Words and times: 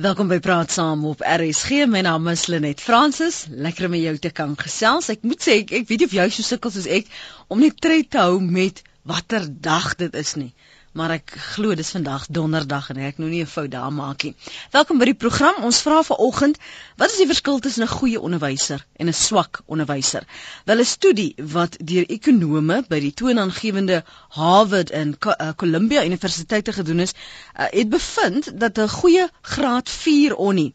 Welkom 0.00 0.30
by 0.30 0.38
Praat 0.40 0.70
Saam 0.72 1.02
op 1.04 1.20
RSG. 1.20 1.84
My 1.84 2.00
naam 2.00 2.28
is 2.32 2.46
Lenet 2.48 2.80
Fransis. 2.80 3.42
Lekker 3.52 3.84
om 3.90 3.94
jou 3.98 4.14
te 4.16 4.30
kan 4.32 4.54
gesels. 4.56 5.10
Ek 5.12 5.26
moet 5.28 5.44
sê 5.44 5.58
ek, 5.60 5.74
ek 5.76 5.90
weet 5.90 6.00
nie 6.00 6.08
of 6.08 6.14
jy 6.16 6.24
so 6.32 6.46
sukkel 6.46 6.72
soos 6.72 6.86
ek 6.88 7.10
om 7.52 7.60
net 7.60 7.76
tred 7.84 8.08
te 8.08 8.22
hou 8.22 8.38
met 8.40 8.80
watter 9.04 9.44
dag 9.44 9.90
dit 10.00 10.16
is 10.22 10.32
nie 10.40 10.54
maar 10.92 11.12
ek 11.14 11.34
glo 11.54 11.74
dis 11.78 11.92
vandag 11.94 12.24
donderdag 12.34 12.88
en 12.90 12.98
ek 13.08 13.18
nou 13.22 13.28
nie 13.30 13.42
'n 13.42 13.46
fout 13.46 13.70
daar 13.70 13.92
maak 13.92 14.22
nie. 14.26 14.34
Welkom 14.72 14.98
by 14.98 15.04
die 15.04 15.14
program. 15.14 15.62
Ons 15.62 15.80
vra 15.86 16.02
vanoggend, 16.02 16.58
wat 16.96 17.10
is 17.10 17.18
die 17.18 17.26
verskil 17.26 17.58
tussen 17.58 17.84
'n 17.84 17.94
goeie 17.98 18.20
onderwyser 18.20 18.86
en 18.96 19.06
'n 19.08 19.12
swak 19.12 19.62
onderwyser? 19.66 20.26
Wel 20.64 20.80
'n 20.80 20.84
studie 20.84 21.34
wat 21.36 21.76
deur 21.78 22.04
ekonome 22.08 22.84
by 22.88 23.00
die 23.00 23.14
toonaangewende 23.14 24.04
Harvard 24.28 24.90
en 24.90 25.16
uh, 25.26 25.52
Columbia 25.56 26.04
Universiteite 26.04 26.72
gedoen 26.72 27.00
is, 27.00 27.12
uh, 27.12 27.66
het 27.70 27.88
bevind 27.88 28.60
dat 28.60 28.78
'n 28.78 28.88
goeie 28.88 29.28
graad 29.42 29.88
4 29.88 30.34
onnie 30.34 30.74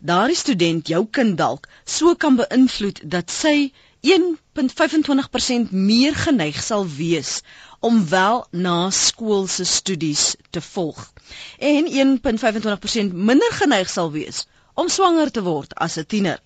daardie 0.00 0.36
student 0.36 0.88
jou 0.88 1.06
kind 1.10 1.36
dalk 1.38 1.68
so 1.84 2.14
kan 2.14 2.36
beïnvloed 2.36 3.00
dat 3.04 3.30
sy 3.30 3.72
1.25% 4.02 5.70
meer 5.70 6.16
geneig 6.24 6.58
sal 6.62 6.88
wees 6.96 7.42
om 7.82 8.08
wel 8.08 8.46
na 8.50 8.90
skoolse 8.90 9.64
studies 9.64 10.34
te 10.50 10.60
volg 10.60 11.12
en 11.58 11.88
1.25% 11.92 13.14
minder 13.30 13.52
geneig 13.58 13.90
sal 13.90 14.10
wees 14.14 14.44
om 14.74 14.88
swanger 14.88 15.30
te 15.30 15.42
word 15.44 15.74
as 15.86 15.96
'n 16.00 16.06
tiener. 16.12 16.38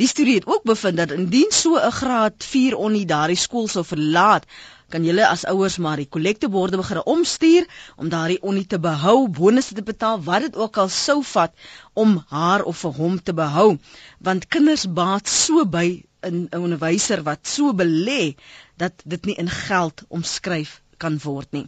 Die 0.00 0.08
studie 0.08 0.34
het 0.34 0.46
ook 0.46 0.64
bevind 0.68 0.96
dat 0.96 1.14
indien 1.16 1.52
so 1.58 1.76
'n 1.76 1.92
graad 2.00 2.44
4 2.44 2.76
onnie 2.76 3.06
daardie 3.06 3.36
skool 3.36 3.68
sou 3.68 3.84
verlaat, 3.84 4.44
kan 4.88 5.04
julle 5.04 5.26
as 5.26 5.44
ouers 5.44 5.76
maar 5.76 5.96
die 5.96 6.08
kollekteborde 6.16 6.76
begin 6.76 7.04
omstuur 7.04 7.66
om 7.96 8.08
daardie 8.08 8.42
onnie 8.42 8.66
te 8.66 8.78
behou, 8.78 9.28
bonusse 9.28 9.74
te 9.74 9.82
betaal, 9.82 10.22
wat 10.22 10.40
dit 10.40 10.56
ook 10.56 10.76
al 10.76 10.88
sou 10.88 11.22
vat 11.22 11.52
om 11.92 12.24
haar 12.28 12.62
of 12.62 12.78
vir 12.78 12.92
hom 12.92 13.22
te 13.22 13.32
behou, 13.32 13.78
want 14.18 14.48
kinders 14.48 14.86
baat 14.92 15.28
so 15.28 15.64
by 15.64 16.02
'n 16.22 16.48
onderwyser 16.52 17.22
wat 17.22 17.46
so 17.46 17.72
belê 17.72 18.34
dat 18.76 18.92
dit 19.04 19.24
nie 19.24 19.34
in 19.34 19.48
geld 19.48 20.02
omskryf 20.08 20.79
kan 21.00 21.18
word 21.24 21.52
nie. 21.56 21.66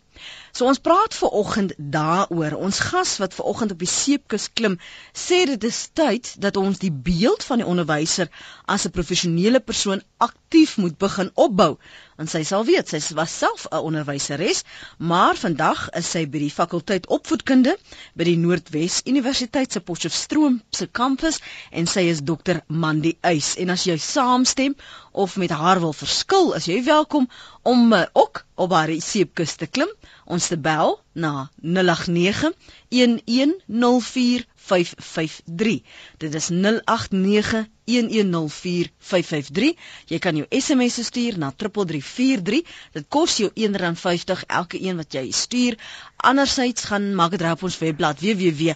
So 0.52 0.66
ons 0.68 0.80
praat 0.84 1.14
ver 1.16 1.32
oggend 1.40 1.70
daaroor. 1.94 2.52
Ons 2.60 2.78
gas 2.84 3.14
wat 3.22 3.32
ver 3.34 3.46
oggend 3.48 3.72
op 3.72 3.78
die 3.80 3.88
seepkus 3.88 4.50
klim, 4.52 4.74
sê 5.16 5.38
dit 5.48 5.64
is 5.64 5.78
tyd 5.96 6.34
dat 6.44 6.58
ons 6.60 6.82
die 6.82 6.90
beeld 6.92 7.46
van 7.48 7.62
die 7.62 7.68
onderwyser 7.72 8.28
as 8.74 8.84
'n 8.84 8.92
professionele 8.96 9.60
persoon 9.60 10.02
aktief 10.26 10.76
moet 10.76 10.98
begin 10.98 11.30
opbou. 11.34 11.78
En 12.20 12.28
sy 12.28 12.42
sal 12.44 12.66
weet, 12.68 12.92
sy 12.92 13.00
was 13.16 13.38
self 13.38 13.64
'n 13.70 13.80
onderwyseres, 13.88 14.62
maar 14.98 15.40
vandag 15.40 15.88
is 16.02 16.10
sy 16.10 16.26
by 16.26 16.44
die 16.44 16.52
fakulteit 16.58 17.08
opvoedkunde 17.08 17.76
by 18.14 18.24
die 18.24 18.36
Noordwes 18.36 19.00
Universiteit 19.06 19.72
se 19.72 19.80
Potchefstroom 19.80 20.60
se 20.70 20.86
kampus 20.86 21.40
en 21.70 21.86
sy 21.86 22.04
is 22.12 22.20
dokter 22.20 22.60
Mandy 22.68 23.16
Uys. 23.24 23.56
En 23.56 23.70
as 23.70 23.84
jy 23.88 23.96
saamstem 23.96 24.76
of 25.12 25.36
met 25.36 25.50
haar 25.50 25.80
wil 25.80 25.92
verskil, 25.92 26.52
is 26.52 26.68
jy 26.68 26.84
welkom 26.84 27.28
om 27.62 27.92
uh, 27.92 28.04
ook 28.12 28.44
op 28.54 28.70
haar 28.70 28.92
seepkus 29.00 29.56
te 29.56 29.66
klim 29.66 29.88
ons 30.24 30.46
te 30.48 30.58
bel 30.58 31.00
na 31.12 31.50
089 31.60 32.52
1104553. 32.88 35.82
Dit 36.18 36.34
is 36.34 36.48
089 36.48 37.66
1104553. 37.84 39.76
Jy 40.06 40.18
kan 40.18 40.36
jou 40.38 40.46
SMS 40.50 41.04
stuur 41.06 41.38
na 41.38 41.52
3343. 41.56 42.62
Dit 42.92 43.04
kos 43.08 43.36
jou 43.42 43.50
R1.50 43.50 44.44
elke 44.46 44.82
een 44.82 44.96
wat 44.96 45.12
jy 45.12 45.30
stuur. 45.30 45.78
Andersyds 46.16 46.84
gaan 46.90 47.14
maak 47.18 47.30
dit 47.36 47.50
op 47.50 47.62
ons 47.62 47.78
webblad 47.82 48.20
www.rsg.co.za. 48.22 48.74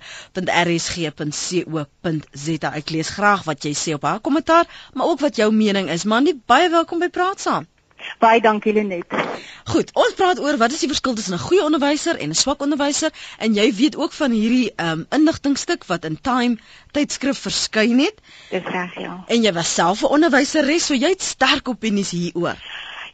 Ek 2.82 2.90
lees 2.90 3.08
graag 3.18 3.42
wat 3.46 3.64
jy 3.64 3.74
sê 3.74 3.94
op 3.94 4.02
haar 4.08 4.20
kommentaar, 4.20 4.66
maar 4.94 5.06
ook 5.06 5.20
wat 5.20 5.36
jou 5.36 5.52
mening 5.52 5.90
is. 5.90 6.04
Man, 6.04 6.42
baie 6.46 6.70
welkom 6.70 6.98
by 6.98 7.08
Praat 7.08 7.40
Saam. 7.40 7.66
Baie 8.18 8.40
dankie 8.40 8.72
Lenet. 8.72 9.12
Goed, 9.66 9.90
ons 9.98 10.14
praat 10.16 10.40
oor 10.40 10.56
wat 10.60 10.72
is 10.72 10.82
die 10.84 10.90
verskil 10.90 11.14
tussen 11.18 11.34
'n 11.34 11.42
goeie 11.42 11.64
onderwyser 11.64 12.16
en 12.16 12.30
'n 12.30 12.38
swak 12.38 12.60
onderwyser 12.62 13.12
en 13.38 13.54
jy 13.54 13.74
weet 13.74 13.96
ook 13.96 14.12
van 14.12 14.30
hierdie 14.30 14.72
um, 14.76 15.06
inligtingstuk 15.10 15.84
wat 15.84 16.04
in 16.04 16.20
Time 16.20 16.58
tydskrif 16.92 17.38
verskyn 17.38 17.98
het. 17.98 18.20
Dis 18.50 18.62
reg, 18.62 18.98
ja. 19.00 19.24
En 19.26 19.42
jy 19.42 19.52
was 19.52 19.74
self 19.74 20.02
'n 20.02 20.12
onderwyseres, 20.18 20.86
so 20.86 20.94
jy 20.94 21.08
het 21.08 21.22
sterk 21.22 21.68
opinies 21.68 22.10
hieroor. 22.10 22.56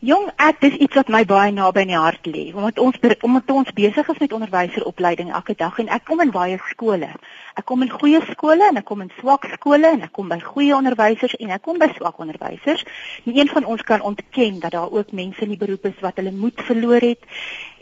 Jong, 0.02 0.32
ek 0.42 0.56
dis 0.58 0.80
iets 0.82 0.96
wat 0.98 1.10
my 1.14 1.20
baie 1.30 1.52
naby 1.54 1.84
in 1.84 1.92
die 1.92 1.98
hart 2.02 2.24
lê, 2.26 2.48
omdat 2.50 2.80
ons 2.82 2.96
omdat 3.22 3.50
ons 3.54 3.68
besig 3.76 4.08
is 4.10 4.18
met 4.18 4.32
onderwyseropleiding 4.34 5.28
elke 5.30 5.54
dag 5.54 5.76
en 5.78 5.92
ek 5.94 6.02
kom 6.08 6.18
in 6.24 6.32
baie 6.34 6.56
skole. 6.72 7.06
Ek 7.54 7.62
kom 7.70 7.84
in 7.86 7.92
goeie 7.92 8.18
skole 8.32 8.66
en 8.66 8.80
ek 8.80 8.86
kom 8.88 9.04
in 9.04 9.12
swak 9.20 9.46
skole 9.52 9.92
en 9.94 10.02
ek 10.02 10.10
kom 10.18 10.26
by 10.32 10.40
goeie 10.42 10.74
onderwysers 10.74 11.36
en 11.38 11.52
ek 11.54 11.62
kom 11.62 11.78
by 11.78 11.86
swak 11.94 12.18
onderwysers. 12.18 12.82
Nie 13.28 13.44
een 13.44 13.52
van 13.52 13.68
ons 13.76 13.84
kan 13.86 14.02
ontken 14.02 14.58
dat 14.64 14.74
daar 14.74 14.90
ook 14.90 15.14
mense 15.14 15.46
in 15.46 15.54
die 15.54 15.60
beroep 15.60 15.86
is 15.92 16.02
wat 16.02 16.19
hulle 16.19 16.34
moed 16.34 16.66
verloor 16.66 17.06
het 17.06 17.22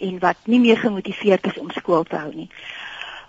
en 0.05 0.21
wat 0.21 0.45
nie 0.45 0.61
meer 0.61 0.77
gemotiveerd 0.85 1.49
is 1.55 1.59
om 1.65 1.73
skool 1.73 2.05
te 2.05 2.21
hou 2.21 2.35
nie. 2.35 2.51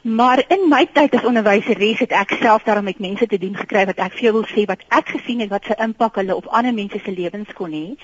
Maar 0.03 0.43
in 0.51 0.67
my 0.67 0.83
tyd 0.91 1.15
as 1.15 1.29
onderwyseres 1.31 2.03
het 2.03 2.11
ek 2.25 2.35
self 2.43 2.67
daarmee 2.67 2.91
met 2.91 3.07
mense 3.07 3.31
te 3.31 3.39
doen 3.39 3.55
gekry 3.55 3.87
wat 3.87 4.03
ek 4.03 4.19
vir 4.19 4.27
jou 4.27 4.37
wil 4.41 4.51
sê 4.51 4.67
wat 4.67 4.83
ek 4.91 5.15
gesien 5.15 5.47
het 5.47 5.55
wat 5.55 5.71
se 5.71 5.79
impak 5.79 6.19
hulle 6.19 6.35
op 6.35 6.51
ander 6.51 6.75
mense 6.75 6.99
se 6.99 7.15
lewens 7.15 7.55
kon 7.55 7.71
hê. 7.71 7.95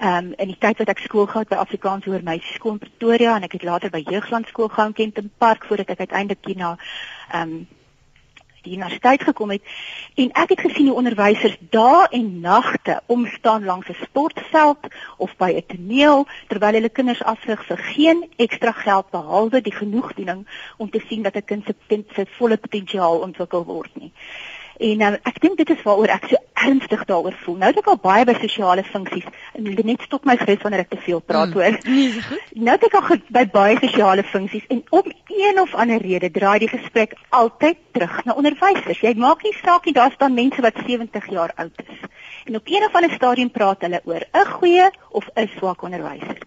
Ehm 0.00 0.16
um, 0.16 0.32
in 0.36 0.48
die 0.48 0.56
tyd 0.58 0.78
wat 0.80 0.88
ek 0.88 1.00
skool 1.04 1.26
gehad 1.28 1.50
by 1.50 1.58
Afrikaans 1.60 2.06
Hoër 2.08 2.22
Meisieskool 2.24 2.72
in 2.72 2.78
Pretoria 2.80 3.34
en 3.36 3.44
ek 3.44 3.58
het 3.58 3.64
later 3.68 3.90
by 3.92 4.00
Jeugland 4.00 4.46
Skool 4.48 4.70
gaan 4.72 4.94
in 4.94 4.96
Kempton 4.96 5.26
Park 5.36 5.66
voordat 5.68 5.90
ek 5.92 6.06
uiteindelik 6.06 6.46
hier 6.48 6.56
na 6.56 6.70
ehm 7.28 7.42
um, 7.42 7.66
die 8.64 8.72
universiteit 8.76 9.22
gekom 9.24 9.52
het 9.52 9.68
en 10.22 10.32
ek 10.42 10.54
het 10.54 10.62
gesien 10.64 10.88
hoe 10.88 10.96
onderwysers 11.02 11.58
dae 11.76 12.06
en 12.16 12.30
nagte 12.40 12.96
omstaan 13.12 13.68
langs 13.68 13.88
'n 13.92 13.98
sportveld 14.00 14.88
of 15.16 15.36
by 15.36 15.50
'n 15.52 15.66
toneel 15.68 16.26
terwyl 16.48 16.78
hulle 16.78 16.96
kinders 17.00 17.22
afrig 17.22 17.66
vir 17.66 17.78
geen 17.92 18.24
ekstra 18.36 18.72
geld 18.72 19.10
behalwe 19.10 19.60
die 19.60 19.76
genoegdoening 19.82 20.46
om 20.76 20.90
te 20.90 21.04
sien 21.08 21.22
dat 21.22 21.36
'n 21.36 21.44
kind 21.44 22.08
se 22.14 22.26
volle 22.38 22.56
potensiaal 22.56 23.18
ontwikkel 23.18 23.64
word 23.64 23.96
nie. 23.96 24.12
En 24.80 25.02
um, 25.04 25.16
ek 25.28 25.40
dink 25.44 25.58
dit 25.60 25.70
is 25.74 25.82
waaroor 25.84 26.08
ek 26.14 26.30
so 26.30 26.40
ernstig 26.60 27.02
daaroor 27.08 27.34
voel. 27.42 27.56
Nou 27.60 27.68
het 27.68 27.80
ek 27.82 27.88
al 27.92 27.98
baie 28.00 28.24
by 28.28 28.34
sosiale 28.38 28.84
funksies 28.84 29.26
en 29.56 29.68
net 29.88 30.04
stop 30.06 30.24
my 30.28 30.36
gerus 30.40 30.62
wanneer 30.64 30.84
ek 30.86 30.92
te 30.94 31.00
veel 31.04 31.20
praat 31.20 31.52
hoor. 31.56 31.76
Mm, 31.84 31.96
nee, 31.96 32.40
nou 32.66 32.76
het 32.76 32.86
ek 32.88 32.96
al 32.96 33.20
by 33.36 33.44
baie 33.52 33.76
sosiale 33.80 34.24
funksies 34.32 34.64
en 34.72 34.82
om 34.96 35.10
een 35.28 35.60
of 35.60 35.74
ander 35.84 36.00
rede 36.00 36.30
draai 36.32 36.58
die 36.64 36.70
gesprek 36.72 37.16
altyd 37.36 37.80
terug 37.96 38.16
na 38.24 38.36
onderwysers. 38.40 39.02
Jy 39.04 39.14
maak 39.20 39.44
nie 39.44 39.56
saak 39.60 39.88
nie, 39.88 39.96
daar 39.96 40.12
staan 40.16 40.36
mense 40.36 40.64
wat 40.64 40.80
70 40.86 41.28
jaar 41.32 41.52
oud 41.56 41.84
is. 41.84 42.06
En 42.48 42.56
op 42.56 42.72
een 42.72 42.86
of 42.88 42.96
ander 42.96 43.12
stadium 43.12 43.50
praat 43.52 43.84
hulle 43.84 44.00
oor 44.04 44.24
'n 44.32 44.46
goeie 44.56 44.88
of 45.10 45.28
'n 45.36 45.50
swak 45.58 45.82
onderwyser. 45.82 46.40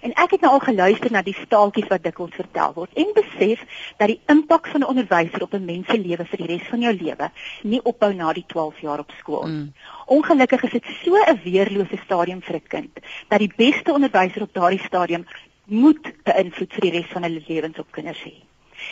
En 0.00 0.12
ek 0.12 0.30
het 0.30 0.40
nou 0.40 0.52
al 0.52 0.62
geluister 0.64 1.12
na 1.12 1.22
die 1.22 1.34
staaltjies 1.34 1.88
wat 1.90 2.02
dikwels 2.02 2.34
vertel 2.34 2.74
word 2.74 3.00
en 3.02 3.10
besef 3.16 3.64
dat 3.98 4.08
die 4.12 4.20
impak 4.34 4.68
van 4.72 4.80
'n 4.80 4.90
onderwyser 4.92 5.42
op 5.42 5.54
'n 5.54 5.64
mens 5.64 5.86
se 5.86 5.98
lewe 5.98 6.24
vir 6.24 6.38
die 6.38 6.46
res 6.46 6.68
van 6.68 6.80
jou 6.80 6.92
lewe 6.92 7.30
nie 7.62 7.82
ophou 7.82 8.12
na 8.14 8.32
die 8.32 8.44
12 8.46 8.80
jaar 8.80 8.98
op 8.98 9.10
skool. 9.18 9.46
Mm. 9.46 9.72
Ongelukkig 10.06 10.62
is 10.62 10.70
dit 10.70 10.86
so 11.04 11.14
'n 11.14 11.40
weerlose 11.44 11.98
stadium 12.04 12.42
vir 12.42 12.56
'n 12.56 12.68
kind 12.68 12.98
dat 13.28 13.38
die 13.38 13.52
beste 13.56 13.92
onderwyser 13.92 14.42
op 14.42 14.54
daardie 14.54 14.84
stadium 14.86 15.26
moet 15.64 16.06
'n 16.24 16.38
invloed 16.44 16.72
vir 16.72 16.80
die 16.80 16.90
res 16.90 17.10
van 17.12 17.22
hulle 17.22 17.42
lewens 17.48 17.78
op 17.78 17.92
kinders 17.92 18.22
hê. 18.24 18.34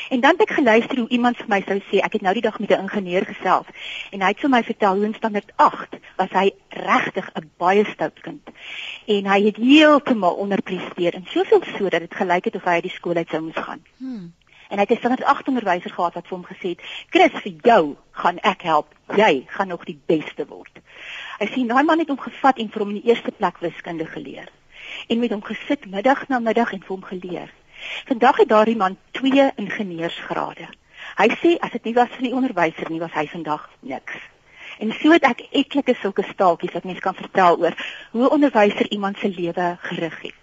En 0.09 0.21
dan 0.21 0.31
het 0.31 0.41
ek 0.41 0.57
geluister 0.59 0.99
hoe 0.99 1.09
iemand 1.09 1.37
vir 1.37 1.49
my 1.49 1.61
sou 1.67 1.79
sê, 1.91 2.01
ek 2.05 2.13
het 2.19 2.23
nou 2.23 2.35
die 2.35 2.43
dag 2.43 2.59
met 2.59 2.71
'n 2.71 2.87
ingenieur 2.87 3.25
gesels 3.25 3.67
en 4.11 4.21
hy 4.21 4.29
het 4.29 4.41
vir 4.41 4.51
my 4.51 4.63
vertel 4.63 4.95
hoe 4.95 5.05
in 5.05 5.15
standaard 5.15 5.53
8 5.57 5.97
was 6.17 6.31
hy 6.31 6.51
regtig 6.69 7.31
'n 7.35 7.51
baie 7.57 7.85
stout 7.85 8.21
kind. 8.21 8.43
En 9.07 9.27
hy 9.27 9.43
het 9.43 9.57
heeltemal 9.57 10.35
onderpresteer 10.35 11.15
en 11.15 11.27
soveel 11.27 11.63
so 11.79 11.89
dat 11.89 12.01
dit 12.01 12.15
gelyk 12.15 12.45
het 12.45 12.57
of 12.57 12.65
hy 12.65 12.71
uit 12.71 12.83
die 12.83 12.97
skool 12.99 13.17
uit 13.17 13.29
sou 13.29 13.43
moes 13.43 13.65
gaan. 13.65 13.83
Hmm. 13.97 14.33
En 14.69 14.79
hy 14.79 14.85
het 14.89 14.91
'n 14.91 14.97
standaard 14.97 15.25
8 15.25 15.49
onderwyser 15.49 15.91
gehad 15.91 16.15
wat 16.15 16.27
vir 16.27 16.37
hom 16.37 16.47
gesê 16.47 16.69
het: 16.69 16.83
"Chris, 17.11 17.41
vir 17.43 17.53
jou 17.63 17.97
gaan 18.11 18.39
ek 18.39 18.63
help. 18.63 18.95
Jy 19.17 19.45
gaan 19.47 19.69
nog 19.69 19.85
die 19.85 20.01
beste 20.07 20.47
word." 20.47 20.73
Hy 21.39 21.47
sien 21.47 21.67
daai 21.67 21.85
man 21.85 21.99
het 21.99 22.09
hom 22.09 22.19
gevat 22.19 22.59
en 22.59 22.71
vir 22.71 22.81
hom 22.81 22.89
in 22.89 23.01
die 23.01 23.09
eerste 23.11 23.31
plek 23.31 23.59
wiskunde 23.59 24.07
geleer. 24.07 24.49
En 25.07 25.19
met 25.19 25.31
hom 25.31 25.43
gesit 25.43 25.87
middag 25.87 26.29
na 26.29 26.39
middag 26.39 26.73
en 26.73 26.81
vir 26.81 26.97
hom 26.97 27.05
geleer. 27.05 27.51
Vandag 28.07 28.37
het 28.37 28.49
daardie 28.49 28.77
man 28.77 28.97
twee 29.11 29.51
ingenieursgrade. 29.57 30.69
Hy 31.17 31.29
sê 31.41 31.59
as 31.61 31.71
dit 31.71 31.85
nie 31.85 31.95
was 31.95 32.09
vir 32.17 32.29
die 32.29 32.35
onderwyser 32.35 32.91
nie, 32.91 33.01
was 33.01 33.13
hy 33.13 33.27
vandag 33.27 33.69
niks. 33.81 34.17
En 34.79 34.93
so 34.93 35.13
het 35.13 35.25
ek 35.25 35.47
etlike 35.51 35.95
sulke 36.01 36.23
staaltjies 36.23 36.75
wat 36.77 36.85
mense 36.85 37.01
kan 37.01 37.15
vertel 37.15 37.57
oor 37.63 37.75
hoe 38.11 38.27
'n 38.27 38.35
onderwyser 38.37 38.91
iemand 38.91 39.19
se 39.19 39.29
lewe 39.29 39.79
gerig 39.81 40.21
het. 40.23 40.43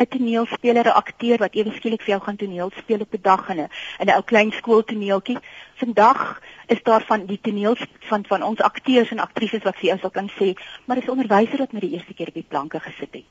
'n 0.00 0.08
Toneelspeler, 0.08 0.86
'n 0.86 0.98
akteur 1.02 1.38
wat 1.38 1.54
ewe 1.54 1.72
skielik 1.76 2.02
vir 2.02 2.12
jou 2.14 2.20
gaan 2.24 2.36
toneel 2.36 2.70
speel 2.76 3.00
op 3.00 3.14
'n 3.14 3.22
dag 3.22 3.48
in 3.48 3.60
'n 3.60 3.68
in 4.00 4.06
'n 4.08 4.16
ou 4.16 4.22
klein 4.22 4.52
skooltoneeltjie. 4.52 5.38
Vandag 5.74 6.40
is 6.66 6.82
daar 6.82 7.04
van 7.10 7.26
die 7.26 7.40
toneels 7.40 7.82
van 8.10 8.24
van 8.26 8.42
ons 8.42 8.60
akteurs 8.60 9.10
en 9.10 9.18
aktrises 9.18 9.62
wat 9.62 9.76
vir 9.76 9.88
jou 9.90 9.98
sal 9.98 10.10
kan 10.10 10.30
sê, 10.38 10.48
maar 10.84 10.96
dis 10.96 11.06
'n 11.06 11.16
onderwyser 11.16 11.58
wat 11.58 11.72
met 11.72 11.82
die 11.82 11.92
eerste 11.92 12.14
keer 12.14 12.28
op 12.28 12.34
die 12.34 12.50
planke 12.52 12.80
gesit 12.80 13.12
het. 13.12 13.30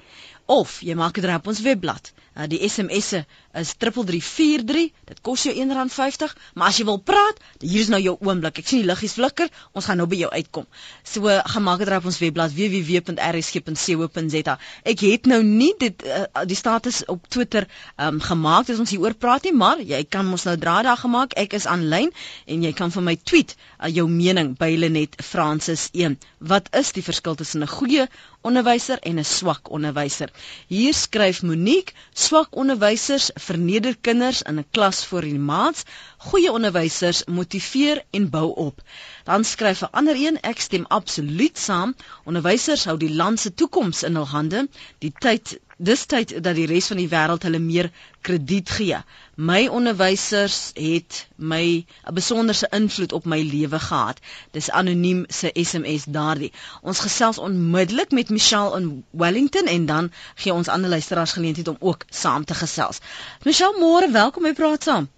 of 0.47 0.81
jy 0.85 0.95
maak 0.95 1.15
dit 1.21 1.35
op 1.35 1.47
ons 1.47 1.61
webblad. 1.65 2.13
Uh, 2.35 2.49
die 2.51 2.59
SMS'e 2.67 3.21
is 3.55 3.75
3343. 3.79 4.91
Dit 5.07 5.21
kos 5.23 5.45
jou 5.47 5.55
R1.50, 5.55 6.33
maar 6.59 6.73
as 6.73 6.79
jy 6.81 6.87
wil 6.89 6.99
praat, 6.99 7.39
hier 7.63 7.81
is 7.85 7.91
nou 7.93 8.01
jou 8.03 8.17
oomblik. 8.27 8.59
Ek 8.59 8.67
sien 8.67 8.81
die 8.83 8.89
liggies 8.89 9.15
flikker. 9.15 9.49
Ons 9.73 9.87
gaan 9.87 10.01
nou 10.03 10.09
by 10.11 10.19
jou 10.19 10.31
uitkom. 10.33 10.67
So 11.07 11.31
gaan 11.31 11.65
maak 11.67 11.85
dit 11.85 11.93
op 11.95 12.09
ons 12.11 12.19
webblad 12.19 12.51
www.rsg.co.za. 12.57 14.55
Ek 14.95 15.05
het 15.07 15.31
nou 15.31 15.41
nie 15.47 15.71
dit 15.79 16.03
uh, 16.09 16.27
die 16.51 16.59
status 16.59 17.05
op 17.13 17.29
Twitter 17.31 17.69
um, 18.03 18.19
gemaak 18.25 18.67
as 18.75 18.83
ons 18.83 18.91
hier 18.91 19.05
oor 19.07 19.15
praat 19.15 19.47
nie, 19.47 19.55
maar 19.55 19.79
jy 19.79 20.03
kan 20.05 20.27
mos 20.27 20.47
nou 20.49 20.57
draaidag 20.59 21.05
gemaak. 21.07 21.39
Ek 21.39 21.55
is 21.55 21.69
aanlyn 21.71 22.11
en 22.51 22.67
jy 22.67 22.75
kan 22.75 22.91
vir 22.95 23.07
my 23.13 23.17
tweet 23.23 23.55
uh, 23.55 23.87
jou 23.87 24.09
mening 24.11 24.57
by 24.59 24.75
Lenet 24.75 25.15
Francis 25.23 25.87
1. 25.95 26.19
Wat 26.43 26.67
is 26.75 26.91
die 26.99 27.07
verskil 27.07 27.39
tussen 27.39 27.63
'n 27.63 27.71
goeie 27.71 28.09
onderwyser 28.49 28.99
en 29.09 29.19
'n 29.21 29.25
swak 29.25 29.71
onderwyser? 29.77 30.31
Hier 30.69 30.95
skryf 30.95 31.43
Monique 31.43 31.95
swak 32.13 32.57
onderwysers 32.63 33.31
verneder 33.47 33.97
kinders 34.01 34.43
in 34.43 34.59
'n 34.59 34.67
klas 34.71 35.05
voor 35.05 35.21
die 35.29 35.39
maats, 35.39 35.83
goeie 36.29 36.53
onderwysers 36.53 37.25
motiveer 37.25 38.03
en 38.11 38.31
bou 38.31 38.49
op. 38.67 38.83
Dan 39.25 39.45
skryf 39.45 39.83
'n 39.83 39.93
ander 39.93 40.17
een, 40.27 40.41
ek 40.41 40.61
stem 40.61 40.85
absoluut 40.89 41.59
saam, 41.59 41.95
onderwysers 42.25 42.85
hou 42.85 42.97
die 42.99 43.15
land 43.15 43.41
se 43.41 43.55
toekoms 43.55 44.03
in 44.03 44.15
hul 44.15 44.29
hande. 44.29 44.69
Die 44.99 45.13
tyd 45.19 45.59
dis 45.77 46.05
tyd 46.07 46.43
dat 46.43 46.55
die 46.55 46.67
res 46.67 46.87
van 46.93 47.01
die 47.01 47.09
wêreld 47.09 47.43
hulle 47.47 47.59
meer 47.59 47.91
krediet 48.27 48.71
gee. 48.71 48.99
My 49.37 49.67
onderwysers 49.67 50.71
het 50.75 51.27
my 51.37 51.85
'n 52.07 52.15
besonderse 52.15 52.69
invloed 52.71 53.13
op 53.13 53.25
my 53.25 53.41
lewe 53.43 53.79
gehad. 53.79 54.21
Dis 54.51 54.71
anoniem 54.71 55.25
se 55.29 55.51
SMS 55.55 56.05
daardie. 56.05 56.53
Ons 56.83 57.01
gesels 57.01 57.39
onmiddellik 57.39 58.11
met 58.11 58.29
Michelle 58.29 58.77
in 58.77 59.05
Wellington 59.11 59.67
en 59.67 59.87
dan 59.87 60.13
gee 60.35 60.53
ons 60.53 60.69
ander 60.69 60.91
luisteraars 60.91 61.33
geleentheid 61.33 61.69
om 61.69 61.77
ook 61.81 62.05
saam 62.09 62.45
te 62.45 62.55
gesels. 62.55 62.99
Michelle, 63.43 63.79
môre, 63.81 64.11
welkom 64.11 64.43
by 64.43 64.53
Praat 64.53 64.83
Saam. 64.83 65.09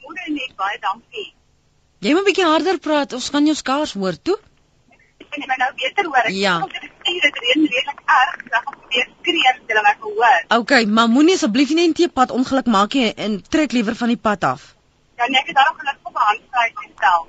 Môre 0.00 0.32
net 0.32 0.56
baie 0.56 0.78
dankie. 0.80 1.32
Jy 1.98 2.12
moet 2.12 2.20
'n 2.22 2.24
bietjie 2.24 2.44
harder 2.44 2.78
praat, 2.78 3.12
ons 3.12 3.30
kan 3.30 3.44
jou 3.44 3.54
skaars 3.56 3.92
hoor 3.92 4.22
toe. 4.22 4.38
Kan 5.30 5.40
jy 5.42 5.46
my 5.48 5.56
nou 5.58 5.72
beter 5.74 6.04
hoor? 6.04 6.24
Ek 6.28 6.34
ja. 6.34 6.60
Sien 7.08 7.20
dit 7.24 7.38
reën 7.42 7.66
redelik 7.74 8.00
erg, 8.04 8.36
dan 8.52 8.62
gaan 8.64 8.76
ek 8.76 8.92
weer 8.94 9.08
skree 9.12 9.44
jy 9.48 9.82
my 9.86 9.94
hoor. 10.04 10.40
Okay, 10.60 10.84
maar 10.96 11.08
moenie 11.14 11.36
asseblief 11.38 11.70
nie 11.78 11.88
'n 11.88 11.96
teepad 12.00 12.34
ongeluk 12.38 12.68
maak 12.76 12.94
nie 12.94 13.12
en 13.26 13.42
trek 13.54 13.72
liewer 13.76 13.96
van 14.02 14.12
die 14.14 14.22
pad 14.28 14.44
af. 14.44 14.62
Ja, 15.18 15.26
nee, 15.26 15.40
ek 15.40 15.50
het 15.50 15.56
daarom 15.60 15.78
gelukkig 15.80 16.10
op 16.10 16.16
'n 16.16 16.28
handskryf 16.30 16.74
gestel. 16.84 17.20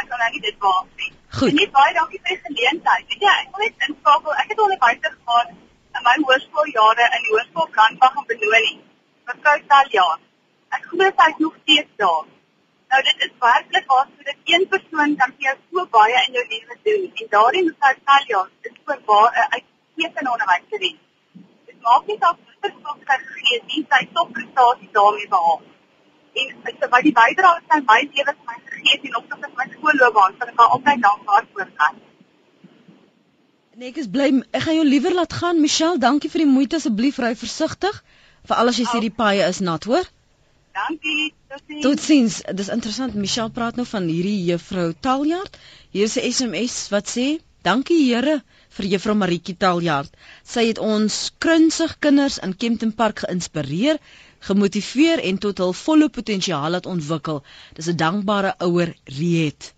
Ek 0.00 0.08
kan 0.08 0.18
nou 0.18 0.30
nie 0.30 0.40
dit 0.40 0.58
waag 0.58 0.86
nie. 0.96 1.12
Goed. 1.38 1.48
En 1.48 1.54
nie 1.54 1.70
baie 1.70 1.94
dankie 1.94 2.20
vir 2.22 2.32
die 2.34 2.42
geleentheid. 2.46 3.04
Weet 3.08 3.22
jy, 3.26 3.34
ek 3.42 3.48
wil 3.52 3.64
net 3.64 3.88
inskakel. 3.88 4.32
Ek 4.42 4.48
het 4.50 4.58
al 4.58 4.68
net 4.72 4.78
buite 4.86 5.08
gegaan 5.16 5.48
in 5.96 6.02
my 6.06 6.16
hoërskooljare 6.26 7.04
in 7.16 7.26
hoërskool 7.30 7.68
Brandwag 7.74 8.16
en 8.20 8.26
Benoni. 8.30 8.74
Mevrou 9.26 9.58
Talja. 9.68 10.06
Ek 10.76 10.82
glo 10.90 11.10
sy 11.18 11.28
is 11.32 11.38
nog 11.38 11.54
steeds 11.62 11.92
daar. 11.96 12.24
Nou 12.94 13.02
dit 13.02 13.22
is 13.26 13.30
werklik 13.42 13.86
waar 13.90 14.06
so 14.08 14.22
dat 14.26 14.50
een 14.50 14.64
persoon 14.72 15.14
kan 15.20 15.30
vir 15.36 15.46
jou 15.46 15.54
so 15.70 15.82
baie 15.94 16.18
in 16.26 16.36
jou 16.38 16.44
lewe 16.50 16.76
doen 16.88 17.06
en 17.22 17.30
daardie 17.32 17.62
mevrou 17.68 17.94
Talia 18.10 18.42
is 18.68 18.76
vir 18.90 19.00
waar 19.08 19.32
'n 19.40 19.48
uitstekende 19.54 20.30
onderwyser 20.34 20.84
is. 20.90 21.00
Dit 21.70 21.80
maak 21.88 22.06
nie 22.10 22.16
saak 22.20 22.38
watter 22.44 22.72
skool 22.76 23.00
sy 23.08 23.18
gegee 23.24 23.58
het, 23.64 23.90
sy 23.96 24.00
top 24.18 24.32
prestasie 24.36 24.88
daarmee 25.00 25.28
behaal. 25.34 25.60
En 26.38 26.54
ek 26.70 26.78
sê 26.78 26.92
baie 26.94 27.14
bydrae 27.18 27.60
aan 27.66 27.84
my 27.90 28.00
lewe 28.14 28.30
vir 28.30 28.48
my 28.52 28.58
gegee 28.70 29.02
en 29.10 29.18
ook 29.18 29.28
tot 29.34 29.52
my 29.58 29.68
skoolloopbaan, 29.74 30.38
sal 30.38 30.54
ek 30.54 30.64
haar 30.64 30.74
altyd 30.78 31.06
dankbaar 31.10 31.44
voor 31.52 31.70
gaan. 31.76 32.00
Nee, 33.76 33.88
ek 33.88 34.02
is 34.04 34.10
bly. 34.16 34.32
Ek 34.52 34.68
gaan 34.68 34.82
jou 34.82 34.88
liewer 34.94 35.18
laat 35.20 35.40
gaan, 35.42 35.64
Michelle. 35.66 35.98
Dankie 35.98 36.30
vir 36.30 36.46
die 36.46 36.52
moeite 36.56 36.78
asseblief, 36.78 37.18
ry 37.18 37.34
versigtig. 37.46 38.04
Veral 38.46 38.70
as 38.70 38.78
jy 38.78 38.86
sê 38.92 39.02
die 39.02 39.16
paaie 39.22 39.48
is 39.50 39.64
nat, 39.70 39.90
hoor? 39.90 40.13
Dankie. 40.74 41.32
Totsiens. 41.82 42.40
Dis 42.58 42.68
interessant. 42.74 43.14
Michelle 43.14 43.52
praat 43.54 43.76
nou 43.78 43.84
van 43.86 44.08
hierdie 44.10 44.40
juffrou 44.48 44.88
Taljaard. 45.06 45.58
Hier 45.94 46.08
is 46.10 46.16
'n 46.18 46.32
SMS 46.32 46.74
wat 46.94 47.06
sê: 47.12 47.26
"Dankie 47.68 48.00
Here 48.08 48.42
vir 48.78 48.88
juffrou 48.94 49.14
Maritjie 49.20 49.56
Taljaard. 49.56 50.10
Sy 50.42 50.64
het 50.70 50.78
ons 50.78 51.18
krunsig 51.38 51.94
kinders 52.06 52.38
in 52.38 52.56
Kempton 52.56 52.92
Park 52.92 53.22
geïnspireer, 53.22 54.00
gemotiveer 54.48 55.22
en 55.30 55.38
tot 55.38 55.58
hul 55.58 55.72
volle 55.84 56.08
potensiaal 56.18 56.70
laat 56.70 56.90
ontwikkel. 56.96 57.42
Dis 57.78 57.88
'n 57.88 57.96
dankbare 57.96 58.54
ouer, 58.58 58.94
Riet." 59.04 59.72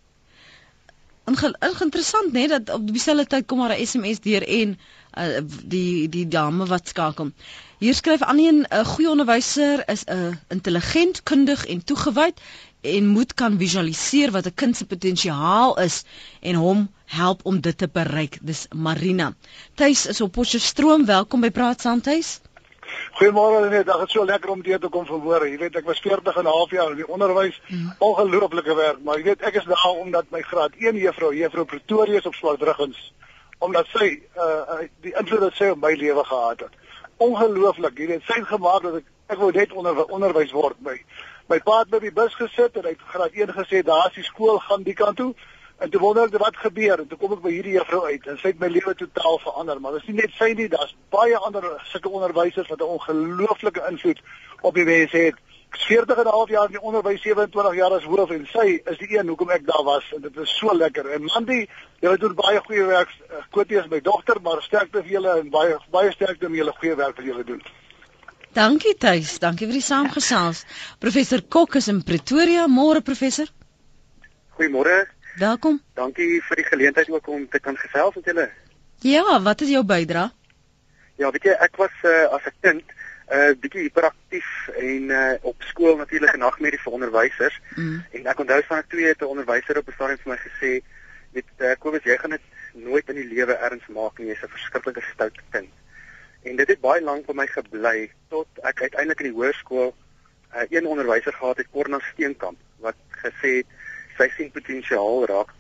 Interessant 1.26 2.32
net 2.32 2.48
dat 2.48 2.70
op 2.70 2.88
dieselfde 2.88 3.26
tyd 3.26 3.46
kom 3.46 3.58
maar 3.58 3.76
'n 3.76 3.86
SMS 3.86 4.20
deur 4.20 4.48
en 4.48 4.78
uh, 5.18 5.40
die 5.64 6.08
die 6.08 6.28
dame 6.28 6.66
wat 6.66 6.88
skakel. 6.88 7.32
Hier 7.76 7.92
skryf 7.92 8.22
Annie 8.24 8.48
'n 8.48 8.84
goeie 8.88 9.10
onderwyser 9.10 9.82
is 9.92 10.04
'n 10.04 10.12
uh, 10.12 10.36
intelligent, 10.48 11.22
kundig 11.22 11.66
en 11.66 11.84
toegewyd 11.84 12.40
en 12.80 13.06
moet 13.06 13.34
kan 13.34 13.58
visualiseer 13.58 14.30
wat 14.30 14.46
'n 14.46 14.54
kind 14.54 14.76
se 14.76 14.86
potensiaal 14.86 15.78
is 15.78 16.04
en 16.40 16.54
hom 16.54 16.88
help 17.04 17.40
om 17.44 17.60
dit 17.60 17.78
te 17.78 17.88
bereik. 17.88 18.38
Dis 18.40 18.66
Marina. 18.74 19.34
Tuis 19.74 20.06
is 20.06 20.20
op 20.20 20.32
Potchefstroom. 20.32 21.04
Welkom 21.04 21.40
by 21.40 21.50
Praat 21.50 21.80
saam 21.80 22.00
tuis. 22.00 22.40
Goeiemôre 23.20 23.68
net. 23.68 23.86
Dit 23.86 24.06
is 24.06 24.12
so 24.12 24.24
lekker 24.24 24.50
om 24.50 24.64
hier 24.64 24.78
te 24.78 24.88
kom 24.88 25.04
verhoor. 25.04 25.48
Jy 25.48 25.58
weet 25.58 25.76
ek 25.76 25.84
was 25.84 26.00
40 26.00 26.36
en 26.36 26.44
'n 26.44 26.56
half 26.56 26.70
jaar 26.70 26.90
in 26.90 26.96
die 26.96 27.08
onderwys. 27.08 27.60
Mm. 27.68 27.92
Ongelooflike 27.98 28.74
werk, 28.74 29.02
maar 29.04 29.18
jy 29.18 29.24
weet 29.24 29.42
ek 29.42 29.54
is 29.54 29.64
daar 29.64 30.00
omdat 30.00 30.24
my 30.30 30.40
graad 30.40 30.72
1 30.78 30.96
juffrou, 30.96 31.34
juffrou 31.34 31.64
Pretoria 31.64 32.16
is 32.16 32.26
op 32.26 32.34
Swartruggens 32.34 33.12
omdat 33.58 33.86
sy 33.86 34.22
uh 34.36 34.84
die 35.00 35.14
invloed 35.16 35.40
wat 35.40 35.54
sy 35.54 35.68
op 35.72 35.80
my 35.80 35.94
lewe 35.94 36.24
gehad 36.24 36.60
het 36.60 36.74
ongelooflik. 37.16 37.98
Jy 37.98 38.06
weet, 38.06 38.22
sy 38.26 38.40
het 38.40 38.48
gemaak 38.48 38.82
dat 38.82 39.00
ek 39.00 39.12
ek 39.26 39.40
wou 39.42 39.50
net 39.50 39.72
onder 39.74 40.04
onderwys 40.06 40.52
word 40.54 40.78
by. 40.86 40.94
My 41.50 41.58
pa 41.62 41.80
het 41.80 41.90
by 41.90 41.98
die 42.02 42.14
bus 42.14 42.34
gesit 42.38 42.76
en 42.78 42.86
hy 42.86 42.94
het 42.94 43.04
graad 43.10 43.34
1 43.34 43.52
gesê 43.56 43.82
daar's 43.86 44.14
die 44.14 44.26
skool 44.26 44.58
gaan 44.62 44.86
die 44.86 44.94
kant 44.94 45.18
toe. 45.18 45.32
En 45.82 45.90
toe 45.90 46.00
wonder 46.00 46.30
ek 46.30 46.38
wat 46.40 46.56
gebeur 46.56 47.02
en 47.02 47.08
toe 47.10 47.18
kom 47.20 47.34
ek 47.34 47.42
by 47.44 47.52
hierdie 47.52 47.74
juffrou 47.74 48.04
uit 48.06 48.26
en 48.30 48.38
sy 48.40 48.52
het 48.52 48.60
my 48.62 48.70
lewe 48.72 48.94
totaal 48.96 49.40
verander. 49.42 49.80
Maar 49.80 49.98
dis 49.98 50.06
nie 50.08 50.22
net 50.22 50.36
sy 50.38 50.52
nie, 50.56 50.68
daar's 50.72 50.94
baie 51.12 51.36
ander 51.36 51.66
sulke 51.90 52.08
onderwysers 52.08 52.70
wat 52.70 52.80
'n 52.80 52.94
ongelooflike 52.96 53.82
invloed 53.90 54.22
op 54.62 54.74
die 54.74 54.86
mense 54.86 55.18
het. 55.28 55.42
40 55.70 56.16
en 56.16 56.24
'n 56.24 56.36
half 56.36 56.48
jaar 56.48 56.66
in 56.66 56.72
die 56.72 56.80
onderwys, 56.80 57.22
27 57.22 57.74
jaar 57.74 57.92
as 57.92 58.04
hoof 58.04 58.30
en 58.30 58.46
sy 58.46 58.80
is 58.84 58.98
die 58.98 59.18
een 59.18 59.28
hoekom 59.28 59.50
ek 59.50 59.66
daar 59.66 59.84
was 59.84 60.12
en 60.14 60.20
dit 60.20 60.36
is 60.36 60.56
so 60.58 60.74
lekker. 60.74 61.10
En 61.10 61.24
Mandy, 61.24 61.68
jy 62.00 62.16
doen 62.16 62.34
baie 62.34 62.60
goeie 62.60 62.86
werk. 62.86 63.08
Kotie 63.50 63.78
is 63.78 63.88
my 63.88 64.00
dogter, 64.00 64.40
maar 64.42 64.62
sterkte 64.62 65.02
vir 65.02 65.10
julle 65.10 65.38
en 65.38 65.50
baie 65.50 65.78
baie 65.90 66.12
sterkte 66.12 66.48
met 66.48 66.58
julle 66.58 66.72
goeie 66.72 66.96
werk 66.96 67.16
wat 67.16 67.24
julle 67.24 67.44
doen. 67.44 67.62
Dankie 68.52 68.94
Tuis, 68.96 69.38
dankie 69.38 69.66
vir 69.66 69.76
die 69.76 69.84
saamgesels. 69.84 70.64
Professor 70.98 71.42
Kok 71.42 71.74
is 71.76 71.88
in 71.88 72.02
Pretoria, 72.02 72.66
môre 72.66 73.00
professor. 73.00 73.46
Goeiemôre. 74.56 75.06
Welkom. 75.36 75.82
Dankie 75.94 76.40
vir 76.40 76.56
die 76.56 76.64
geleentheid 76.64 77.10
ook 77.10 77.28
om 77.28 77.48
te 77.48 77.60
kan 77.60 77.76
gesels 77.76 78.14
met 78.14 78.24
julle. 78.24 78.50
Ja, 79.04 79.40
wat 79.42 79.60
is 79.60 79.68
jou 79.68 79.84
bydrae? 79.84 80.30
Ja, 81.20 81.30
weet 81.30 81.44
jy, 81.44 81.52
ek 81.60 81.76
was 81.76 81.92
uh, 82.04 82.32
as 82.32 82.44
'n 82.48 82.56
kind 82.60 82.95
uh 83.26 83.54
bietjie 83.60 83.88
hiperaktief 83.88 84.68
en 84.78 85.10
uh 85.10 85.34
op 85.42 85.62
skool 85.62 85.96
natuurlik 85.96 86.34
'n 86.34 86.38
nagmerrie 86.38 86.80
vir 86.80 86.92
onderwysers. 86.92 87.60
Mm. 87.74 88.04
En 88.10 88.26
ek 88.26 88.38
onthou 88.38 88.62
van 88.62 88.78
ek 88.78 88.88
twee 88.88 89.06
het 89.06 89.20
'n 89.20 89.32
onderwyser 89.34 89.78
op 89.78 89.88
'n 89.88 89.92
stadium 89.92 90.18
vir 90.18 90.32
my 90.32 90.38
gesê, 90.38 90.70
"Weet 91.32 91.50
uh, 91.58 91.74
Kobus, 91.78 92.04
jy 92.04 92.16
gaan 92.18 92.30
dit 92.30 92.46
nooit 92.72 93.08
in 93.08 93.14
die 93.14 93.34
lewe 93.34 93.52
erns 93.52 93.86
maak 93.86 94.18
nie. 94.18 94.26
Jy's 94.26 94.42
'n 94.42 94.48
verskriklike 94.48 95.02
stout 95.12 95.38
kind." 95.50 95.72
En 96.42 96.56
dit 96.56 96.68
het 96.68 96.80
baie 96.80 97.02
lank 97.02 97.26
by 97.26 97.32
my 97.32 97.46
gebly 97.46 98.10
tot 98.28 98.46
ek 98.62 98.80
uiteindelik 98.80 99.20
in 99.20 99.32
die 99.32 99.38
hoërskool 99.38 99.94
uh 100.54 100.62
een 100.70 100.86
onderwyser 100.86 101.32
gehad 101.32 101.56
het, 101.56 101.70
Corna 101.70 101.98
Steenkamp, 101.98 102.58
wat 102.78 102.96
gesê 103.10 103.56
het 103.56 103.66
sy 104.16 104.28
sien 104.36 104.50
potensiaal 104.50 105.26
raak. 105.26 105.50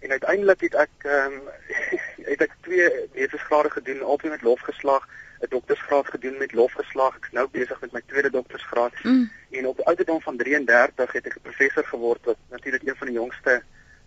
En 0.00 0.10
uiteindelik 0.10 0.60
het 0.60 0.74
ek 0.74 0.90
ehm 1.02 1.32
um, 1.32 1.48
het 2.30 2.40
ek 2.40 2.52
twee 2.60 2.88
wetenskapgrade 3.12 3.70
gedoen, 3.70 4.02
albei 4.02 4.30
met 4.30 4.42
lofgeslag, 4.42 5.08
'n 5.44 5.54
doktorsgraad 5.56 6.06
gedoen 6.06 6.36
met 6.38 6.52
lofgeslag. 6.52 7.16
Ek's 7.16 7.32
nou 7.32 7.46
besig 7.50 7.80
met 7.80 7.92
my 7.92 8.02
tweede 8.06 8.30
doktorsgraad. 8.30 8.92
Mm. 9.02 9.30
En 9.50 9.66
op 9.66 9.76
die 9.76 9.86
ouderdom 9.86 10.20
van 10.20 10.36
33 10.36 11.12
het 11.12 11.26
ek 11.26 11.36
'n 11.36 11.46
professor 11.48 11.84
geword 11.84 12.24
wat 12.24 12.36
natuurlik 12.50 12.82
een 12.82 12.96
van 12.96 13.06
die 13.06 13.16
jongste 13.16 13.62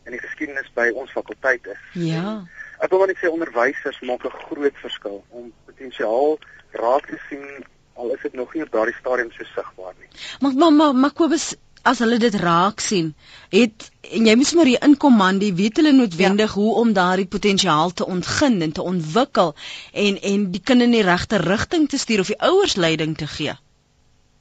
in 0.05 0.11
die 0.11 0.21
geskiedenis 0.21 0.71
by 0.73 0.91
ons 0.93 1.11
fakulteit 1.11 1.67
is. 1.67 1.83
Ja. 1.93 2.45
En 2.77 2.83
ek 2.85 2.89
wil 2.89 3.05
net 3.05 3.17
sê 3.17 3.29
onderwysers 3.29 3.99
maak 3.99 4.23
'n 4.25 4.39
groot 4.47 4.77
verskil 4.85 5.25
om 5.29 5.53
potensiaal 5.65 6.39
raak 6.71 7.05
te 7.05 7.19
sien 7.29 7.65
al 7.93 8.13
is 8.13 8.21
dit 8.21 8.33
nog 8.33 8.53
nie 8.53 8.63
op 8.63 8.71
daardie 8.71 8.95
stadium 8.99 9.31
so 9.31 9.43
sigbaar 9.43 9.93
nie. 9.99 10.09
Maar 10.39 10.53
maar 10.53 10.73
maar, 10.73 10.95
maar 10.95 11.13
Kobus 11.13 11.55
as 11.81 11.99
hulle 11.99 12.17
dit 12.17 12.35
raak 12.35 12.79
sien, 12.79 13.15
het 13.49 13.91
en 14.11 14.25
jy 14.25 14.35
moet 14.35 14.53
maar 14.53 14.65
hier 14.65 14.83
inkom 14.87 15.17
man, 15.17 15.39
die 15.39 15.53
weet 15.53 15.77
hulle 15.81 15.91
noodwendig 15.91 16.53
ja. 16.53 16.61
hoe 16.61 16.75
om 16.75 16.93
daardie 16.93 17.27
potensiaal 17.27 17.91
te 17.91 18.05
ontgin 18.05 18.61
en 18.61 18.71
te 18.71 18.81
ontwikkel 18.81 19.55
en 19.93 20.21
en 20.21 20.51
die 20.51 20.61
kinders 20.61 20.89
in 20.89 20.95
die 20.95 21.05
regte 21.07 21.37
rigting 21.43 21.89
te 21.89 21.97
stuur 21.97 22.19
of 22.19 22.31
die 22.33 22.41
ouers 22.41 22.75
leiding 22.75 23.17
te 23.17 23.27
gee. 23.27 23.55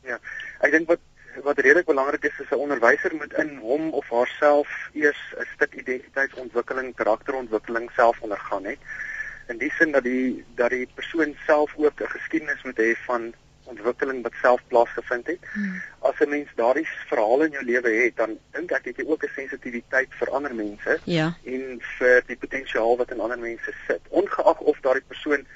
Ja. 0.06 0.18
Ek 0.60 0.70
dink 0.70 0.88
wat 0.88 1.02
wat 1.44 1.58
redelik 1.58 1.86
belangrik 1.86 2.24
is 2.24 2.38
is 2.40 2.50
'n 2.50 2.62
onderwyser 2.64 3.14
moet 3.14 3.32
in 3.32 3.56
hom 3.56 3.90
of 3.92 4.08
haarself 4.10 4.68
eers 4.92 5.20
'n 5.38 5.46
stuk 5.54 5.74
identiteitsontwikkeling, 5.74 6.94
karakterontwikkeling 6.94 7.90
self 7.96 8.20
ondergaan 8.20 8.64
het. 8.64 8.78
In 9.48 9.58
die 9.58 9.72
sin 9.78 9.92
dat 9.92 10.02
die 10.02 10.44
dat 10.54 10.70
die 10.70 10.88
persoon 10.94 11.36
self 11.46 11.74
ook 11.76 12.00
'n 12.00 12.14
geskiedenis 12.16 12.62
moet 12.62 12.78
hê 12.78 12.96
van 13.06 13.34
ontwikkeling 13.72 14.22
wat 14.22 14.32
self 14.40 14.62
plaasgevind 14.68 15.26
het. 15.26 15.42
Hmm. 15.52 15.82
As 15.98 16.20
'n 16.20 16.28
mens 16.28 16.48
daardie 16.54 16.86
verhaal 17.08 17.42
in 17.42 17.50
jou 17.50 17.64
lewe 17.64 17.90
het, 17.90 18.16
dan 18.16 18.38
dink 18.52 18.70
ek 18.70 18.84
het 18.84 18.96
jy 18.96 19.06
ook 19.06 19.22
'n 19.24 19.34
sensitiwiteit 19.34 20.08
vir 20.18 20.30
ander 20.30 20.54
mense 20.54 20.98
ja. 21.04 21.36
en 21.44 21.80
vir 21.98 22.22
die 22.26 22.36
potensiaal 22.36 22.96
wat 22.96 23.10
in 23.10 23.20
ander 23.20 23.38
mense 23.38 23.72
sit, 23.86 24.00
ongeag 24.08 24.60
of 24.60 24.80
daardie 24.80 25.08
persoon 25.08 25.46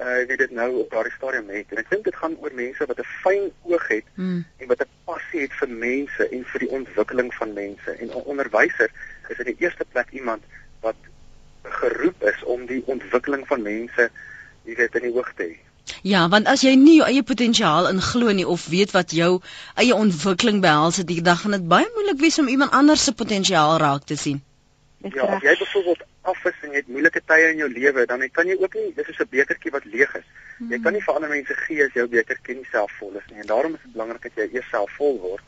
uh 0.00 0.26
wie 0.26 0.36
dit 0.36 0.50
nou 0.50 0.70
op 0.82 0.90
daardie 0.90 1.12
stadium 1.12 1.48
het. 1.48 1.66
En 1.70 1.78
ek 1.78 1.90
dink 1.90 2.04
dit 2.04 2.16
gaan 2.16 2.36
oor 2.40 2.54
mense 2.54 2.86
wat 2.86 2.98
'n 2.98 3.12
fyn 3.22 3.52
oog 3.62 3.88
het 3.88 4.04
hmm. 4.14 4.44
en 4.56 4.66
wat 4.66 4.80
'n 4.80 4.90
passie 5.04 5.40
het 5.40 5.52
vir 5.52 5.68
mense 5.68 6.28
en 6.28 6.44
vir 6.44 6.60
die 6.60 6.70
ontwikkeling 6.70 7.34
van 7.34 7.52
mense. 7.52 7.90
En 7.90 8.06
'n 8.08 8.24
onderwyser 8.24 8.90
is 9.28 9.38
in 9.38 9.44
die 9.44 9.60
eerste 9.64 9.84
plek 9.92 10.10
iemand 10.10 10.42
wat 10.80 10.96
geroep 11.62 12.22
is 12.22 12.42
om 12.44 12.66
die 12.66 12.82
ontwikkeling 12.86 13.46
van 13.46 13.62
mense, 13.62 14.10
jy 14.64 14.74
weet, 14.74 14.94
in 14.94 15.06
die 15.08 15.14
oog 15.14 15.32
te 15.36 15.42
hê. 15.42 15.56
Ja, 16.02 16.28
want 16.28 16.46
as 16.46 16.62
jy 16.62 16.74
nie 16.78 16.96
jou 17.00 17.06
eie 17.08 17.22
potensiaal 17.26 17.88
inglo 17.90 18.32
nie 18.36 18.46
of 18.46 18.66
weet 18.70 18.94
wat 18.94 19.14
jou 19.16 19.40
eie 19.74 19.94
ontwikkeling 19.94 20.60
behels, 20.62 21.00
het 21.02 21.10
dan 21.24 21.36
gaan 21.36 21.56
dit 21.58 21.68
baie 21.68 21.90
moeilik 21.94 22.20
wees 22.20 22.38
om 22.38 22.48
iemand 22.48 22.72
anders 22.72 23.04
se 23.04 23.12
potensiaal 23.12 23.78
raak 23.82 24.06
te 24.06 24.16
sien. 24.16 24.42
Ja, 25.02 25.26
as 25.26 25.42
jy 25.42 25.56
byvoorbeeld 25.58 26.02
af 26.22 26.44
is 26.44 26.58
en 26.62 26.70
jy 26.70 26.82
het 26.82 26.90
moeilike 26.94 27.22
tye 27.26 27.50
in 27.50 27.62
jou 27.64 27.68
lewe, 27.70 28.06
dan 28.06 28.22
kan 28.30 28.46
jy 28.46 28.54
ook 28.60 28.74
nie 28.78 28.92
dis 28.94 29.08
is 29.08 29.18
'n 29.18 29.30
bekertjie 29.30 29.72
wat 29.74 29.84
leeg 29.84 30.14
is. 30.14 30.26
Hmm. 30.58 30.70
Jy 30.70 30.78
kan 30.82 30.92
nie 30.92 31.02
vir 31.02 31.14
ander 31.14 31.28
mense 31.28 31.54
gee 31.66 31.84
as 31.84 31.96
jou 31.98 32.06
bekertjie 32.06 32.54
nie 32.54 32.68
self 32.70 32.92
vol 32.98 33.16
is 33.18 33.26
nie. 33.30 33.40
En 33.40 33.46
daarom 33.46 33.74
is 33.74 33.82
dit 33.82 33.92
belangrik 33.92 34.22
dat 34.22 34.36
jy 34.36 34.48
eers 34.52 34.70
self 34.70 34.90
vol 34.96 35.18
word 35.18 35.44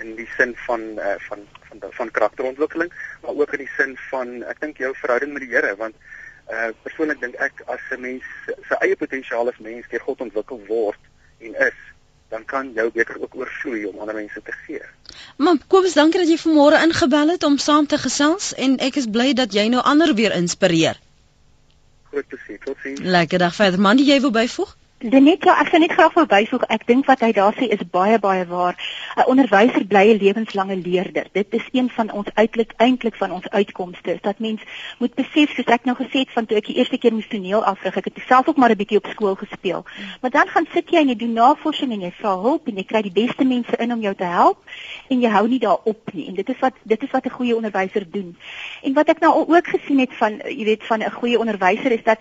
in 0.00 0.14
die 0.16 0.28
sin 0.36 0.54
van 0.66 0.80
uh, 0.98 1.14
van 1.28 1.46
van 1.68 1.92
van 1.92 2.10
karakterontwikkeling, 2.10 2.92
maar 3.22 3.34
ook 3.34 3.52
in 3.52 3.64
die 3.64 3.74
sin 3.76 3.96
van 4.10 4.42
ek 4.42 4.60
dink 4.60 4.78
jou 4.78 4.92
verhouding 4.94 5.32
met 5.32 5.42
die 5.42 5.50
Here, 5.54 5.76
want 5.76 5.96
uh 6.48 6.70
persoonlik 6.82 7.20
dink 7.20 7.34
ek 7.34 7.62
as 7.66 7.80
'n 7.96 8.00
mens 8.00 8.24
sy 8.68 8.80
eie 8.80 8.96
potensiaal 8.96 9.48
as 9.48 9.58
mens 9.58 9.88
deur 9.90 10.00
God 10.00 10.20
ontwikkel 10.26 10.60
word 10.68 11.00
en 11.38 11.54
is, 11.68 11.80
dan 12.28 12.44
kan 12.44 12.72
jou 12.74 12.90
beker 12.92 13.20
ook 13.20 13.34
oorvloei 13.34 13.84
om 13.86 13.98
ander 13.98 14.14
mense 14.14 14.42
te 14.42 14.52
gee. 14.64 14.82
Maar 15.36 15.60
Kobus, 15.66 15.94
dankie 15.94 16.20
dat 16.20 16.28
jy 16.28 16.38
vanmôre 16.40 16.80
ingebel 16.84 17.28
het 17.28 17.42
om 17.42 17.58
saam 17.58 17.86
te 17.86 17.98
gesels 17.98 18.54
en 18.54 18.78
ek 18.78 18.96
is 18.96 19.06
bly 19.06 19.32
dat 19.32 19.52
jy 19.52 19.68
nou 19.68 19.82
ander 19.82 20.14
weer 20.14 20.34
inspireer. 20.36 20.98
Groot 22.10 22.26
plesier. 22.26 22.58
Totsiens. 22.64 23.00
Lekker 23.00 23.38
dag 23.38 23.54
verder. 23.54 23.80
Man, 23.80 23.98
jy 23.98 24.20
wil 24.20 24.30
byvoeg? 24.30 24.76
Net 24.98 25.44
ja, 25.46 25.52
ek 25.62 25.68
sou 25.70 25.78
net 25.78 25.92
graag 25.94 26.10
verbyvoeg. 26.10 26.64
Ek 26.74 26.82
dink 26.88 27.04
wat 27.06 27.20
hy 27.22 27.28
daar 27.30 27.54
sê 27.54 27.68
is 27.70 27.84
baie 27.86 28.18
baie 28.18 28.42
waar. 28.50 28.74
'n 29.14 29.30
Onderwyser 29.30 29.86
bly 29.86 30.10
'n 30.10 30.18
lewenslange 30.18 30.74
leerder. 30.76 31.26
Dit 31.32 31.54
is 31.54 31.62
een 31.72 31.88
van 31.90 32.10
ons 32.10 32.26
uitlik 32.34 32.72
eintlik 32.78 33.14
van 33.14 33.30
ons 33.30 33.48
uitkomste. 33.48 34.18
Dat 34.22 34.38
mens 34.38 34.60
moet 34.98 35.14
besef 35.14 35.54
soos 35.54 35.70
ek 35.70 35.84
nou 35.84 35.94
gesê 35.94 36.26
het 36.26 36.32
van 36.34 36.46
toe 36.46 36.56
ek 36.56 36.66
die 36.66 36.76
eerste 36.82 36.98
keer 36.98 37.12
moes 37.12 37.28
toneel 37.28 37.64
afrig, 37.64 37.96
ek 37.96 38.04
het 38.04 38.18
self 38.26 38.48
ook 38.48 38.56
maar 38.56 38.70
'n 38.70 38.76
bietjie 38.76 38.98
op 38.98 39.06
skool 39.06 39.34
gespeel. 39.34 39.84
Maar 40.20 40.30
dan 40.30 40.48
gaan 40.48 40.66
sit 40.74 40.90
jy 40.90 40.98
en 40.98 41.08
jy 41.08 41.16
doen 41.16 41.32
navorsing 41.32 41.92
en 41.92 42.00
jy 42.00 42.12
vra 42.18 42.34
hulp 42.34 42.66
en 42.66 42.76
jy 42.76 42.84
kry 42.84 43.02
die 43.02 43.26
beste 43.26 43.44
mense 43.44 43.76
in 43.78 43.92
om 43.92 44.00
jou 44.00 44.14
te 44.14 44.24
help 44.24 44.58
en 45.08 45.20
jy 45.20 45.30
hou 45.30 45.48
nie 45.48 45.58
daarop 45.58 46.12
nie. 46.12 46.26
En 46.26 46.34
dit 46.34 46.48
is 46.48 46.58
wat 46.58 46.74
dit 46.82 47.02
is 47.02 47.10
wat 47.10 47.24
'n 47.24 47.30
goeie 47.38 47.56
onderwyser 47.56 48.10
doen. 48.10 48.36
En 48.82 48.92
wat 48.94 49.08
ek 49.08 49.20
nou 49.20 49.46
ook 49.46 49.66
gesien 49.66 49.98
het 49.98 50.14
van 50.14 50.42
jy 50.44 50.64
weet 50.64 50.84
van 50.84 51.02
'n 51.02 51.10
goeie 51.10 51.38
onderwyser 51.38 51.92
is 51.92 52.02
dat 52.02 52.18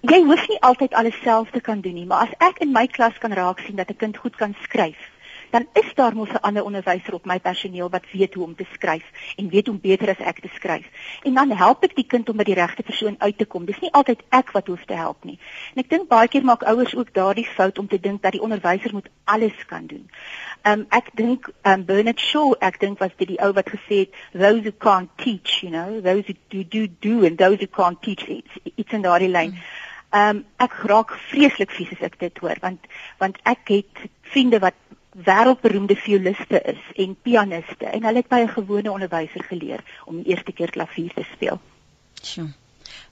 jy 0.00 0.22
hoef 0.22 0.48
nie 0.48 0.60
altyd 0.60 0.94
alles 0.94 1.16
self 1.22 1.50
te 1.50 1.60
kan 1.60 1.80
doen 1.80 1.94
nie, 1.94 2.06
maar 2.06 2.17
as 2.18 2.34
ek 2.38 2.58
in 2.64 2.72
my 2.72 2.86
klas 2.86 3.18
kan 3.18 3.32
raak 3.32 3.60
sien 3.66 3.76
dat 3.76 3.90
'n 3.90 3.96
kind 3.96 4.16
goed 4.16 4.36
kan 4.36 4.54
skryf, 4.62 4.98
dan 5.50 5.66
is 5.72 5.94
daar 5.94 6.14
mos 6.14 6.28
'n 6.28 6.40
ander 6.40 6.64
onderwyser 6.64 7.14
op 7.14 7.24
my 7.24 7.40
personeel 7.40 7.90
wat 7.90 8.10
weet 8.12 8.34
hoe 8.34 8.44
om 8.44 8.54
te 8.54 8.66
skryf 8.72 9.04
en 9.36 9.48
weet 9.48 9.66
hoe 9.66 9.78
beter 9.78 10.08
as 10.08 10.26
ek 10.26 10.40
te 10.40 10.48
skryf. 10.54 10.86
En 11.22 11.34
dan 11.34 11.50
help 11.50 11.84
ek 11.84 11.94
die 11.94 12.06
kind 12.06 12.28
om 12.28 12.36
by 12.36 12.44
die 12.44 12.54
regte 12.54 12.82
persoon 12.82 13.14
uit 13.18 13.38
te 13.38 13.44
kom. 13.44 13.64
Dis 13.64 13.80
nie 13.80 13.92
altyd 13.92 14.22
ek 14.28 14.50
wat 14.50 14.66
hoef 14.66 14.84
te 14.84 14.94
help 14.94 15.24
nie. 15.24 15.38
En 15.74 15.82
ek 15.82 15.90
dink 15.90 16.08
baie 16.08 16.28
keer 16.28 16.44
maak 16.44 16.62
ouers 16.62 16.94
ook 16.96 17.14
daardie 17.14 17.46
fout 17.46 17.78
om 17.78 17.88
te 17.88 18.00
dink 18.00 18.22
dat 18.22 18.32
die 18.32 18.42
onderwyser 18.42 18.92
moet 18.92 19.08
alles 19.24 19.66
kan 19.66 19.86
doen. 19.86 20.10
Um 20.62 20.86
ek 20.88 21.10
dink 21.14 21.50
um 21.62 21.84
Bernard 21.84 22.20
Shaw, 22.20 22.54
ek 22.60 22.80
dink 22.80 22.98
was 22.98 23.16
dit 23.16 23.28
die 23.28 23.40
ou 23.40 23.52
wat 23.52 23.70
gesê 23.70 23.98
het 23.98 24.14
those 24.32 24.62
who 24.62 24.72
can't 24.72 25.10
teach, 25.16 25.60
you 25.62 25.70
know, 25.70 26.00
those 26.00 26.24
who 26.26 26.34
do 26.48 26.64
do 26.64 26.86
do 27.00 27.24
and 27.26 27.38
those 27.38 27.58
who 27.60 27.66
can't 27.66 28.02
teach 28.02 28.28
it's, 28.28 28.50
it's 28.76 28.92
in 28.92 29.02
daardie 29.02 29.30
lyn. 29.30 29.50
Mm. 29.50 29.77
Ehm 30.10 30.36
um, 30.36 30.44
ek 30.56 30.74
raak 30.90 31.10
vreeslik 31.30 31.70
vies 31.70 31.90
as 31.96 32.04
ek 32.06 32.18
dit 32.20 32.38
hoor 32.44 32.60
want 32.60 32.86
want 33.18 33.40
ek 33.44 33.72
het 33.74 34.04
vriende 34.34 34.60
wat 34.62 34.78
wêreldberoemde 35.26 35.96
violiste 35.96 36.60
is 36.72 36.80
en 37.04 37.16
pianiste 37.22 37.90
en 37.90 38.06
hulle 38.06 38.22
het 38.22 38.30
by 38.30 38.40
'n 38.44 38.54
gewone 38.54 38.92
onderwyser 38.92 39.44
geleer 39.50 39.84
om 40.04 40.22
die 40.22 40.32
eerste 40.32 40.52
keer 40.52 40.70
klavier 40.70 41.12
te 41.14 41.26
speel. 41.34 41.60
Sjoe. 42.22 42.48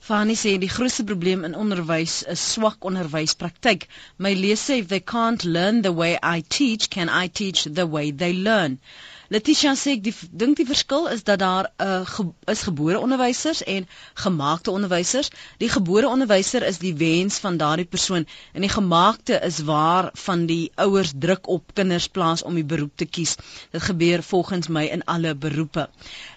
Fanny 0.07 0.35
sê 0.39 0.57
die 0.57 0.69
grootste 0.69 1.03
probleem 1.03 1.43
in 1.43 1.55
onderwys 1.55 2.23
is 2.33 2.51
swak 2.53 2.85
onderwyspraktyk. 2.89 3.87
My 4.17 4.33
lees 4.33 4.63
sê 4.69 4.77
if 4.79 4.87
they 4.87 4.99
can't 4.99 5.43
learn 5.43 5.81
the 5.81 5.93
way 5.93 6.17
I 6.23 6.41
teach, 6.41 6.89
can 6.89 7.09
I 7.09 7.27
teach 7.27 7.67
the 7.79 7.85
way 7.85 8.11
they 8.11 8.33
learn? 8.33 8.79
Letitia 9.35 9.73
sê 9.75 9.97
ek 9.97 10.05
dink 10.41 10.59
die 10.59 10.65
verskil 10.67 11.07
is 11.13 11.23
dat 11.27 11.39
daar 11.43 11.65
'n 11.67 11.87
uh, 11.87 12.05
ge, 12.07 12.23
is 12.53 12.61
gebore 12.67 12.99
onderwysers 12.99 13.63
en 13.63 13.87
gemaakte 14.23 14.71
onderwysers. 14.71 15.29
Die 15.63 15.69
gebore 15.69 16.07
onderwyser 16.07 16.63
is 16.63 16.79
die 16.83 16.93
wens 16.95 17.39
van 17.43 17.57
daardie 17.57 17.89
persoon 17.95 18.27
en 18.53 18.61
die 18.61 18.71
gemaakte 18.71 19.39
is 19.49 19.59
waar 19.71 20.09
van 20.13 20.45
die 20.45 20.71
ouers 20.75 21.11
druk 21.15 21.47
op 21.47 21.73
kinders 21.73 22.07
plaas 22.07 22.43
om 22.43 22.55
die 22.55 22.65
beroep 22.65 22.95
te 22.95 23.05
kies. 23.05 23.35
Dit 23.71 23.81
gebeur 23.81 24.23
volgens 24.23 24.67
my 24.67 24.85
in 24.85 25.03
alle 25.03 25.35
beroepe. 25.35 25.89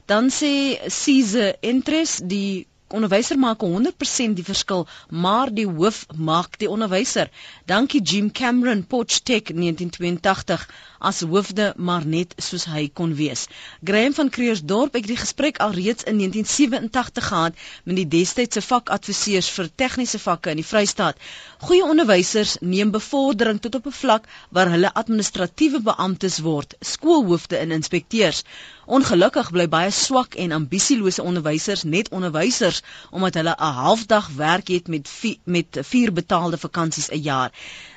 Dan 0.07 0.31
sê 0.31 0.53
Cese 0.89 1.57
Interest 1.61 2.29
die 2.29 2.67
onderwyser 2.91 3.39
maak 3.39 3.63
100% 3.63 4.35
die 4.39 4.45
verskil, 4.45 4.87
maar 5.11 5.53
die 5.55 5.67
hoof 5.67 6.07
maak 6.17 6.59
die 6.59 6.71
onderwyser. 6.71 7.31
Dankie 7.67 8.03
Jim 8.03 8.31
Cameron 8.33 8.83
Potchtek 8.87 9.53
1982 9.55 10.67
as 11.01 11.21
hoofde 11.25 11.73
maar 11.77 12.05
net 12.07 12.35
soos 12.37 12.67
hy 12.69 12.83
kon 13.01 13.15
wees. 13.17 13.47
Graham 13.85 14.15
van 14.15 14.31
Creersdorp 14.31 14.95
het 14.99 15.07
die 15.09 15.17
gesprek 15.17 15.61
al 15.65 15.73
reeds 15.77 16.05
in 16.05 16.21
1987 16.21 17.29
gehad 17.29 17.55
met 17.85 17.97
die 17.97 18.09
destydse 18.17 18.63
vakadviseurs 18.63 19.49
vir 19.57 19.71
tegniese 19.83 20.21
vakke 20.23 20.53
in 20.53 20.61
die 20.61 20.67
Vrystaat. 20.73 21.17
Goeie 21.65 21.85
onderwysers 21.85 22.57
neem 22.61 22.93
bevordering 22.95 23.61
tot 23.61 23.81
op 23.81 23.87
'n 23.87 23.99
vlak 24.03 24.29
waar 24.51 24.71
hulle 24.75 24.95
administratiewe 24.95 25.81
beamptes 25.81 26.39
word, 26.39 26.75
skoolhoofde 26.81 27.57
en 27.57 27.71
inspekteurs. 27.71 28.45
Ongelukkig 28.91 29.51
bly 29.55 29.69
baie 29.71 29.91
swak 29.95 30.35
en 30.35 30.53
ambisielose 30.53 31.23
onderwysers 31.23 31.83
net 31.83 32.09
onderwysers 32.11 32.83
omdat 33.11 33.35
hulle 33.35 33.55
'n 33.59 33.75
halfdag 33.83 34.29
werk 34.37 34.69
het 34.69 34.89
met 34.89 35.09
vier, 35.09 35.37
met 35.45 35.79
vier 35.83 36.13
betaalde 36.13 36.59
vakansies 36.59 37.09
'n 37.11 37.23
jaar. 37.23 37.51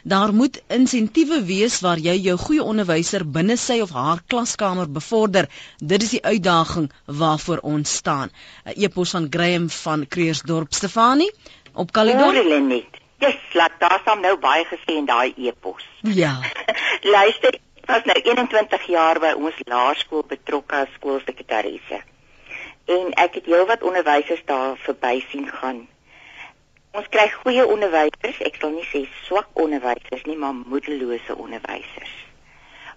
Daar 0.04 0.34
moet 0.34 0.62
insentiewe 0.68 1.44
wees 1.44 1.80
waar 1.80 2.00
jy 2.00 2.16
jou 2.22 2.38
goeie 2.38 2.64
onderwyser 2.94 3.24
binne 3.26 3.56
sy 3.58 3.80
of 3.82 3.92
haar 3.92 4.20
klaskamer 4.30 4.86
bevorder. 4.86 5.48
Dit 5.82 6.04
is 6.04 6.12
die 6.14 6.22
uitdaging 6.22 6.92
waarvoor 7.06 7.60
ons 7.64 7.90
staan. 7.90 8.30
'n 8.66 8.74
E-pos 8.86 9.12
van 9.12 9.28
Graham 9.30 9.70
van 9.70 10.06
Creersdorp 10.08 10.74
Stefanie 10.74 11.32
op 11.74 11.92
Caledon. 11.92 12.84
Yes, 13.18 13.38
laat 13.54 13.72
daar 13.80 14.00
staan 14.02 14.22
nou 14.22 14.38
baie 14.38 14.66
gesê 14.66 14.98
in 15.02 15.06
daai 15.06 15.34
e-pos. 15.38 15.84
Ja. 16.02 16.40
Luister, 17.18 17.54
ek 17.82 17.86
was 17.88 18.04
nou 18.06 18.20
21 18.22 18.86
jaar 18.88 19.20
by 19.20 19.34
ons 19.34 19.56
laerskool 19.66 20.24
betrokke 20.28 20.76
as 20.76 20.94
skoolsekretarisse. 20.98 22.02
En 22.86 23.14
ek 23.14 23.34
het 23.34 23.46
heelwat 23.46 23.82
onderwysers 23.82 24.46
daar 24.46 24.78
verby 24.78 25.26
sien 25.32 25.50
gaan 25.50 25.88
Ons 26.94 27.08
kry 27.10 27.24
goeie 27.42 27.64
onderwysers, 27.66 28.38
ek 28.46 28.60
sal 28.62 28.70
nie 28.70 28.86
sê 28.86 29.00
swak 29.26 29.48
onderwysers 29.58 30.28
nie, 30.30 30.36
maar 30.38 30.54
moedelose 30.54 31.34
onderwysers. 31.34 32.23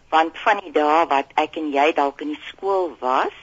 Want 0.08 0.38
van 0.38 0.60
die 0.62 0.72
dae 0.72 1.06
wat 1.10 1.32
ek 1.34 1.56
en 1.60 1.72
jy 1.74 1.90
dalk 1.96 2.20
in 2.22 2.34
die 2.34 2.44
skool 2.50 2.92
was 3.00 3.34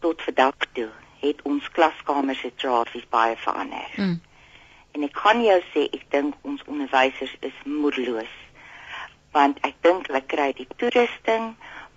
tot 0.00 0.22
vandag 0.22 0.68
toe, 0.72 0.88
het 1.20 1.42
ons 1.42 1.68
klaskamer 1.74 2.38
situasies 2.38 3.06
baie 3.10 3.36
verander. 3.36 3.88
Mm. 3.96 4.18
En 4.96 5.04
ek 5.04 5.14
kan 5.14 5.42
jou 5.44 5.58
sê 5.72 5.86
ek 5.92 6.06
dink 6.14 6.36
ons 6.48 6.62
onderwysers 6.70 7.34
is 7.46 7.56
moedeloos. 7.64 8.34
Want 9.36 9.60
ek 9.66 9.76
dink 9.84 10.08
hulle 10.08 10.22
kry 10.30 10.52
die 10.56 10.68
toerusting, 10.80 11.52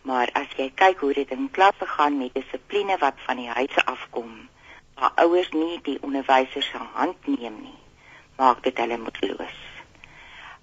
maar 0.05 0.29
as 0.37 0.51
jy 0.57 0.67
kyk 0.75 1.03
hoe 1.05 1.13
dit 1.15 1.31
in 1.31 1.47
klasse 1.55 1.87
gaan 1.95 2.17
met 2.19 2.33
dissipline 2.35 2.97
wat 3.01 3.19
van 3.27 3.39
die 3.39 3.49
huise 3.49 3.85
afkom, 3.85 4.33
waar 4.99 5.13
ouers 5.23 5.51
nie 5.55 5.79
die 5.85 5.99
onderwysers 6.01 6.67
se 6.73 6.81
hand 6.97 7.29
neem 7.29 7.61
nie, 7.61 7.77
maak 8.41 8.63
dit 8.65 8.77
hulle 8.77 8.97
moedeloos. 9.01 9.61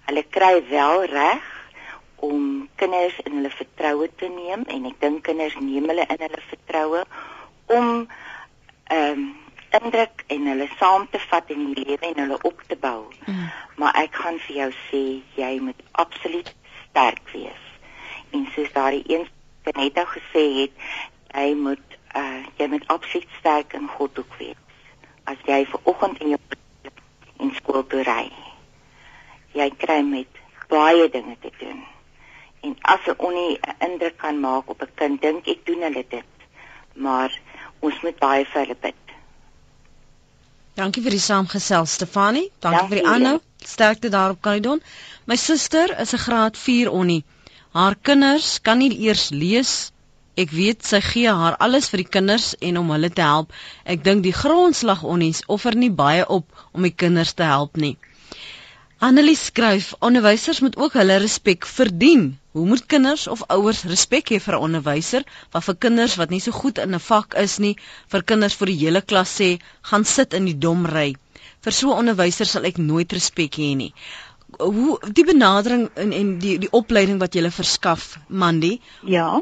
Hulle 0.07 0.23
kry 0.35 0.53
wel 0.69 1.05
reg 1.11 1.47
om 2.25 2.69
kinders 2.75 3.19
in 3.25 3.37
hulle 3.39 3.51
vertroue 3.53 4.09
te 4.15 4.29
neem 4.31 4.65
en 4.67 4.87
ek 4.89 4.97
dink 5.03 5.23
kinders 5.27 5.57
neem 5.59 5.87
hulle 5.91 6.07
in 6.07 6.25
hulle 6.25 6.41
vertroue 6.49 7.03
om 7.77 8.07
ehm 8.89 9.21
um, 9.21 9.29
indruk 9.69 10.23
en 10.33 10.47
hulle 10.49 10.67
saam 10.79 11.07
te 11.11 11.19
vat 11.29 11.49
in 11.53 11.73
die 11.73 11.83
lewe 11.85 12.07
en 12.07 12.21
hulle 12.23 12.37
op 12.41 12.61
te 12.67 12.77
bou. 12.81 13.03
Mm. 13.25 13.49
Maar 13.81 13.99
ek 14.03 14.15
gaan 14.21 14.39
vir 14.45 14.55
jou 14.55 14.69
sê 14.87 15.01
jy 15.37 15.51
moet 15.61 15.83
absoluut 15.91 16.49
sterk 16.89 17.29
wees. 17.33 17.67
En 18.33 18.47
soos 18.55 18.71
daardie 18.73 19.03
een 19.05 19.27
net 19.77 19.93
nou 19.93 20.05
gesê 20.09 20.45
het, 20.61 20.73
jy 21.35 21.53
moet 21.53 21.97
uh 22.17 22.41
jy 22.57 22.67
moet 22.73 22.87
absoluut 22.87 23.37
sterk 23.39 23.73
in 23.77 23.87
God 23.97 24.19
ook 24.19 24.33
wees. 24.41 24.57
As 25.29 25.37
jy 25.45 25.61
ver 25.69 25.79
oggend 25.83 26.21
in 26.25 26.33
jou 26.33 26.41
in 27.39 27.53
skool 27.55 27.85
toe 27.87 28.01
ry. 28.03 28.31
Jy 29.53 29.69
kry 29.77 30.01
met 30.05 30.41
baie 30.69 31.09
dinge 31.09 31.37
te 31.41 31.51
doen. 31.59 31.85
En 32.61 32.75
as 32.81 32.99
'n 33.07 33.15
onie 33.17 33.59
'n 33.61 33.75
indruk 33.87 34.17
kan 34.17 34.39
maak 34.39 34.69
op 34.69 34.81
'n 34.81 34.91
kind, 34.95 35.21
dink 35.21 35.47
ek 35.47 35.65
doen 35.65 35.81
hulle 35.81 36.05
dit. 36.09 36.31
Maar 36.93 37.39
ons 37.79 38.01
moet 38.01 38.19
baie 38.19 38.45
vir 38.45 38.61
hulle 38.61 38.77
bid. 38.81 38.95
Dankie 40.79 41.03
vir 41.03 41.11
die 41.11 41.25
saamgesel 41.27 41.85
Stefanie. 41.85 42.51
Dankie 42.59 42.79
Dankie 42.79 42.95
vir 42.95 43.03
die 43.03 43.11
aanhou. 43.13 43.39
Sterkte 43.57 44.09
daar 44.09 44.29
op 44.29 44.41
Caledon. 44.41 44.81
My 45.25 45.35
suster 45.35 45.99
is 45.99 46.13
'n 46.13 46.23
graad 46.25 46.57
4 46.57 46.91
onnie. 46.91 47.23
Haar 47.71 47.95
kinders 47.95 48.61
kan 48.61 48.77
nie 48.77 48.99
eers 48.99 49.29
lees. 49.29 49.91
Ek 50.39 50.51
weet 50.55 50.85
sy 50.85 51.01
gee 51.01 51.27
haar 51.27 51.57
alles 51.65 51.89
vir 51.91 51.97
die 51.97 52.11
kinders 52.15 52.55
en 52.59 52.77
om 52.77 52.91
hulle 52.91 53.09
te 53.09 53.21
help. 53.21 53.51
Ek 53.83 54.03
dink 54.03 54.23
die 54.23 54.33
grondslag 54.33 55.03
onnies 55.03 55.43
offer 55.47 55.75
nie 55.75 55.91
baie 55.91 56.27
op 56.27 56.45
om 56.71 56.81
die 56.87 56.95
kinders 56.95 57.33
te 57.33 57.43
help 57.43 57.75
nie. 57.77 57.97
Annelie 58.99 59.35
skryf: 59.35 59.93
Onderwysers 59.99 60.59
moet 60.59 60.77
ook 60.77 60.93
hulle 60.93 61.19
respek 61.23 61.65
verdien. 61.65 62.39
Hoe 62.59 62.67
moet 62.67 62.85
kinders 62.91 63.21
of 63.31 63.41
ouers 63.55 63.83
respek 63.87 64.31
hê 64.33 64.37
vir 64.45 64.55
'n 64.57 64.63
onderwyser 64.67 65.23
wat 65.53 65.63
vir 65.67 65.75
kinders 65.85 66.15
wat 66.21 66.33
nie 66.33 66.39
so 66.45 66.51
goed 66.61 66.81
in 66.85 66.95
'n 66.97 66.99
vak 67.05 67.37
is 67.43 67.53
nie, 67.65 67.75
vir 68.11 68.23
kinders 68.31 68.57
vir 68.61 68.67
die 68.71 68.79
hele 68.81 69.01
klas 69.11 69.35
sê, 69.39 69.49
gaan 69.91 70.03
sit 70.05 70.33
in 70.39 70.49
die 70.49 70.57
dom 70.65 70.81
ry. 70.95 71.13
Vir 71.63 71.73
so 71.77 71.93
'n 71.93 71.99
onderwyser 72.01 72.49
sal 72.51 72.65
ek 72.71 72.81
nooit 72.89 73.13
respek 73.19 73.55
hê 73.63 73.69
nie. 73.83 73.93
Hoe 74.57 74.99
die 75.19 75.23
benadering 75.31 75.89
en 75.95 76.11
en 76.19 76.35
die 76.39 76.57
die 76.65 76.71
opleiding 76.81 77.19
wat 77.23 77.33
jy 77.39 77.49
verskaf, 77.61 78.17
Mandy, 78.27 78.73
Ja, 79.03 79.41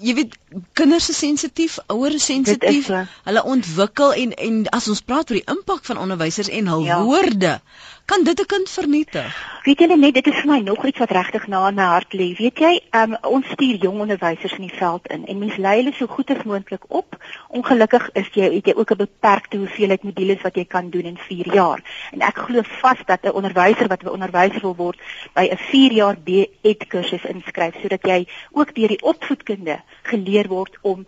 jy 0.00 0.14
weet 0.14 0.36
kinders 0.78 1.08
is 1.12 1.18
sensitief, 1.18 1.78
ouers 1.92 2.14
is 2.14 2.24
sensitief. 2.24 2.90
Hulle 3.26 3.42
ontwikkel 3.56 4.12
en 4.22 4.32
en 4.48 4.60
as 4.78 4.88
ons 4.92 5.02
praat 5.02 5.30
oor 5.30 5.40
die 5.40 5.54
impak 5.56 5.84
van 5.88 5.98
onderwysers 6.04 6.48
en 6.48 6.70
hul 6.72 6.84
Ja. 6.86 7.02
woorde, 7.02 7.60
kan 8.04 8.24
dit 8.24 8.40
'n 8.40 8.46
kind 8.46 8.70
vernietig. 8.70 9.60
Weet 9.62 9.78
julle 9.78 9.96
net, 9.96 10.14
dit 10.14 10.26
is 10.26 10.34
vir 10.34 10.50
my 10.50 10.58
nog 10.60 10.84
iets 10.86 10.98
wat 10.98 11.10
regtig 11.10 11.46
na 11.46 11.68
in 11.68 11.74
my 11.74 11.82
hart 11.82 12.12
lê. 12.12 12.36
Weet 12.36 12.58
jy, 12.58 12.80
um, 12.90 13.16
ons 13.22 13.46
stuur 13.46 13.76
jong 13.76 14.00
onderwysers 14.00 14.52
in 14.52 14.66
die 14.66 14.76
veld 14.76 15.06
in 15.06 15.26
en 15.26 15.38
mens 15.38 15.56
lei 15.56 15.76
hulle 15.76 15.92
so 15.92 16.06
goed 16.06 16.30
as 16.30 16.42
moontlik 16.44 16.84
op. 16.88 17.16
Ongelukkig 17.48 18.10
is 18.12 18.28
jy 18.32 18.54
het 18.54 18.66
jy 18.66 18.74
ook 18.76 18.90
'n 18.90 18.96
beperkte 18.96 19.56
hoeveelheid 19.56 20.02
modules 20.02 20.42
wat 20.42 20.54
jy 20.54 20.64
kan 20.64 20.90
doen 20.90 21.04
in 21.04 21.18
4 21.18 21.54
jaar. 21.54 21.80
En 22.12 22.20
ek 22.20 22.36
glo 22.36 22.62
vas 22.62 22.98
dat 23.06 23.24
'n 23.24 23.32
onderwyser 23.32 23.88
wat 23.88 24.02
'n 24.02 24.08
onderwyser 24.08 24.60
wil 24.60 24.76
word, 24.76 24.98
by 25.32 25.48
'n 25.50 25.56
4 25.56 25.92
jaar 25.92 26.16
B.Ed 26.16 26.86
kursus 26.86 27.24
inskryf 27.24 27.74
sodat 27.80 28.02
jy 28.02 28.26
ook 28.52 28.74
deur 28.74 28.88
die 28.88 29.02
opvoedkunde 29.02 29.80
geleer 30.02 30.48
word 30.48 30.78
om 30.82 31.06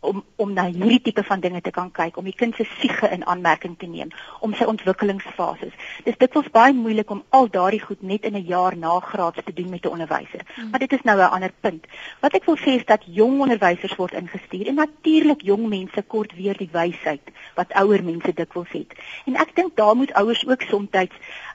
om 0.00 0.24
om 0.36 0.52
na 0.52 0.66
hierdie 0.66 1.00
tipe 1.00 1.22
van 1.22 1.40
dinge 1.40 1.60
te 1.60 1.70
kan 1.70 1.90
kyk, 1.92 2.16
om 2.16 2.24
die 2.24 2.34
kind 2.36 2.54
se 2.54 2.64
siege 2.78 3.08
in 3.10 3.24
aanmerking 3.26 3.78
te 3.78 3.86
neem, 3.86 4.10
om 4.40 4.54
sy 4.54 4.64
ontwikkelingsfases. 4.64 5.72
Dis 6.04 6.18
dikwels 6.18 6.50
baie 6.52 6.74
moeilik 6.76 7.10
om 7.10 7.22
al 7.30 7.48
daardie 7.50 7.80
goed 7.80 8.02
net 8.02 8.24
in 8.24 8.36
'n 8.36 8.46
jaar 8.46 8.76
na 8.76 9.00
graads 9.00 9.44
te 9.44 9.52
doen 9.52 9.70
met 9.70 9.84
'n 9.84 9.88
onderwyser. 9.88 10.42
Maar 10.70 10.80
dit 10.80 10.92
is 10.92 11.02
nou 11.02 11.18
'n 11.18 11.30
ander 11.30 11.52
punt. 11.60 11.86
Wat 12.20 12.34
ek 12.34 12.44
wil 12.44 12.56
sê 12.56 12.76
is 12.76 12.84
dat 12.84 13.02
jong 13.04 13.40
onderwysers 13.40 13.96
word 13.96 14.12
ingestuur 14.12 14.66
en 14.66 14.74
natuurlik 14.74 15.42
jong 15.42 15.68
mense 15.68 16.02
kort 16.02 16.34
weer 16.34 16.56
die 16.56 16.70
wysheid 16.72 17.22
wat 17.54 17.72
ouer 17.72 18.04
mense 18.04 18.32
dikwels 18.32 18.70
het. 18.70 18.92
En 19.26 19.36
ek 19.36 19.54
dink 19.54 19.76
daar 19.76 19.96
moet 19.96 20.12
ouers 20.12 20.46
ook 20.46 20.62
soms 20.62 20.88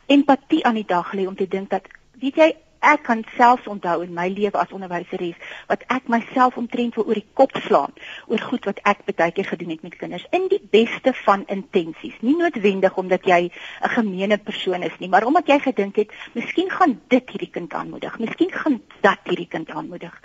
empatie 0.05 0.65
aan 0.65 0.79
die 0.79 0.87
dag 0.87 1.13
lê 1.13 1.27
om 1.27 1.35
te 1.35 1.47
dink 1.47 1.69
dat 1.69 1.87
weet 2.19 2.35
jy 2.35 2.49
Ek 2.81 3.03
kan 3.05 3.23
selfs 3.37 3.67
onthou 3.69 4.01
in 4.01 4.13
my 4.13 4.27
lewe 4.33 4.57
as 4.57 4.71
onderwyseres 4.73 5.37
wat 5.69 5.83
ek 5.93 6.07
myself 6.09 6.57
omtrent 6.57 6.95
wil 6.97 7.05
oor 7.05 7.19
die 7.19 7.27
kop 7.37 7.51
slaan 7.67 7.93
oor 8.27 8.41
goed 8.41 8.65
wat 8.65 8.79
ek 8.89 9.03
baie 9.05 9.31
keer 9.31 9.45
gedoen 9.45 9.69
het 9.69 9.83
met 9.85 9.97
kinders 10.01 10.25
in 10.33 10.47
die 10.49 10.61
beste 10.71 11.13
van 11.25 11.43
intensies. 11.47 12.15
Nie 12.25 12.35
noodwendig 12.39 12.97
omdat 12.97 13.25
jy 13.25 13.51
'n 13.51 13.89
gemeene 13.89 14.37
persoon 14.37 14.83
is 14.83 14.97
nie, 14.99 15.09
maar 15.09 15.25
omdat 15.25 15.47
jy 15.47 15.59
gedink 15.59 15.95
het, 15.95 16.09
miskien 16.33 16.69
gaan 16.71 16.99
dit 17.07 17.29
hierdie 17.29 17.51
kind 17.51 17.73
aanmoedig, 17.73 18.19
miskien 18.19 18.51
gaan 18.51 18.81
dat 19.01 19.19
hierdie 19.25 19.47
kind 19.47 19.69
aanmoedig. 19.69 20.21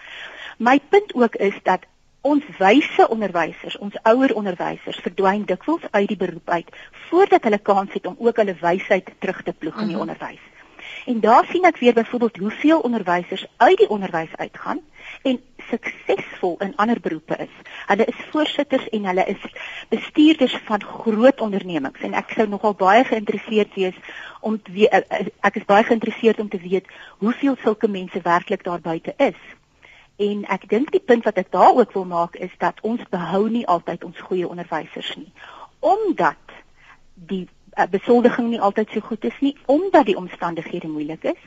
My 0.58 0.80
punt 0.88 1.14
ook 1.14 1.34
is 1.36 1.54
dat 1.62 1.84
ons 2.22 2.42
wyse 2.58 3.08
onderwysers, 3.08 3.78
ons 3.78 3.94
ouer 4.02 4.34
onderwysers 4.34 4.96
verdwyn 5.04 5.44
dikwels 5.44 5.82
uit 5.90 6.08
die 6.08 6.16
beroep 6.16 6.48
uit 6.50 6.68
voordat 7.08 7.42
hulle 7.44 7.58
kans 7.58 7.92
het 7.92 8.06
om 8.06 8.16
ook 8.18 8.36
hulle 8.36 8.56
wysheid 8.60 9.10
terug 9.18 9.42
te 9.42 9.52
ploeg 9.52 9.76
in 9.80 9.86
die 9.86 9.96
Mhm. 9.96 10.08
onderwys. 10.08 10.40
En 11.06 11.20
daar 11.20 11.46
sien 11.46 11.64
ek 11.64 11.76
weer 11.78 11.92
byvoorbeeld 11.94 12.36
hoeveel 12.36 12.80
onderwysers 12.80 13.46
uit 13.56 13.76
die 13.78 13.88
onderwys 13.88 14.36
uitgaan 14.36 14.80
en 15.22 15.40
suksesvol 15.68 16.56
in 16.58 16.76
ander 16.76 17.00
beroepe 17.00 17.36
is. 17.36 17.52
Hulle 17.86 18.04
is 18.04 18.24
voorsitters 18.30 18.88
en 18.88 19.04
hulle 19.04 19.24
is 19.24 19.44
bestuurders 19.88 20.56
van 20.64 20.82
groot 20.82 21.40
ondernemings 21.40 22.00
en 22.00 22.18
ek 22.18 22.34
sou 22.34 22.48
nogal 22.48 22.74
baie 22.74 23.04
geïnteresseerd 23.04 23.74
wees 23.78 23.94
om 24.40 24.58
weet, 24.72 25.06
ek 25.46 25.60
is 25.62 25.68
baie 25.70 25.86
geïnteresseerd 25.86 26.42
om 26.42 26.48
te 26.48 26.58
weet 26.58 26.90
hoeveel 27.22 27.54
sulke 27.62 27.88
mense 27.88 28.20
werklik 28.26 28.66
daar 28.66 28.82
buite 28.82 29.14
is. 29.16 29.38
En 30.16 30.42
ek 30.50 30.66
dink 30.68 30.90
die 30.90 31.04
punt 31.12 31.24
wat 31.24 31.38
ek 31.38 31.54
daar 31.54 31.74
ook 31.76 31.94
wil 31.94 32.08
maak 32.10 32.34
is 32.34 32.54
dat 32.58 32.82
ons 32.82 33.02
behou 33.14 33.46
nie 33.50 33.66
altyd 33.66 34.04
ons 34.04 34.26
goeie 34.26 34.48
onderwysers 34.48 35.14
nie. 35.16 35.30
Omdat 35.78 36.58
die 37.14 37.46
uh, 37.76 37.86
besoldiging 37.90 38.48
nie 38.48 38.60
altyd 38.60 38.90
so 38.92 39.00
goed 39.00 39.24
is 39.24 39.38
nie 39.40 39.56
omdat 39.66 40.06
die 40.06 40.16
omstandighede 40.16 40.88
moeilik 40.88 41.24
is. 41.24 41.42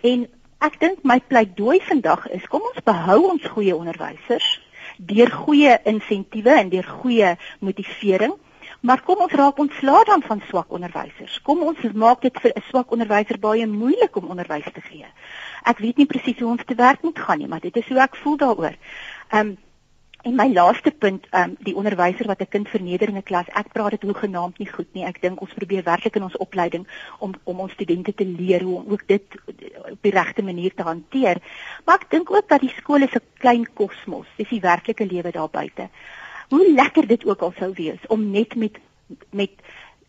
En 0.00 0.26
ek 0.58 0.80
dink 0.80 1.02
my 1.02 1.20
pleidooi 1.20 1.78
vandag 1.86 2.26
is 2.34 2.46
kom 2.50 2.64
ons 2.72 2.82
behou 2.84 3.20
ons 3.30 3.46
goeie 3.46 3.76
onderwysers 3.76 4.58
deur 4.98 5.30
goeie 5.30 5.78
insentiewe 5.86 6.50
en 6.50 6.68
deur 6.68 6.86
goeie 7.02 7.36
motivering. 7.60 8.34
Maar 8.80 9.02
kom 9.02 9.22
ons 9.24 9.32
raak 9.34 9.58
ontslae 9.58 10.04
dan 10.06 10.22
van 10.22 10.42
swak 10.48 10.72
onderwysers. 10.74 11.40
Kom 11.42 11.62
ons 11.66 11.78
maak 11.94 12.20
dit 12.22 12.40
vir 12.40 12.52
'n 12.54 12.62
swak 12.70 12.90
onderwyser 12.90 13.38
baie 13.38 13.66
moeilik 13.66 14.16
om 14.16 14.30
onderwys 14.30 14.70
te 14.74 14.80
gee. 14.80 15.06
Ek 15.64 15.78
weet 15.78 15.96
nie 15.96 16.06
presies 16.06 16.38
hoe 16.38 16.50
ons 16.50 16.64
te 16.64 16.74
werk 16.74 17.02
moet 17.02 17.18
gaan 17.18 17.38
nie, 17.38 17.48
maar 17.48 17.60
dit 17.60 17.76
is 17.76 17.88
hoe 17.88 18.00
ek 18.00 18.16
voel 18.16 18.36
daaroor. 18.36 18.74
Ehm 19.30 19.46
um, 19.46 19.56
En 20.26 20.34
my 20.34 20.48
laaste 20.52 20.90
punt, 20.90 21.26
ehm 21.30 21.50
um, 21.50 21.56
die 21.62 21.74
onderwyser 21.78 22.26
wat 22.26 22.40
'n 22.40 22.48
kind 22.48 22.68
verneder 22.68 23.08
in 23.08 23.16
'n 23.16 23.22
klas, 23.22 23.46
ek 23.54 23.72
praat 23.72 23.90
dit 23.90 24.02
hoegenaamd 24.02 24.58
nie 24.58 24.68
goed 24.68 24.88
nie. 24.92 25.04
Ek 25.04 25.20
dink 25.20 25.40
ons 25.40 25.54
probeer 25.54 25.82
werklik 25.82 26.16
in 26.16 26.22
ons 26.22 26.36
opleiding 26.36 26.86
om 27.18 27.34
om 27.44 27.60
ons 27.60 27.72
studente 27.72 28.14
te 28.14 28.24
leer 28.24 28.62
hoe 28.62 28.76
om 28.76 28.92
ook 28.92 29.06
dit 29.06 29.22
op 29.90 30.02
die 30.02 30.12
regte 30.12 30.42
manier 30.42 30.74
te 30.74 30.82
hanteer. 30.82 31.36
Maar 31.84 31.94
ek 32.00 32.10
dink 32.10 32.30
ook 32.30 32.48
dat 32.48 32.60
die 32.60 32.74
skool 32.76 33.02
is 33.02 33.14
'n 33.14 33.22
klein 33.38 33.72
kosmos, 33.74 34.26
dis 34.36 34.48
die 34.48 34.60
werklike 34.60 35.06
lewe 35.06 35.30
daar 35.30 35.50
buite. 35.50 35.88
Hoe 36.48 36.72
lekker 36.72 37.06
dit 37.06 37.24
ook 37.24 37.40
al 37.40 37.52
sou 37.58 37.72
wees 37.74 38.06
om 38.08 38.30
net 38.30 38.54
met 38.54 38.78
met 39.30 39.50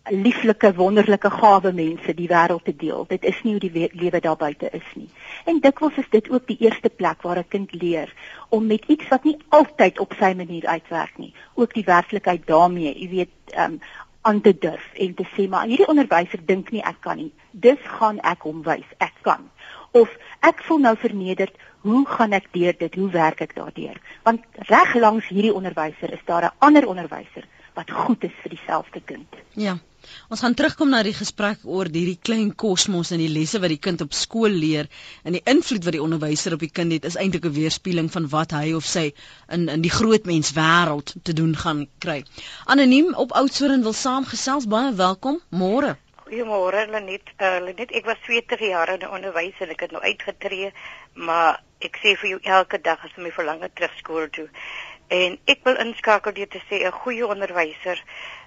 lieflike 0.08 0.74
wonderlike 0.74 1.30
gawe 1.30 1.72
mense 1.74 2.14
die 2.14 2.28
wêreld 2.28 2.64
te 2.64 2.76
deel. 2.76 3.06
Dit 3.08 3.24
is 3.24 3.42
nie 3.44 3.56
hoe 3.56 3.70
die 3.70 3.90
lewe 3.94 4.20
daar 4.20 4.38
buite 4.38 4.70
is 4.72 4.88
nie. 4.96 5.10
En 5.46 5.60
dikwels 5.60 5.98
is 5.98 6.10
dit 6.10 6.30
ook 6.30 6.48
die 6.48 6.58
eerste 6.60 6.90
plek 6.90 7.22
waar 7.22 7.38
'n 7.38 7.48
kind 7.48 7.74
leer 7.74 8.14
om 8.50 8.68
met 8.68 8.86
iets 8.88 9.08
wat 9.08 9.24
nie 9.24 9.38
altyd 9.50 10.00
op 10.00 10.14
sy 10.20 10.34
manier 10.34 10.66
uitwerk 10.66 11.18
nie, 11.18 11.34
ook 11.54 11.74
die 11.74 11.84
werklikheid 11.84 12.48
daarmee, 12.48 12.94
jy 13.00 13.10
weet, 13.10 13.36
ehm 13.54 13.74
um, 13.74 13.82
aan 14.22 14.42
te 14.42 14.58
durf 14.58 14.94
en 14.94 15.14
te 15.14 15.26
sê 15.34 15.48
maar 15.50 15.66
hierdie 15.66 15.88
onderwyser 15.88 16.42
dink 16.46 16.72
nie 16.72 16.84
ek 16.84 17.00
kan 17.02 17.18
nie. 17.18 17.32
Dus 17.52 17.80
gaan 18.00 18.20
ek 18.20 18.44
hom 18.48 18.64
wys 18.64 18.88
ek 18.98 19.14
kan. 19.22 19.50
Of 19.92 20.12
ek 20.46 20.64
voel 20.68 20.80
nou 20.84 20.96
vernederd, 20.98 21.56
hoe 21.82 22.06
gaan 22.08 22.36
ek 22.38 22.50
deur 22.52 22.76
dit? 22.78 22.96
Hoe 22.96 23.10
werk 23.10 23.42
ek 23.42 23.56
daardeur? 23.56 23.96
Want 24.24 24.44
reg 24.70 24.94
langs 24.96 25.28
hierdie 25.28 25.54
onderwyser 25.54 26.14
is 26.14 26.26
daar 26.26 26.44
'n 26.44 26.56
ander 26.60 26.88
onderwyser 26.88 27.48
wat 27.74 27.92
goed 27.92 28.24
is 28.24 28.36
vir 28.42 28.50
dieselfde 28.50 29.02
kind. 29.06 29.36
Ja. 29.54 29.78
Ons 30.30 30.42
gaan 30.44 30.54
terugkom 30.54 30.90
na 30.90 31.04
die 31.04 31.14
gesprek 31.14 31.64
oor 31.64 31.90
hierdie 31.92 32.20
klein 32.22 32.52
kosmos 32.56 33.12
en 33.12 33.22
die 33.24 33.32
lesse 33.32 33.60
wat 33.64 33.74
die 33.74 33.82
kind 33.88 34.02
op 34.06 34.14
skool 34.14 34.52
leer 34.64 34.90
en 35.24 35.38
die 35.38 35.44
invloed 35.46 35.86
wat 35.86 35.98
die 35.98 36.04
onderwyser 36.04 36.54
op 36.58 36.66
die 36.66 36.72
kind 36.72 36.96
het 36.96 37.06
is 37.06 37.16
eintlik 37.16 37.46
'n 37.46 37.56
weerspieëling 37.60 38.12
van 38.12 38.30
wat 38.30 38.52
hy 38.52 38.74
of 38.74 38.86
sy 38.86 39.14
in 39.48 39.70
in 39.70 39.82
die 39.82 39.96
groot 40.00 40.26
mens 40.26 40.54
wêreld 40.58 41.16
te 41.24 41.34
doen 41.34 41.56
gaan 41.56 41.88
kry. 42.00 42.24
Anoniem 42.66 43.14
op 43.14 43.32
Oudtshoorn 43.32 43.84
wil 43.84 43.94
saamgesels 43.94 44.68
baie 44.68 44.94
welkom. 44.94 45.42
Môre. 45.50 45.98
Goeiemôre 46.30 46.86
Lenet. 46.90 47.32
Uh, 47.42 47.58
Lenet, 47.66 47.92
ek 47.92 48.06
was 48.06 48.20
20 48.28 48.60
jaar 48.60 48.90
in 48.94 49.08
onderwys 49.10 49.58
en 49.66 49.72
ek 49.74 49.88
het 49.88 49.92
nou 49.96 50.02
uitgetree, 50.04 50.70
maar 51.14 51.64
ek 51.82 51.98
sê 52.04 52.14
vir 52.22 52.30
jou 52.36 52.40
elke 52.44 52.78
dag 52.86 53.02
as 53.06 53.16
my 53.18 53.32
verlange 53.34 53.70
terug 53.74 53.96
skool 53.98 54.28
toe. 54.30 54.46
En 55.10 55.40
ek 55.50 55.64
wil 55.66 55.80
inskakel 55.82 56.36
deur 56.38 56.52
te 56.54 56.62
sê 56.68 56.84
'n 56.86 56.92
goeie 57.02 57.26
onderwyser 57.26 58.04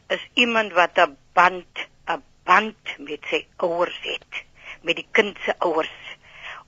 is 0.08 0.28
iemand 0.34 0.72
wat 0.72 0.98
'n 0.98 1.16
band 1.32 1.88
'n 2.06 2.22
band 2.44 2.98
met 2.98 3.22
sy 3.30 3.46
ouers 3.56 3.98
het, 4.02 4.44
met 4.82 4.96
die 4.96 5.08
kind 5.10 5.38
se 5.44 5.54
ouers. 5.58 6.16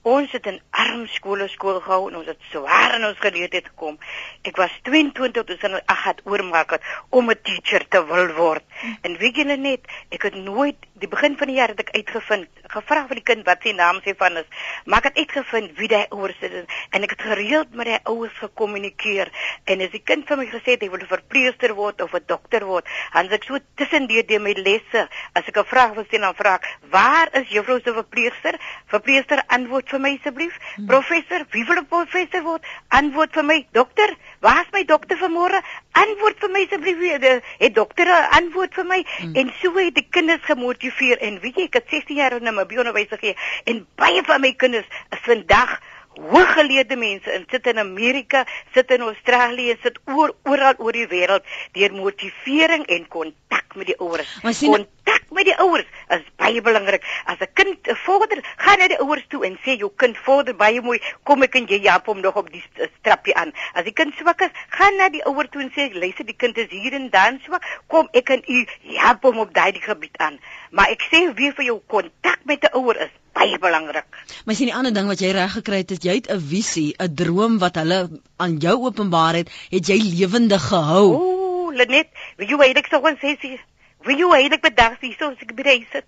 Ons 0.03 0.33
het 0.33 0.47
in 0.47 0.61
arm 0.83 1.07
skole 1.15 1.49
skool 1.49 1.81
gehou 1.85 2.09
en 2.11 2.17
ons 2.21 2.31
het 2.31 2.41
swaar 2.51 2.97
in 2.99 3.07
ons 3.09 3.19
geleerdheid 3.23 3.69
gekom. 3.73 3.99
Ek 4.43 4.57
was 4.61 4.75
22 4.89 5.47
toe 5.47 5.57
sy 5.61 5.71
ag 5.95 6.05
het 6.09 6.23
oormaak 6.25 6.79
om 7.11 7.31
'n 7.31 7.43
teacher 7.43 7.87
te 7.89 8.05
wil 8.07 8.33
word. 8.35 8.65
En 9.03 9.17
weet 9.19 9.37
julle 9.37 9.57
net, 9.57 9.87
ek 10.11 10.23
het 10.23 10.35
nooit 10.35 10.77
die 10.95 11.09
begin 11.09 11.37
van 11.37 11.49
die 11.49 11.57
jaar 11.57 11.69
het 11.69 11.81
ek 11.81 11.95
uitgevind, 11.95 12.49
gevra 12.71 13.07
vir 13.09 13.15
die 13.15 13.27
kind 13.31 13.47
wat 13.47 13.63
sy 13.63 13.73
naam 13.73 14.01
sê 14.05 14.15
van 14.17 14.37
is, 14.37 14.47
maar 14.85 14.99
ek 14.99 15.05
het 15.05 15.17
uitgevind 15.17 15.77
wie 15.79 15.89
die 15.89 16.07
ouers 16.11 16.41
is 16.41 16.65
en 16.91 17.03
ek 17.03 17.11
het 17.11 17.23
gereeld 17.23 17.75
met 17.75 17.87
die 17.87 17.99
ouers 18.05 18.37
gekommunikeer 18.39 19.31
en 19.65 19.81
as 19.81 19.91
die 19.91 20.03
kind 20.03 20.27
vir 20.29 20.37
my 20.37 20.47
gesê 20.47 20.77
het 20.77 20.83
hy 20.83 20.91
wil 20.91 21.03
'n 21.03 21.07
verpleegster 21.07 21.75
word 21.75 22.01
of 22.01 22.15
'n 22.15 22.25
dokter 22.27 22.65
word, 22.65 22.87
dan 23.13 23.31
ek 23.31 23.45
so 23.45 23.59
tussendeur 23.77 24.27
deur 24.27 24.41
my 24.41 24.53
lesse, 24.53 25.09
as 25.35 25.49
ek 25.49 25.57
'n 25.59 25.65
vraag 25.65 25.95
wil 25.95 26.07
sien 26.11 26.21
dan 26.21 26.35
vra 26.35 26.55
ek, 26.55 26.69
waar 26.91 27.29
is 27.33 27.49
juffrou 27.49 27.81
se 27.81 27.93
verpleegster? 27.93 28.55
Verpleegster 28.87 29.43
antwoord 29.49 29.89
vir 29.89 30.01
my 30.01 30.19
asseblief. 30.19 30.59
Hmm. 30.77 30.87
Professor, 30.87 31.47
wie 31.51 31.65
wil 31.65 31.77
'n 31.77 31.87
professor 31.87 32.43
word? 32.43 32.65
Antwoord 32.89 33.33
vir 33.33 33.45
my. 33.45 33.67
Dokter, 33.73 34.17
waar 34.41 34.61
is 34.61 34.73
my 34.73 34.85
dokter 34.85 35.17
vanmôre? 35.17 35.63
Antwoord 35.93 36.39
vir 36.39 36.51
my 36.51 36.63
asseblief. 36.65 37.43
Het 37.59 37.75
dokter 37.75 38.07
'n 38.07 38.31
antwoord 38.31 38.75
vir 38.75 38.87
my? 38.87 39.05
Hmm. 39.19 39.35
En 39.35 39.53
so 39.61 39.75
het 39.77 39.95
die 39.95 40.07
kinders 40.11 40.45
gemotiveer 40.45 41.19
en 41.19 41.41
weet 41.41 41.57
jy, 41.57 41.65
ek 41.65 41.75
het 41.75 41.89
16 41.89 42.17
jaar 42.17 42.33
in 42.33 42.49
'n 42.49 42.67
onderwys 42.95 43.09
gegee 43.09 43.37
en 43.65 43.87
baie 43.97 44.23
van 44.25 44.41
my 44.41 44.53
kinders 44.53 44.87
is 45.11 45.23
vandag 45.23 45.81
hooggeleerde 46.21 46.97
mense 46.97 47.33
in 47.33 47.47
sit 47.51 47.67
in 47.67 47.79
Amerika, 47.79 48.45
sit 48.75 48.91
in 48.91 49.01
Australië, 49.01 49.77
sit 49.83 49.99
oor 50.05 50.35
oral 50.45 50.75
oor 50.79 50.93
die 50.93 51.07
wêreld 51.11 51.47
deur 51.73 51.95
motivering 51.95 52.87
en 52.87 53.09
kontak 53.09 53.75
met 53.75 53.91
die 53.91 53.99
ouers. 53.99 54.31
Kontak 54.45 55.31
met 55.35 55.49
die 55.51 55.57
ouers 55.59 55.87
is 56.15 56.23
baie 56.39 56.63
belangrik. 56.63 57.03
As 57.27 57.41
'n 57.41 57.51
kind 57.55 57.89
vorder, 58.05 58.39
gaan 58.57 58.79
na 58.79 58.89
die 58.89 59.01
ouers 59.01 59.25
toe 59.29 59.45
en 59.45 59.59
sê 59.65 59.77
jou 59.79 59.91
kind 59.97 60.17
vorder 60.17 60.55
baie 60.57 60.81
mooi, 60.81 61.01
kom 61.23 61.43
ek 61.43 61.55
en 61.55 61.67
jy 61.67 61.81
help 61.83 62.07
hom 62.07 62.21
nog 62.21 62.37
op 62.37 62.51
die 62.53 62.65
strappie 62.99 63.35
aan. 63.35 63.53
As 63.75 63.85
die 63.85 63.93
kind 63.93 64.15
swak 64.15 64.41
is, 64.41 64.51
gaan 64.69 64.97
na 64.97 65.09
die 65.09 65.25
ouer 65.27 65.49
toe 65.49 65.63
en 65.63 65.73
sê 65.75 65.93
luister 65.93 66.25
die 66.25 66.37
kind 66.37 66.59
is 66.59 66.71
hier 66.71 66.93
en 66.93 67.11
dan 67.11 67.41
swak, 67.45 67.65
kom 67.87 68.09
ek 68.13 68.31
en 68.31 68.43
u 68.47 68.67
help 68.85 69.23
hom 69.23 69.39
op 69.39 69.55
daai 69.55 69.81
gebied 69.81 70.17
aan. 70.17 70.39
Maar 70.71 70.89
ek 70.91 71.03
sê 71.11 71.35
weer 71.35 71.53
vir 71.53 71.65
jou 71.65 71.81
kontak 71.87 72.39
met 72.45 72.63
'n 72.63 72.77
ouer 72.79 72.97
is 72.97 73.11
baie 73.35 73.59
belangrik. 73.59 74.07
Maar 74.45 74.57
sien 74.59 74.71
die 74.71 74.77
ander 74.77 74.95
ding 74.95 75.11
wat 75.11 75.23
jy 75.23 75.33
reg 75.37 75.53
gekry 75.59 75.83
het, 75.83 75.95
is 75.95 76.03
jy 76.07 76.17
het 76.21 76.31
'n 76.31 76.41
visie, 76.41 76.95
'n 76.99 77.15
droom 77.15 77.59
wat 77.59 77.77
hulle 77.77 78.21
aan 78.37 78.59
jou 78.59 78.77
openbaar 78.87 79.35
het, 79.35 79.51
het 79.71 79.87
jy 79.87 79.99
lewendig 80.01 80.63
gehou. 80.69 81.07
Ooh, 81.15 81.75
Lenet, 81.75 82.11
wie 82.37 82.49
jy 82.49 82.57
weet 82.57 82.79
ek 82.79 82.91
sou 82.91 83.01
kon 83.01 83.17
sê 83.17 83.37
sy, 83.41 83.59
wie 84.07 84.17
jy 84.17 84.29
weet 84.31 84.53
ek 84.53 84.63
bedag 84.63 84.99
sy 85.01 85.15
so 85.19 85.31
ek 85.31 85.55
bereis 85.55 85.91
het. 85.93 86.07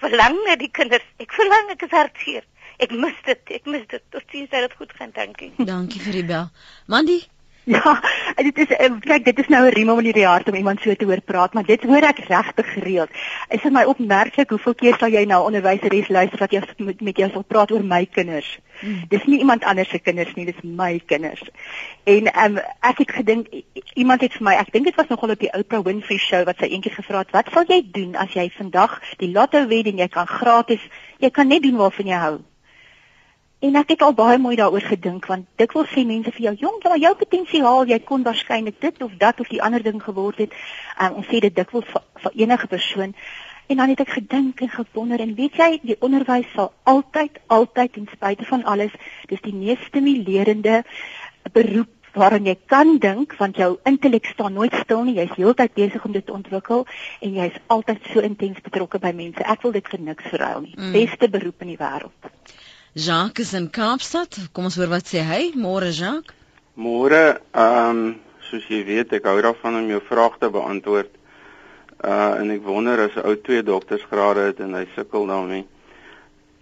Verlang 0.00 0.36
na 0.46 0.56
die 0.56 0.70
kinders. 0.70 1.06
Ek 1.18 1.32
verlang 1.32 1.70
ek 1.70 1.82
is 1.82 1.90
hartseer. 1.90 2.44
Ek 2.78 2.90
mis 2.90 3.14
dit. 3.24 3.40
Ek 3.50 3.66
mis 3.66 3.86
dit. 3.86 4.02
Tot 4.10 4.22
sien 4.30 4.48
sy 4.50 4.60
dit 4.60 4.74
goed 4.78 4.92
gaan, 4.92 5.12
dankie. 5.14 5.52
Dankie 5.58 6.00
vir 6.00 6.12
die 6.12 6.24
bel. 6.24 6.50
Mandy 6.86 7.22
Ja, 7.74 8.00
dit 8.36 8.58
is 8.58 8.72
eh, 8.76 8.92
kyk, 9.00 9.24
dit 9.24 9.38
is 9.38 9.48
nou 9.48 9.64
'n 9.64 9.72
riem 9.72 9.88
om 9.88 9.98
in 9.98 10.12
die 10.12 10.20
jaar 10.20 10.42
om 10.46 10.54
iemand 10.54 10.80
so 10.80 10.94
te 10.94 11.04
hoor 11.04 11.20
praat, 11.20 11.54
maar 11.54 11.64
dit 11.64 11.82
hoor 11.82 12.02
ek 12.02 12.18
regtig 12.28 12.72
gereeld. 12.72 13.08
Is 13.48 13.60
vir 13.60 13.72
my 13.72 13.84
opmerklik 13.84 14.50
hoeveel 14.50 14.74
keer 14.74 14.96
sal 14.98 15.08
jy 15.08 15.24
na 15.24 15.40
onderwyseres 15.40 16.08
luister 16.08 16.38
wat 16.38 16.52
jy 16.52 16.60
met, 16.76 17.00
met 17.00 17.16
jou 17.16 17.30
sal 17.30 17.42
praat 17.42 17.70
oor 17.70 17.84
my 17.84 18.04
kinders. 18.04 18.58
Hmm. 18.80 19.04
Dis 19.08 19.24
nie 19.24 19.38
iemand 19.38 19.64
anders 19.64 19.88
se 19.88 19.98
kinders 19.98 20.34
nie, 20.34 20.44
dis 20.44 20.62
my 20.62 21.00
kinders. 21.06 21.42
En 22.04 22.28
um, 22.44 22.60
ek 22.80 22.98
het 22.98 23.10
gedink 23.10 23.46
iemand 23.94 24.20
het 24.20 24.32
vir 24.32 24.44
my, 24.44 24.54
ek 24.60 24.72
dink 24.72 24.84
dit 24.84 24.96
was 24.96 25.08
nogal 25.08 25.30
op 25.30 25.40
die 25.40 25.52
Oprah 25.52 25.84
Winfrey 25.84 26.18
show 26.18 26.44
wat 26.44 26.58
sy 26.58 26.68
eendag 26.68 26.94
gevra 26.94 27.18
het, 27.24 27.30
"Wat 27.30 27.48
sal 27.52 27.64
jy 27.68 27.80
doen 27.92 28.14
as 28.16 28.34
jy 28.34 28.50
vandag 28.58 29.00
die 29.16 29.32
lotto 29.32 29.66
wen 29.66 29.86
en 29.86 29.98
jy 29.98 30.08
kan 30.08 30.26
gratis, 30.26 30.80
jy 31.18 31.30
kan 31.30 31.48
net 31.48 31.62
doen 31.62 31.76
waarvan 31.76 32.06
jy 32.06 32.18
hou?" 32.18 32.44
En 33.64 33.78
ek 33.80 33.94
het 33.94 34.02
al 34.04 34.12
baie 34.12 34.38
mooi 34.38 34.56
daaroor 34.60 34.84
gedink 34.84 35.26
want 35.30 35.46
dikwels 35.60 35.92
sê 35.94 36.02
mense 36.04 36.32
vir 36.36 36.42
jou, 36.46 36.54
"Jong, 36.64 36.82
het 36.82 37.00
jou 37.00 37.14
potensiaal, 37.14 37.86
jy 37.86 37.98
kon 37.98 38.22
waarskynlik 38.22 38.80
dit 38.80 39.02
of 39.02 39.12
dat 39.18 39.40
of 39.40 39.48
die 39.48 39.62
ander 39.62 39.82
ding 39.82 40.02
geword 40.02 40.38
het." 40.38 40.52
Um, 41.00 41.12
ons 41.12 41.26
sê 41.26 41.40
dit 41.40 41.54
dikwels 41.56 41.84
vir, 41.84 42.02
vir 42.14 42.32
enige 42.34 42.66
persoon. 42.66 43.14
En 43.66 43.76
dan 43.76 43.88
het 43.88 44.00
ek 44.00 44.08
gedink 44.08 44.60
en 44.60 44.68
gewonder 44.68 45.20
en 45.20 45.34
weet 45.34 45.56
jy, 45.56 45.78
die 45.82 45.96
onderwys 46.00 46.52
sal 46.54 46.72
altyd, 46.82 47.30
altyd 47.46 47.92
ten 47.92 48.08
spyte 48.12 48.44
van 48.44 48.64
alles, 48.64 48.92
dis 49.26 49.40
die 49.40 49.54
mees 49.54 49.80
stimulerende 49.86 50.84
beroep 51.52 51.88
waaraan 52.12 52.46
jy 52.46 52.56
kan 52.66 52.98
dink 52.98 53.34
want 53.38 53.56
jou 53.56 53.78
intellek 53.84 54.26
staan 54.26 54.52
nooit 54.52 54.74
stil 54.74 55.02
nie. 55.04 55.14
Jy's 55.14 55.36
heeltyd 55.36 55.74
besig 55.74 56.04
om 56.04 56.12
dit 56.12 56.26
te 56.26 56.32
ontwikkel 56.32 56.86
en 57.20 57.32
jy's 57.32 57.56
altyd 57.66 57.98
so 58.12 58.20
intens 58.20 58.60
betrokke 58.60 58.98
by 58.98 59.12
mense. 59.12 59.42
Ek 59.42 59.62
wil 59.62 59.72
dit 59.72 59.88
vir 59.88 60.00
niks 60.00 60.24
verruil 60.24 60.60
nie. 60.60 60.74
Mm. 60.76 60.92
Beste 60.92 61.28
beroep 61.28 61.60
in 61.60 61.68
die 61.68 61.80
wêreld. 61.80 62.32
Jacques 62.94 63.40
is 63.40 63.54
in 63.54 63.70
Kaapstad. 63.70 64.36
Kom 64.54 64.68
ons 64.68 64.76
hoor 64.78 64.92
wat 64.92 65.08
sê 65.10 65.18
hy. 65.26 65.48
Môre 65.58 65.90
Jacques. 65.90 66.30
Môre, 66.78 67.40
ehm 67.50 67.90
um, 67.90 68.02
soos 68.46 68.66
jy 68.70 68.84
weet, 68.86 69.10
ek 69.18 69.24
hou 69.26 69.40
daarvan 69.42 69.80
om 69.80 69.88
jou 69.90 69.98
vrae 70.06 70.38
te 70.38 70.50
beantwoord. 70.54 71.10
Uh 71.98 72.38
en 72.38 72.52
ek 72.54 72.62
wonder 72.62 73.02
as 73.02 73.16
'n 73.16 73.26
ou 73.26 73.34
twee 73.34 73.64
doktorsgrade 73.66 74.46
het 74.46 74.60
en 74.60 74.78
hy 74.78 74.84
sukkel 74.94 75.26
daarmee. 75.26 75.66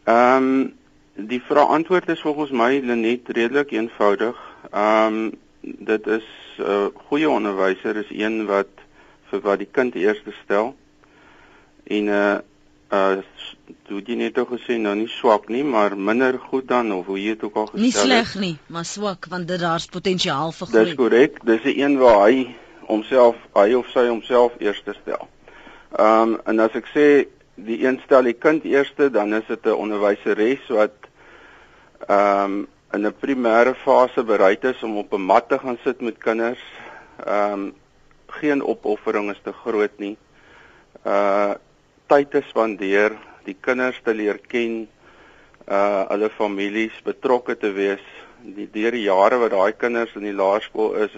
Ehm 0.09 0.49
um, 0.49 0.73
die 1.17 1.43
vraag 1.45 1.69
antwoord 1.69 2.09
is 2.09 2.25
volgens 2.25 2.51
my 2.51 2.81
net 2.81 3.29
redelik 3.29 3.77
eenvoudig. 3.77 4.37
Ehm 4.73 5.21
um, 5.21 5.33
dit 5.61 6.07
is 6.07 6.25
'n 6.57 6.65
uh, 6.65 6.89
goeie 7.11 7.29
onderwyser 7.29 7.97
is 7.97 8.09
een 8.09 8.47
wat 8.47 8.73
vir 9.29 9.41
wat 9.41 9.59
die 9.59 9.69
kind 9.71 9.95
eerste 9.95 10.33
stel. 10.45 10.77
En 11.85 12.05
'n 12.05 12.09
uh, 12.09 12.39
uh 12.93 13.23
toe 13.89 14.01
jy 14.05 14.17
net 14.21 14.39
ook 14.39 14.51
gesê 14.55 14.77
nou 14.81 14.93
nie 14.97 15.09
swak 15.09 15.49
nie, 15.53 15.63
maar 15.65 15.95
minder 15.97 16.37
goed 16.39 16.67
dan 16.69 16.93
of 16.93 17.07
hoe 17.07 17.19
jy 17.19 17.35
dit 17.35 17.45
ook 17.47 17.57
al 17.57 17.67
gesê 17.71 17.77
het. 17.77 17.83
Nie 17.85 17.93
sleg 17.93 18.35
nie, 18.41 18.57
maar 18.73 18.85
swak 18.89 19.29
want 19.33 19.49
dit 19.49 19.61
daar's 19.61 19.87
potensiaal 19.87 20.53
vir 20.53 20.69
groei. 20.69 20.85
Dis 20.85 20.99
korrek. 20.99 21.39
Dis 21.45 21.65
'n 21.65 21.79
een 21.81 21.99
waar 21.99 22.29
hy 22.29 22.57
homself, 22.87 23.37
hy 23.55 23.73
of 23.75 23.89
sy 23.95 24.07
homself 24.09 24.53
eerste 24.59 24.95
stel. 25.03 25.29
Um 25.99 26.39
en 26.47 26.61
as 26.61 26.75
ek 26.75 26.89
sê 26.93 27.07
die 27.55 27.81
een 27.85 28.01
stel 28.05 28.23
die 28.23 28.37
kind 28.37 28.65
eerste, 28.65 29.11
dan 29.11 29.35
is 29.35 29.47
dit 29.49 29.67
'n 29.67 29.81
onderwyseres 29.85 30.69
wat 30.69 30.97
um 32.09 32.69
in 32.93 33.07
'n 33.07 33.15
primêre 33.21 33.75
fase 33.75 34.23
bereid 34.23 34.65
is 34.65 34.83
om 34.83 34.99
op 34.99 35.13
'n 35.13 35.27
mat 35.27 35.49
te 35.49 35.59
gaan 35.59 35.79
sit 35.85 36.01
met 36.01 36.19
kinders. 36.19 36.63
Um 37.27 37.75
geen 38.27 38.65
opoffering 38.65 39.31
is 39.31 39.41
te 39.45 39.53
groot 39.53 39.99
nie. 39.99 40.17
Uh 41.05 41.55
tyd 42.13 42.29
te 42.29 42.43
spandeer, 42.45 43.15
die 43.47 43.55
kinders 43.65 43.97
te 44.05 44.13
leer 44.13 44.37
ken, 44.53 44.83
uh 45.65 46.03
hulle 46.11 46.29
families 46.37 46.97
betrokke 47.07 47.55
te 47.57 47.71
wees. 47.73 48.03
Die 48.43 48.67
deur 48.75 48.93
die 48.93 49.07
jare 49.07 49.39
wat 49.41 49.55
daai 49.55 49.73
kinders 49.81 50.13
in 50.19 50.27
die 50.29 50.37
laerskool 50.37 50.99
is, 51.07 51.15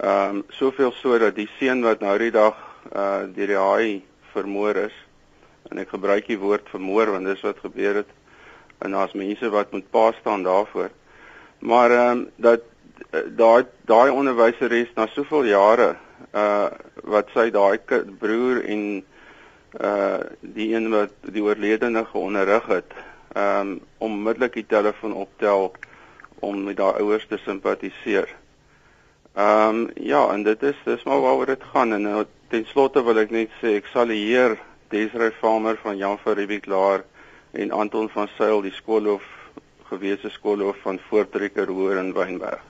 ehm 0.00 0.40
um, 0.40 0.42
soveel 0.56 0.90
so 0.98 1.18
dat 1.20 1.36
die 1.36 1.46
seun 1.58 1.84
wat 1.86 2.02
nou 2.02 2.16
die 2.18 2.32
dag 2.34 2.58
uh 2.90 3.28
deur 3.36 3.52
die 3.52 3.60
haai 3.60 4.02
vermoor 4.32 4.80
is, 4.88 4.96
en 5.70 5.78
ek 5.78 5.92
gebruik 5.94 6.26
die 6.26 6.40
woord 6.40 6.66
vermoor 6.72 7.12
want 7.14 7.30
dis 7.30 7.44
wat 7.46 7.62
gebeur 7.62 8.00
het. 8.02 8.10
En 8.80 8.96
daar's 8.96 9.14
mense 9.14 9.50
wat 9.52 9.70
moet 9.76 9.86
pa 9.92 10.08
staan 10.18 10.42
daarvoor. 10.42 10.90
Maar 11.60 11.94
ehm 11.98 12.10
um, 12.10 12.26
dat 12.36 12.66
daai 13.38 13.66
daai 13.86 14.10
onderwyseres 14.10 14.90
na 14.96 15.06
soveel 15.14 15.52
jare 15.52 15.94
uh 16.34 16.66
wat 17.14 17.30
sy 17.36 17.50
daai 17.54 17.78
broer 18.18 18.64
en 18.66 18.82
uh 19.78 20.18
die 20.40 20.74
een 20.74 20.90
wat 20.90 21.12
die 21.22 21.42
oorledene 21.42 22.04
geonderrig 22.04 22.66
het, 22.66 22.92
um 23.36 23.80
onmiddellik 23.98 24.54
die 24.58 24.66
telefoon 24.66 25.12
optel 25.12 25.72
om 26.40 26.64
met 26.64 26.76
daai 26.76 27.02
ouers 27.02 27.26
te 27.26 27.38
simpatiseer. 27.44 28.28
Um 29.34 29.90
ja, 29.94 30.26
en 30.32 30.42
dit 30.42 30.62
is 30.62 30.78
dis 30.84 31.04
maar 31.04 31.20
waaroor 31.20 31.46
dit 31.46 31.64
gaan 31.72 31.92
en 31.92 32.02
nou 32.02 32.24
ten 32.48 32.66
slotte 32.66 33.04
wil 33.04 33.18
ek 33.18 33.30
net 33.30 33.52
sê 33.60 33.76
ek 33.78 33.90
sal 33.92 34.10
die 34.10 34.24
Heer 34.24 34.58
Desrey 34.90 35.30
Farmer 35.40 35.78
van 35.82 35.96
Jan 35.96 36.18
van 36.18 36.34
Riebeeck 36.34 36.66
Laar 36.66 37.04
en 37.52 37.70
Anton 37.70 38.08
van 38.10 38.28
Sail 38.38 38.62
die 38.62 38.74
skoolhoof 38.74 39.26
gewese 39.90 40.30
skoolhoof 40.30 40.82
van 40.82 40.98
Voortrekker 41.08 41.66
Hoër 41.66 41.98
in 41.98 42.12
Wynberg. 42.14 42.62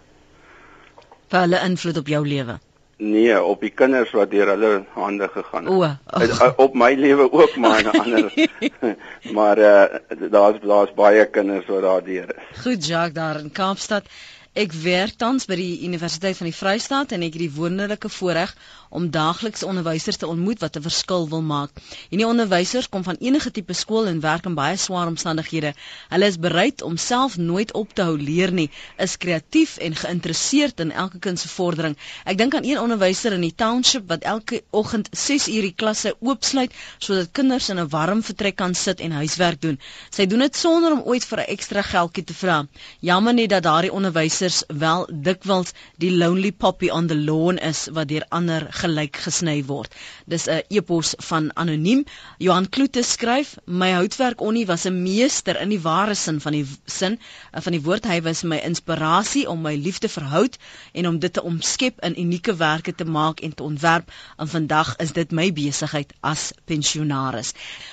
vir 1.30 1.44
hulle 1.46 1.60
invloed 1.62 1.98
op 2.00 2.08
jou 2.10 2.26
lewe. 2.26 2.58
Nee, 3.00 3.42
op 3.42 3.62
die 3.64 3.70
kinders 3.72 4.10
wat 4.12 4.28
deur 4.30 4.50
hulle 4.52 4.70
hande 4.92 5.28
gegaan 5.32 5.64
het. 5.64 5.72
O, 5.72 5.86
Het, 6.20 6.30
uh, 6.30 6.50
op 6.56 6.74
my 6.76 6.90
lewe 6.94 7.30
ook 7.32 7.56
maar 7.56 7.80
in 7.80 7.86
'n 7.88 8.00
ander. 8.00 8.48
maar 9.38 9.58
uh 9.58 9.84
daar's 10.30 10.60
daar's 10.60 10.92
baie 10.94 11.24
kinders 11.26 11.66
wat 11.66 11.82
daar 11.82 12.04
deur 12.04 12.28
is. 12.36 12.60
Goed, 12.60 12.86
Jacques 12.86 13.16
daar 13.16 13.40
in 13.40 13.52
Kaapstad. 13.52 14.04
Ek 14.52 14.72
werk 14.72 15.16
tans 15.16 15.46
by 15.46 15.56
die 15.56 15.84
Universiteit 15.86 16.36
van 16.36 16.50
die 16.50 16.56
Vrystaat 16.56 17.12
en 17.12 17.22
ek 17.22 17.32
het 17.38 17.44
die 17.46 17.56
wonderlike 17.56 18.08
voorreg 18.08 18.52
om 18.90 19.10
daagliks 19.10 19.62
onderwysers 19.62 20.16
te 20.16 20.26
ontmoet 20.26 20.60
wat 20.60 20.76
'n 20.76 20.82
verskil 20.82 21.28
wil 21.28 21.42
maak. 21.42 21.70
Hierdie 22.10 22.26
onderwysers 22.26 22.88
kom 22.88 23.02
van 23.02 23.16
enige 23.20 23.50
tipe 23.50 23.72
skool 23.72 24.06
en 24.06 24.20
werk 24.20 24.44
in 24.44 24.54
baie 24.54 24.76
swaar 24.76 25.06
omstandighede. 25.06 25.74
Hulle 26.08 26.26
is 26.26 26.38
bereid 26.38 26.82
om 26.82 26.96
self 26.96 27.36
nooit 27.36 27.72
op 27.72 27.94
te 27.94 28.02
hou 28.02 28.18
leer 28.18 28.52
nie, 28.52 28.70
is 28.98 29.16
kreatief 29.16 29.76
en 29.76 29.94
geïnteresseerd 29.94 30.80
in 30.80 30.90
elke 30.92 31.18
kind 31.18 31.38
se 31.38 31.48
vordering. 31.48 31.96
Ek 32.24 32.38
dink 32.38 32.54
aan 32.54 32.64
een 32.64 32.80
onderwyser 32.80 33.32
in 33.32 33.40
die 33.40 33.54
township 33.54 34.08
wat 34.08 34.22
elke 34.22 34.62
oggend 34.70 35.08
6 35.12 35.48
uur 35.48 35.62
die 35.62 35.74
klasse 35.76 36.16
oopsluit 36.20 36.72
sodat 36.98 37.32
kinders 37.32 37.68
in 37.68 37.78
'n 37.78 37.88
warm 37.88 38.22
vertrek 38.22 38.56
kan 38.56 38.74
sit 38.74 39.00
en 39.00 39.12
huiswerk 39.12 39.60
doen. 39.60 39.78
Sy 40.10 40.26
doen 40.26 40.38
dit 40.38 40.56
sonder 40.56 40.92
om 40.92 41.02
ooit 41.06 41.24
vir 41.24 41.38
'n 41.38 41.50
ekstra 41.54 41.82
geldjie 41.82 42.24
te 42.24 42.34
vra. 42.34 42.66
Jammer 43.00 43.34
net 43.34 43.50
dat 43.50 43.62
daardie 43.62 43.92
onderwysers 43.92 44.62
wel 44.66 45.08
dikwels 45.12 45.72
die 45.96 46.10
lonely 46.16 46.52
poppy 46.52 46.88
on 46.88 47.06
the 47.06 47.16
lawn 47.16 47.58
is 47.58 47.88
wat 47.92 48.08
deur 48.08 48.26
ander 48.28 48.66
gelyk 48.80 49.18
gesny 49.24 49.60
word. 49.68 49.94
Dis 50.32 50.46
'n 50.48 50.62
epos 50.68 51.14
van 51.28 51.50
anoniem. 51.54 52.04
Johan 52.38 52.68
Kloete 52.68 53.02
skryf: 53.02 53.56
"My 53.66 53.90
houtwerk 53.92 54.40
onnie 54.40 54.66
was 54.66 54.86
'n 54.86 55.02
meester 55.02 55.60
in 55.60 55.68
die 55.68 55.80
ware 55.80 56.14
sin 56.14 56.40
van 56.40 56.52
die 56.52 56.66
sin 56.86 57.18
eh, 57.52 57.60
van 57.60 57.72
die 57.72 57.82
woord. 57.82 58.04
Hy 58.04 58.20
was 58.22 58.42
my 58.42 58.56
inspirasie 58.56 59.48
om 59.48 59.60
my 59.62 59.74
liefde 59.74 60.08
vir 60.08 60.24
hout 60.24 60.58
en 60.92 61.06
om 61.06 61.18
dit 61.18 61.32
te 61.32 61.42
omskep 61.42 62.00
in 62.00 62.20
unieke 62.20 62.56
werke 62.56 62.94
te 62.94 63.04
maak 63.04 63.40
en 63.40 63.54
te 63.54 63.62
ontwerp. 63.62 64.12
En 64.38 64.48
vandag 64.48 64.96
is 64.96 65.12
dit 65.12 65.30
my 65.30 65.52
besigheid 65.52 66.12
as 66.20 66.52
pensionaris." 66.64 67.52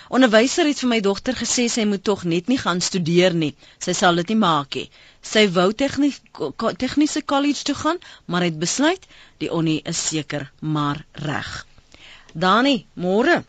Onderwyser 0.09 0.65
het 0.65 0.79
vir 0.79 0.89
my 0.89 0.99
dogter 0.99 1.33
gesê 1.33 1.67
sy 1.69 1.85
moet 1.85 2.03
tog 2.03 2.23
net 2.23 2.47
nie 2.47 2.57
gaan 2.57 2.81
studeer 2.81 3.33
nie. 3.33 3.55
Sy 3.79 3.93
sal 3.93 4.15
dit 4.15 4.27
nie 4.27 4.41
maak 4.41 4.75
nie. 4.75 4.89
Sy 5.27 5.47
wou 5.51 5.71
tegniese 5.75 7.23
college 7.25 7.63
toe 7.67 7.75
gaan, 7.75 7.99
maar 8.25 8.45
het 8.47 8.59
besluit 8.59 9.07
die 9.41 9.51
onnie 9.51 9.81
is 9.83 9.99
seker 10.07 10.51
maar 10.59 11.03
reg. 11.11 11.65
Dani, 12.33 12.85
môre. 12.93 13.41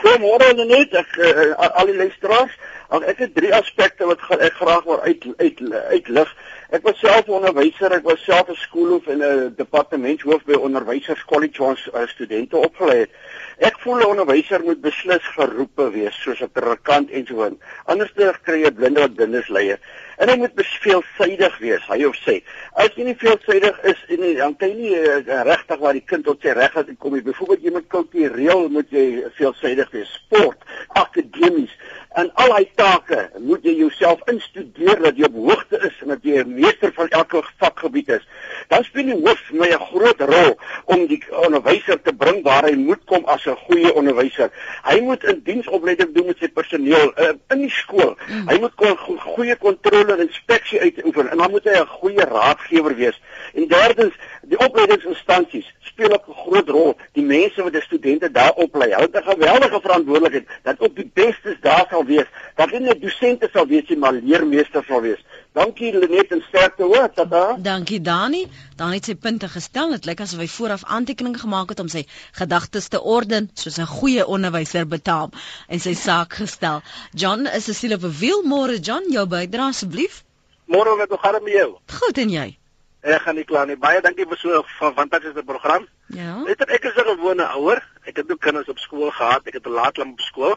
Goeiemôre 0.00 0.48
net 0.58 0.94
ek 1.02 1.16
uh, 1.18 1.52
al 1.80 1.92
die 1.92 1.98
luisteraars. 2.00 2.56
Ek 2.96 3.18
het 3.18 3.32
drie 3.34 3.52
aspekte 3.54 4.06
wat 4.06 4.22
ek 4.38 4.58
graag 4.58 4.84
wil 4.86 5.00
uit 5.02 5.24
uit 5.38 5.62
uitlig. 5.94 6.34
Ek 6.74 6.82
was 6.82 6.98
self 6.98 7.28
'n 7.28 7.36
onderwyser, 7.38 7.92
ek 7.92 8.02
was 8.02 8.24
self 8.24 8.48
'n 8.50 8.56
skoolhoof 8.58 9.06
en 9.06 9.22
'n 9.22 9.54
departementshoof 9.56 10.44
by 10.44 10.54
onderwysers 10.58 11.24
college 11.24 11.62
waar 11.62 11.76
ons 11.76 11.88
uh, 11.94 12.06
studente 12.06 12.56
opgelei 12.56 12.98
het. 12.98 13.10
Ek 13.58 13.78
voel 13.78 14.00
'n 14.00 14.10
onderwyser 14.14 14.64
moet 14.64 14.80
beslis 14.80 15.22
geroepe 15.36 15.90
wees 15.90 16.16
soos 16.22 16.42
'n 16.42 16.50
predikant 16.50 17.10
en 17.10 17.26
so 17.26 17.44
aan. 17.44 17.58
Anders 17.84 18.12
kry 18.42 18.62
jy 18.64 18.72
blinde 18.72 19.00
wat 19.00 19.14
blindes 19.14 19.48
leie. 19.48 19.78
En 20.16 20.28
hy 20.28 20.36
moet 20.40 20.52
veelsuidig 20.56 21.58
wees, 21.58 21.88
hy 21.90 21.98
of 22.08 22.16
sy. 22.22 22.38
As 22.80 22.94
jy 22.96 23.04
nie 23.04 23.16
veelsuidig 23.20 23.80
is 23.90 24.00
en 24.08 24.22
nie, 24.24 24.34
dan 24.38 24.56
kan 24.56 24.72
jy 24.72 24.76
nie 24.76 24.96
uh, 24.96 25.42
regtig 25.48 25.82
waar 25.82 25.96
die 25.98 26.04
kind 26.12 26.24
tot 26.24 26.40
sy 26.44 26.54
reg 26.56 26.74
het 26.78 26.92
kom 27.02 27.16
nie. 27.16 27.24
Byvoorbeeld 27.26 27.66
jy 27.66 27.74
moet 27.74 27.90
kultureel 27.92 28.68
moet 28.72 28.94
jy 28.94 29.06
veelsuidig 29.36 29.92
wees. 29.92 30.14
Sport, 30.24 30.64
akademies 30.96 31.74
en 32.16 32.30
al 32.40 32.48
daai 32.48 32.68
take 32.80 33.18
moet 33.44 33.64
jy 33.66 33.74
jouself 33.76 34.22
instudeer 34.32 35.00
dat 35.04 35.18
jy 35.20 35.28
op 35.28 35.34
hoogte 35.36 35.80
is 35.84 35.96
en 36.00 36.14
dat 36.14 36.22
jy 36.24 36.40
'n 36.40 36.54
meester 36.60 36.92
van 36.96 37.08
elke 37.08 37.42
vakgebied 37.60 38.08
is. 38.08 38.24
Dan 38.68 38.84
speel 38.84 39.10
die 39.10 39.20
hoof 39.20 39.42
my 39.52 39.68
'n 39.68 39.86
groot 39.90 40.20
rol 40.20 40.56
om 40.84 41.06
die 41.06 41.20
onderwyser 41.44 42.00
te 42.02 42.12
bring 42.12 42.42
waar 42.42 42.64
hy 42.64 42.74
moet 42.74 43.04
kom 43.04 43.24
as 43.24 43.44
'n 43.46 43.56
goeie 43.68 43.92
onderwyser. 43.94 44.50
Hy 44.82 45.00
moet 45.00 45.24
'n 45.24 45.42
diensopleiding 45.44 46.14
doen 46.14 46.26
met 46.26 46.38
sy 46.38 46.48
personeel 46.48 47.12
uh, 47.18 47.32
in 47.50 47.58
die 47.58 47.70
skool. 47.70 48.16
Mm. 48.28 48.48
Hy 48.48 48.58
moet 48.60 48.72
go 48.76 48.96
goeie 49.36 49.56
kontrole 49.56 50.05
en 50.10 50.20
inspeksie 50.26 50.80
uitoefen 50.80 51.30
en 51.30 51.36
dan 51.36 51.50
moet 51.50 51.64
hy 51.64 51.78
'n 51.80 51.86
goeie 51.86 52.24
raadgewer 52.24 52.94
wees. 52.96 53.20
En 53.54 53.68
derdens, 53.68 54.14
die 54.42 54.58
opleidingsinstansies 54.58 55.74
speel 55.80 56.12
ook 56.12 56.28
'n 56.28 56.32
groot 56.32 56.68
rol. 56.68 56.96
Die 57.12 57.24
mense 57.24 57.62
wat 57.62 57.72
die 57.72 57.82
studente 57.82 58.30
daar 58.30 58.52
oplei, 58.52 58.90
hulle 58.92 59.08
het 59.12 59.16
'n 59.24 59.30
geweldige 59.30 59.80
verantwoordelikheid 59.80 60.48
dat 60.62 60.80
ook 60.80 60.96
die 60.96 61.10
bestes 61.14 61.56
daar 61.60 61.86
sal 61.90 62.04
wees. 62.04 62.26
Dat 62.54 62.70
nie 62.70 62.80
net 62.80 63.02
dosente 63.02 63.48
sal 63.52 63.66
wees 63.66 63.88
nie, 63.88 63.98
maar 63.98 64.12
leermeesters 64.12 64.86
sal 64.86 65.00
wees. 65.00 65.24
Dankie 65.56 65.98
Lenet 65.98 66.32
en 66.34 66.42
sterkte 66.48 66.84
hoor, 66.84 67.06
tata. 67.16 67.56
Dankie 67.56 68.00
Dani. 68.04 68.42
Dan 68.76 68.90
het 68.92 69.06
sy 69.08 69.14
punte 69.16 69.48
gestel. 69.48 69.94
Dit 69.94 70.04
lyk 70.04 70.20
asof 70.20 70.42
hy 70.42 70.48
vooraf 70.52 70.82
aantekeninge 70.84 71.40
gemaak 71.40 71.70
het 71.72 71.80
om 71.80 71.88
sy 71.88 72.02
gedagtes 72.36 72.90
te 72.92 73.00
orden 73.00 73.48
soos 73.56 73.78
'n 73.80 73.88
goeie 73.88 74.26
onderwyser 74.26 74.84
betaam 74.84 75.32
en 75.68 75.80
sy 75.80 75.94
saak 75.94 76.36
gestel. 76.42 76.82
John 77.12 77.46
is 77.46 77.72
siel 77.78 77.96
op 77.96 78.04
'n 78.04 78.18
wiel. 78.20 78.42
Môre 78.44 78.76
John, 78.80 79.08
jou 79.08 79.26
bydrae 79.26 79.68
asseblief. 79.72 80.24
Môre 80.66 80.96
wat 80.96 81.20
gaan 81.20 81.42
met 81.42 81.52
jou? 81.52 81.78
Goed 82.00 82.18
en 82.18 82.30
jy? 82.30 82.58
Ek 83.00 83.22
gaan 83.22 83.34
nie 83.34 83.44
kla 83.44 83.64
nie. 83.64 83.76
Baie 83.76 84.00
dankie 84.00 84.26
vir 84.28 84.36
so 84.36 84.60
'n 84.60 84.94
fantastiese 84.94 85.42
program. 85.42 85.88
Ja. 86.06 86.42
Weet 86.44 86.68
ek 86.68 86.84
is 86.84 86.96
'n 86.96 87.16
gewone 87.16 87.44
ouer. 87.44 87.82
Ek 88.04 88.16
het 88.16 88.30
ook 88.30 88.40
kinders 88.40 88.68
op 88.68 88.78
skool 88.78 89.10
gehad. 89.10 89.46
Ek 89.46 89.54
het 89.54 89.66
'n 89.66 89.72
laatlam 89.72 90.10
op 90.10 90.20
skool. 90.20 90.54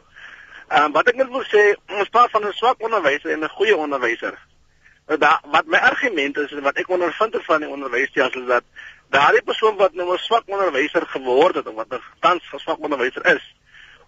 Ehm 0.67 0.83
um, 0.83 0.91
wat 0.91 1.07
ek 1.07 1.15
net 1.15 1.29
wil 1.29 1.43
sê, 1.43 1.79
ons 1.87 2.09
praat 2.09 2.31
van 2.31 2.45
'n 2.45 2.53
swak 2.53 2.83
onderwyser 2.83 3.31
en 3.31 3.43
'n 3.43 3.49
goeie 3.49 3.77
onderwyser. 3.77 4.48
Da, 5.17 5.39
wat 5.49 5.65
my 5.65 5.77
argument 5.77 6.37
is 6.37 6.51
en 6.51 6.61
wat 6.61 6.77
ek 6.77 6.89
ondervind 6.89 7.37
van 7.45 7.63
die 7.63 7.69
onderwysstelsel 7.69 8.41
is 8.41 8.47
dat 8.47 8.63
daardie 9.09 9.41
persoon 9.41 9.75
wat 9.75 9.93
nou 9.97 10.13
'n 10.13 10.17
swak 10.21 10.43
onderwyser 10.45 11.05
geword 11.07 11.55
het 11.55 11.67
of 11.67 11.75
wat 11.75 11.93
'n 11.93 12.01
tans 12.19 12.43
'n 12.53 12.59
swak 12.59 12.79
onderwyser 12.79 13.25
is, 13.25 13.55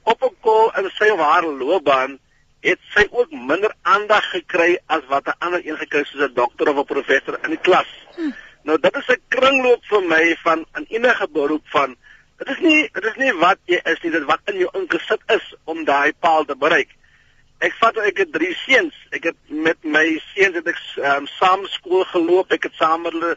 op 0.03 0.21
'n 0.23 0.35
kool 0.41 0.71
in 0.77 0.89
sy 0.93 1.09
of 1.09 1.19
haar 1.19 1.43
loopbaan 1.43 2.19
het 2.61 2.79
sy 2.93 3.07
ook 3.09 3.31
minder 3.31 3.73
aandag 3.81 4.29
gekry 4.29 4.77
as 4.85 5.01
wat 5.07 5.25
'n 5.25 5.39
ander 5.39 5.61
een 5.65 5.77
gekry 5.77 6.03
soos 6.03 6.29
'n 6.29 6.33
dokter 6.33 6.69
of 6.69 6.77
'n 6.77 6.93
professor 6.93 7.39
in 7.43 7.49
die 7.49 7.61
klas. 7.61 7.89
Hm. 8.15 8.31
Nou 8.63 8.79
dit 8.79 8.95
is 8.95 9.07
'n 9.07 9.21
kringloop 9.27 9.85
vir 9.85 10.03
my 10.03 10.37
van 10.43 10.65
in 10.75 10.85
enige 10.89 11.27
beroep 11.27 11.65
van 11.65 11.95
dit 12.37 12.49
is 12.49 12.59
nie 12.59 12.89
dit 12.93 13.05
is 13.05 13.15
nie 13.15 13.33
wat 13.33 13.57
jy 13.65 13.79
is 13.83 14.01
nie, 14.01 14.11
dit 14.11 14.23
wat 14.23 14.39
in 14.45 14.57
jou 14.57 14.69
ingesit 14.73 15.21
is 15.27 15.55
om 15.63 15.83
daai 15.85 16.13
paal 16.19 16.45
te 16.45 16.55
bereik. 16.55 16.89
Ek 17.61 17.75
vat 17.77 17.97
ek 18.01 18.23
het 18.23 18.31
drie 18.33 18.53
seuns. 18.63 18.95
Ek 19.13 19.27
het 19.29 19.51
met 19.53 19.77
my 19.85 20.05
seuns 20.31 20.55
het 20.57 20.69
ek 20.71 20.79
um, 21.05 21.27
saam 21.37 21.65
skool 21.69 22.01
geloop. 22.09 22.53
Ek 22.55 22.63
het 22.65 22.77
saam 22.79 23.03
met 23.05 23.13
hulle 23.13 23.35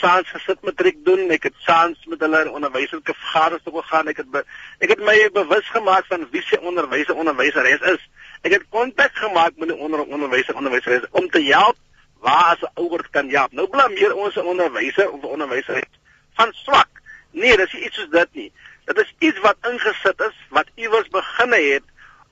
saans 0.00 0.28
gesit 0.32 0.62
matriek 0.64 1.02
doen. 1.04 1.26
Ek 1.34 1.44
het 1.50 1.56
saans 1.66 2.06
met 2.08 2.22
hulle 2.24 2.40
onderwyserlike 2.56 3.12
vergaderings 3.18 3.66
toe 3.66 3.74
gegaan. 3.82 4.08
Ek 4.12 4.22
het 4.22 4.30
be, 4.32 4.40
ek 4.80 4.94
het 4.94 5.02
my 5.04 5.16
bewus 5.34 5.68
gemaak 5.74 6.08
van 6.08 6.24
wie 6.32 6.40
se 6.46 6.56
onderwyser 6.60 7.20
onderwyseres 7.20 7.84
is. 7.92 8.06
Ek 8.48 8.54
het 8.56 8.64
kontak 8.72 9.12
gemaak 9.20 9.60
met 9.60 9.68
die 9.72 9.76
onder 9.76 10.06
onderwyser 10.06 10.56
onderwyseres 10.56 11.04
om 11.12 11.28
te 11.34 11.42
help 11.50 11.76
waar 12.24 12.54
as 12.54 12.64
'n 12.64 12.72
ouer 12.80 13.04
kan 13.12 13.28
help. 13.28 13.52
Nou 13.52 13.66
blameer 13.68 14.14
ons 14.14 14.36
'n 14.36 14.48
onderwyser 14.54 15.10
of 15.10 15.20
onderwyseres 15.20 15.92
van 16.40 16.52
swak. 16.64 16.88
Nee, 17.32 17.56
dis 17.56 17.74
iets 17.74 17.96
soos 17.96 18.08
dit 18.08 18.28
nie. 18.32 18.52
Dit 18.84 18.98
is 18.98 19.14
iets 19.18 19.38
wat 19.44 19.56
ingesit 19.68 20.20
is, 20.20 20.36
wat 20.48 20.66
iewers 20.74 21.08
beginne 21.08 21.60
het 21.74 21.84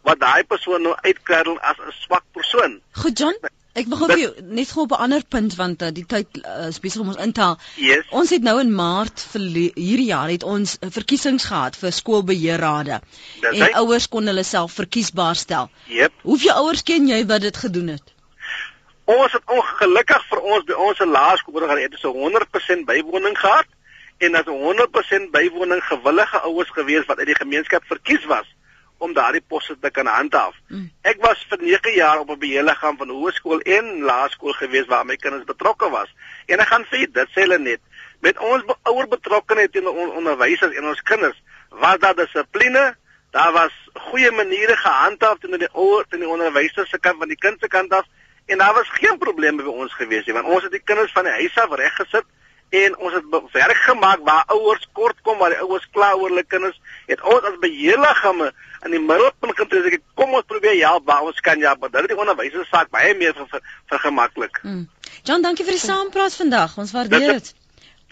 wat 0.05 0.21
daai 0.21 0.45
persoon 0.45 0.83
nou 0.85 0.95
uitkerel 1.03 1.59
as 1.61 1.77
'n 1.81 1.93
swak 2.05 2.25
persoon. 2.33 2.81
Goed 2.93 3.19
John, 3.19 3.37
ek 3.73 3.87
wil 3.91 3.99
gou 3.99 4.17
net 4.57 4.73
gou 4.73 4.85
op 4.85 4.93
'n 4.93 5.03
ander 5.07 5.23
punt 5.29 5.55
want 5.57 5.83
uh, 5.83 5.89
die 5.93 6.07
tyd 6.07 6.29
uh, 6.41 6.69
is 6.69 6.81
besig 6.81 7.01
om 7.01 7.09
ons 7.09 7.23
in 7.25 7.33
te 7.33 7.41
haal. 7.41 7.59
Yes. 7.75 8.05
Ons 8.11 8.31
het 8.31 8.43
nou 8.43 8.61
in 8.61 8.75
Maart 8.75 9.27
hierdie 9.33 10.11
jaar 10.11 10.29
het 10.29 10.43
ons 10.43 10.77
'n 10.81 10.91
verkiesings 10.91 11.45
gehad 11.45 11.77
vir 11.77 11.93
skoolbeheerrade. 11.93 13.01
En 13.41 13.63
hy? 13.63 13.71
ouers 13.81 14.09
kon 14.09 14.27
hulle 14.27 14.43
self 14.43 14.73
verkiesbaar 14.73 15.37
stel. 15.37 15.71
Yep. 15.87 16.13
Hoeveel 16.23 16.53
ouers 16.53 16.83
ken 16.83 17.09
jy 17.09 17.27
wat 17.27 17.41
dit 17.41 17.57
gedoen 17.57 17.89
het? 17.89 18.13
Ons 19.05 19.33
het 19.33 19.43
ongelukkig 19.47 20.29
vir 20.29 20.41
ons 20.41 20.65
by 20.65 20.73
ons 20.73 20.99
laerskool 20.99 21.69
het 21.69 21.93
ons 21.93 22.05
'n 22.05 22.21
100% 22.21 22.85
bywoning 22.85 23.39
gehad 23.39 23.67
en 24.19 24.35
as 24.35 24.47
'n 24.47 24.61
100% 24.69 25.31
bywoning 25.31 25.83
gewillige 25.85 26.39
ouers 26.39 26.71
gewees 26.71 27.07
wat 27.07 27.19
uit 27.19 27.27
die 27.27 27.43
gemeenskap 27.43 27.83
verkies 27.85 28.25
was 28.25 28.54
om 29.05 29.15
daardie 29.17 29.43
poste 29.53 29.77
te 29.81 29.91
kan 29.91 30.09
handhaaf. 30.09 30.57
Mm. 30.69 30.89
Ek 31.03 31.21
was 31.23 31.45
vir 31.51 31.63
9 31.63 31.95
jaar 31.95 32.23
op 32.25 32.31
'n 32.31 32.39
beheerliggaam 32.39 32.97
van 32.97 33.09
hoërskool 33.09 33.61
en 33.61 34.03
laerskool 34.11 34.57
gewees 34.61 34.87
waar 34.87 35.07
my 35.07 35.17
kinders 35.17 35.45
betrokke 35.45 35.91
was. 35.91 36.11
En 36.47 36.59
ek 36.59 36.69
gaan 36.73 36.87
sê 36.91 37.05
dit 37.07 37.29
sê 37.37 37.41
hulle 37.47 37.59
net 37.59 37.81
met 38.21 38.39
ons 38.39 38.65
be 38.65 38.77
ouer 38.83 39.09
betrokkenheid 39.09 39.77
in 39.77 39.89
on 39.89 40.13
onderwysers 40.21 40.77
en 40.77 40.87
ons 40.89 41.03
kinders 41.03 41.43
was 41.69 41.99
daar 41.99 42.15
dissipline, 42.15 42.97
daar 43.31 43.53
was 43.53 43.73
goeie 44.09 44.31
maniere 44.31 44.77
gehandhaaf 44.77 45.39
teenoor 45.39 45.59
die 45.59 45.73
ouer 45.73 46.07
en 46.11 46.23
die 46.23 46.29
onderwysers 46.29 46.91
se 46.91 46.99
kant 46.99 47.19
van 47.19 47.29
die 47.29 47.41
kind 47.41 47.61
se 47.61 47.69
kant 47.69 47.93
af 47.93 48.07
en 48.47 48.59
daar 48.59 48.75
was 48.75 48.89
geen 48.99 49.19
probleme 49.19 49.63
by 49.63 49.75
ons 49.85 49.95
gewees 49.99 50.27
nie 50.27 50.37
want 50.37 50.47
ons 50.47 50.67
het 50.67 50.73
die 50.73 50.83
kinders 50.85 51.13
van 51.13 51.27
die 51.29 51.37
huis 51.41 51.59
af 51.59 51.75
reggesit 51.81 52.27
en 52.83 52.97
ons 52.99 53.15
het 53.15 53.27
werk 53.53 53.81
gemaak 53.87 54.23
waar 54.27 54.45
ouers 54.57 54.87
kort 54.93 55.19
kom 55.23 55.39
waar 55.39 55.55
die 55.55 55.63
ouers 55.63 55.87
kla 55.97 56.13
oor 56.15 56.29
hulle 56.33 56.45
kinders 56.55 56.79
het 57.07 57.23
ons 57.23 57.49
as 57.51 57.59
beheerliggame 57.63 58.51
in 58.85 58.97
die 58.97 59.03
middelpunt 59.03 59.57
getree 59.59 59.97
ek 59.99 60.07
kom 60.19 60.35
ons 60.39 60.49
probeer 60.51 60.77
help 60.83 61.07
waar 61.11 61.27
ons 61.29 61.41
kan 61.49 61.61
ja 61.63 61.75
maar 61.81 61.93
dit 61.95 62.11
die 62.13 62.21
onderwysers 62.21 62.71
saak 62.73 62.91
baie 62.95 63.15
meer 63.19 63.35
vir 63.39 63.61
vergemaklik. 63.93 64.61
Hmm. 64.63 64.87
John 65.25 65.45
dankie 65.45 65.65
vir 65.65 65.79
die 65.79 65.87
saampraat 65.87 66.35
vandag. 66.37 66.79
Ons 66.81 66.93
waardeer 66.97 67.39
dit 67.39 67.55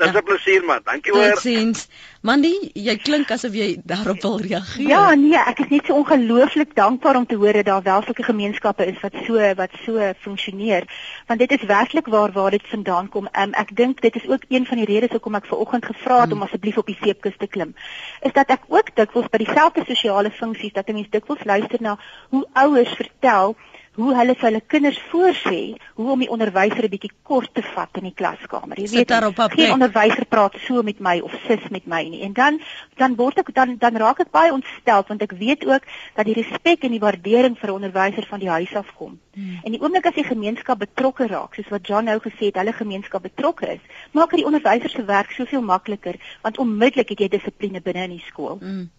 Dis 0.02 0.14
'n 0.20 0.24
plesier 0.24 0.64
man. 0.64 0.80
Dankie 0.84 1.12
hoor. 1.12 1.34
Totsiens. 1.34 1.86
Mandy, 2.22 2.70
jy 2.74 2.94
klink 3.02 3.30
asof 3.34 3.54
jy 3.58 3.80
daarop 3.82 4.20
wil 4.22 4.36
reageer. 4.38 4.88
Ja, 4.88 5.14
nee, 5.18 5.38
ek 5.38 5.58
is 5.64 5.70
net 5.72 5.88
so 5.88 5.96
ongelooflik 5.98 6.74
dankbaar 6.78 7.16
om 7.18 7.26
te 7.26 7.34
hoor 7.34 7.52
dat 7.52 7.66
daar 7.66 7.82
wel 7.82 8.02
sulke 8.06 8.22
gemeenskappe 8.22 8.86
is 8.86 9.00
wat 9.02 9.16
so 9.26 9.54
wat 9.58 9.74
so 9.84 10.12
funksioneer, 10.22 10.86
want 11.26 11.42
dit 11.42 11.50
is 11.58 11.66
werklik 11.66 12.06
waar 12.06 12.32
waar 12.32 12.50
dit 12.50 12.62
vandaan 12.70 13.08
kom. 13.08 13.26
Um, 13.32 13.56
ek 13.58 13.74
dink 13.76 14.00
dit 14.06 14.14
is 14.14 14.28
ook 14.28 14.46
een 14.48 14.66
van 14.66 14.78
die 14.78 14.86
redes 14.86 15.10
hoekom 15.10 15.34
ek 15.34 15.50
ver 15.50 15.58
oggend 15.66 15.84
gevra 15.84 16.20
het 16.20 16.30
hmm. 16.30 16.38
om 16.38 16.46
asseblief 16.46 16.78
op 16.78 16.86
die 16.86 16.98
seepkus 17.00 17.36
te 17.38 17.46
klim. 17.46 17.74
Is 18.22 18.32
dat 18.38 18.54
ek 18.54 18.70
ook 18.70 18.94
dikwels 18.94 19.26
by 19.30 19.42
dieselfde 19.42 19.82
sosiale 19.86 20.30
funksies 20.30 20.78
dat 20.78 20.88
'n 20.88 20.94
mens 20.94 21.10
dikwels 21.10 21.42
luister 21.44 21.82
na 21.82 21.98
hoe 22.30 22.46
ouers 22.52 22.94
vertel 22.94 23.56
hoe 24.00 24.14
hulle 24.16 24.34
vir 24.34 24.48
hulle 24.48 24.60
kinders 24.72 24.98
voorsê 25.10 25.60
hoe 25.98 26.10
om 26.14 26.22
die 26.24 26.30
onderwyser 26.32 26.84
'n 26.84 26.92
bietjie 26.94 27.12
kort 27.22 27.50
te 27.54 27.62
vat 27.62 27.98
in 28.00 28.08
die 28.08 28.14
klaskamer. 28.14 28.78
Jy 28.80 28.88
weet, 28.88 29.12
geen 29.52 29.72
onderwyser 29.72 30.24
praat 30.24 30.56
so 30.66 30.82
met 30.82 31.00
my 31.00 31.20
of 31.20 31.32
sis 31.46 31.68
met 31.70 31.86
my 31.86 32.02
nie. 32.08 32.22
En 32.22 32.32
dan 32.32 32.60
dan 32.96 33.16
word 33.16 33.38
ek 33.38 33.54
dan 33.54 33.76
dan 33.78 33.96
raak 33.96 34.20
ek 34.20 34.30
baie 34.30 34.52
ontstel 34.52 35.04
want 35.08 35.22
ek 35.22 35.32
weet 35.32 35.66
ook 35.66 35.82
dat 36.14 36.24
die 36.24 36.34
respek 36.34 36.84
en 36.84 36.90
die 36.90 37.00
waardering 37.00 37.58
vir 37.58 37.68
'n 37.68 37.74
onderwyser 37.74 38.26
van 38.26 38.40
die 38.40 38.48
huis 38.48 38.74
af 38.74 38.94
kom. 38.96 39.20
Hmm. 39.34 39.60
En 39.64 39.72
die 39.72 39.80
oomblik 39.80 40.06
as 40.06 40.14
die 40.14 40.24
gemeenskap 40.24 40.78
betrokke 40.78 41.26
raak, 41.26 41.54
soos 41.54 41.68
wat 41.68 41.86
John 41.86 42.04
nou 42.04 42.18
gesê 42.18 42.48
het, 42.48 42.56
hulle 42.56 42.72
gemeenskap 42.72 43.22
betrokke 43.22 43.66
is, 43.72 43.80
maak 44.12 44.30
dit 44.30 44.38
die 44.38 44.46
onderwyser 44.46 44.90
se 44.90 45.04
werk 45.04 45.30
soveel 45.30 45.62
makliker 45.62 46.16
want 46.42 46.58
onmiddellik 46.58 47.08
het 47.08 47.20
jy 47.20 47.28
dissipline 47.28 47.80
binne 47.80 48.02
in 48.04 48.10
die 48.10 48.24
skool. 48.26 48.58
Hmm. 48.58 48.90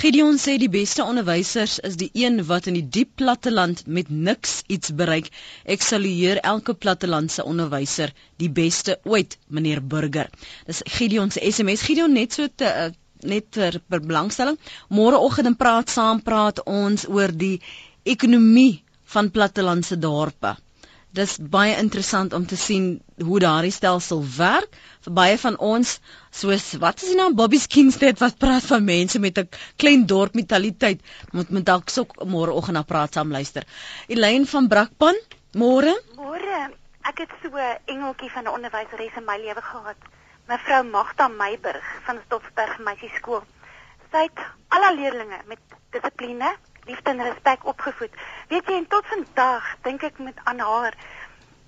Gideon 0.00 0.38
sê 0.42 0.54
die 0.62 0.68
beste 0.72 1.04
onderwysers 1.04 1.78
is 1.88 1.96
die 2.00 2.08
een 2.22 2.40
wat 2.50 2.66
in 2.70 2.76
die 2.78 2.84
diep 2.96 3.14
platteland 3.22 3.82
met 3.98 4.10
niks 4.10 4.58
iets 4.76 4.92
bereik. 5.00 5.30
Ek 5.64 5.82
salueer 5.86 6.40
elke 6.52 6.74
plattelandse 6.74 7.44
onderwyser, 7.44 8.12
die 8.42 8.50
beste 8.60 8.98
ooit, 9.04 9.38
meneer 9.48 9.82
Burger. 9.94 10.30
Dis 10.66 10.82
Gideon 10.98 11.30
se 11.30 11.40
SMS. 11.50 11.86
Gideon 11.88 12.12
net 12.18 12.32
so 12.38 12.48
te 12.54 12.68
uh, 12.84 12.90
net 13.22 13.50
ter 13.56 13.80
belangstelling. 13.88 14.58
Môreoggend 14.88 15.52
en 15.52 15.56
praat 15.64 15.90
saam 15.90 16.20
praat 16.22 16.62
ons 16.66 17.08
oor 17.08 17.32
die 17.32 17.56
ekonomie 18.04 18.82
van 19.16 19.30
plattelandse 19.30 19.98
dorpe 19.98 20.56
dis 21.16 21.36
baie 21.56 21.76
interessant 21.80 22.34
om 22.36 22.44
te 22.50 22.56
sien 22.60 22.86
hoe 23.28 23.38
daardie 23.44 23.72
stelsel 23.74 24.22
werk 24.36 24.74
baie 25.10 25.38
van 25.38 25.56
ons 25.58 26.00
soos 26.30 26.66
wat 26.82 27.02
is 27.02 27.12
die 27.12 27.18
naam 27.18 27.36
Bobby 27.38 27.58
Skinstead 27.62 28.18
wat 28.22 28.38
praat 28.38 28.66
van 28.66 28.84
mense 28.84 29.18
met 29.18 29.38
'n 29.38 29.48
klein 29.76 30.06
dorp 30.06 30.34
mentaliteit 30.34 31.00
moet 31.32 31.50
met 31.50 31.64
dalk 31.64 31.90
so 31.90 32.06
môre 32.24 32.52
oggend 32.52 32.76
na 32.76 32.82
praat 32.82 33.12
saam 33.14 33.30
luister. 33.30 33.64
Elaine 34.08 34.46
van 34.46 34.68
Brakpan, 34.68 35.16
môre? 35.54 35.94
Môre. 36.16 36.70
Ek 37.02 37.18
het 37.18 37.30
so 37.42 37.48
'n 37.48 37.78
engeltjie 37.86 38.30
van 38.30 38.44
'n 38.44 38.54
onderwyseres 38.56 39.16
in 39.16 39.24
my 39.24 39.38
lewe 39.38 39.62
gehad. 39.62 39.96
Mevrou 40.48 40.82
Magda 40.84 41.28
Meiburg 41.28 41.84
van 42.04 42.18
Stoffberg 42.26 42.78
Meisieskool. 42.78 43.42
Sy 44.10 44.22
het 44.28 44.38
al 44.68 44.82
haar 44.82 44.94
leerders 44.94 45.46
met 45.46 45.58
dissipline 45.90 46.56
liefde 46.86 47.10
en 47.10 47.22
respek 47.22 47.66
opgevoed. 47.66 48.10
Weet 48.48 48.66
jy, 48.66 48.74
en 48.74 48.86
tot 48.86 49.06
vandag 49.06 49.70
dink 49.82 50.02
ek 50.02 50.18
met 50.18 50.38
aan 50.44 50.58
haar 50.58 50.94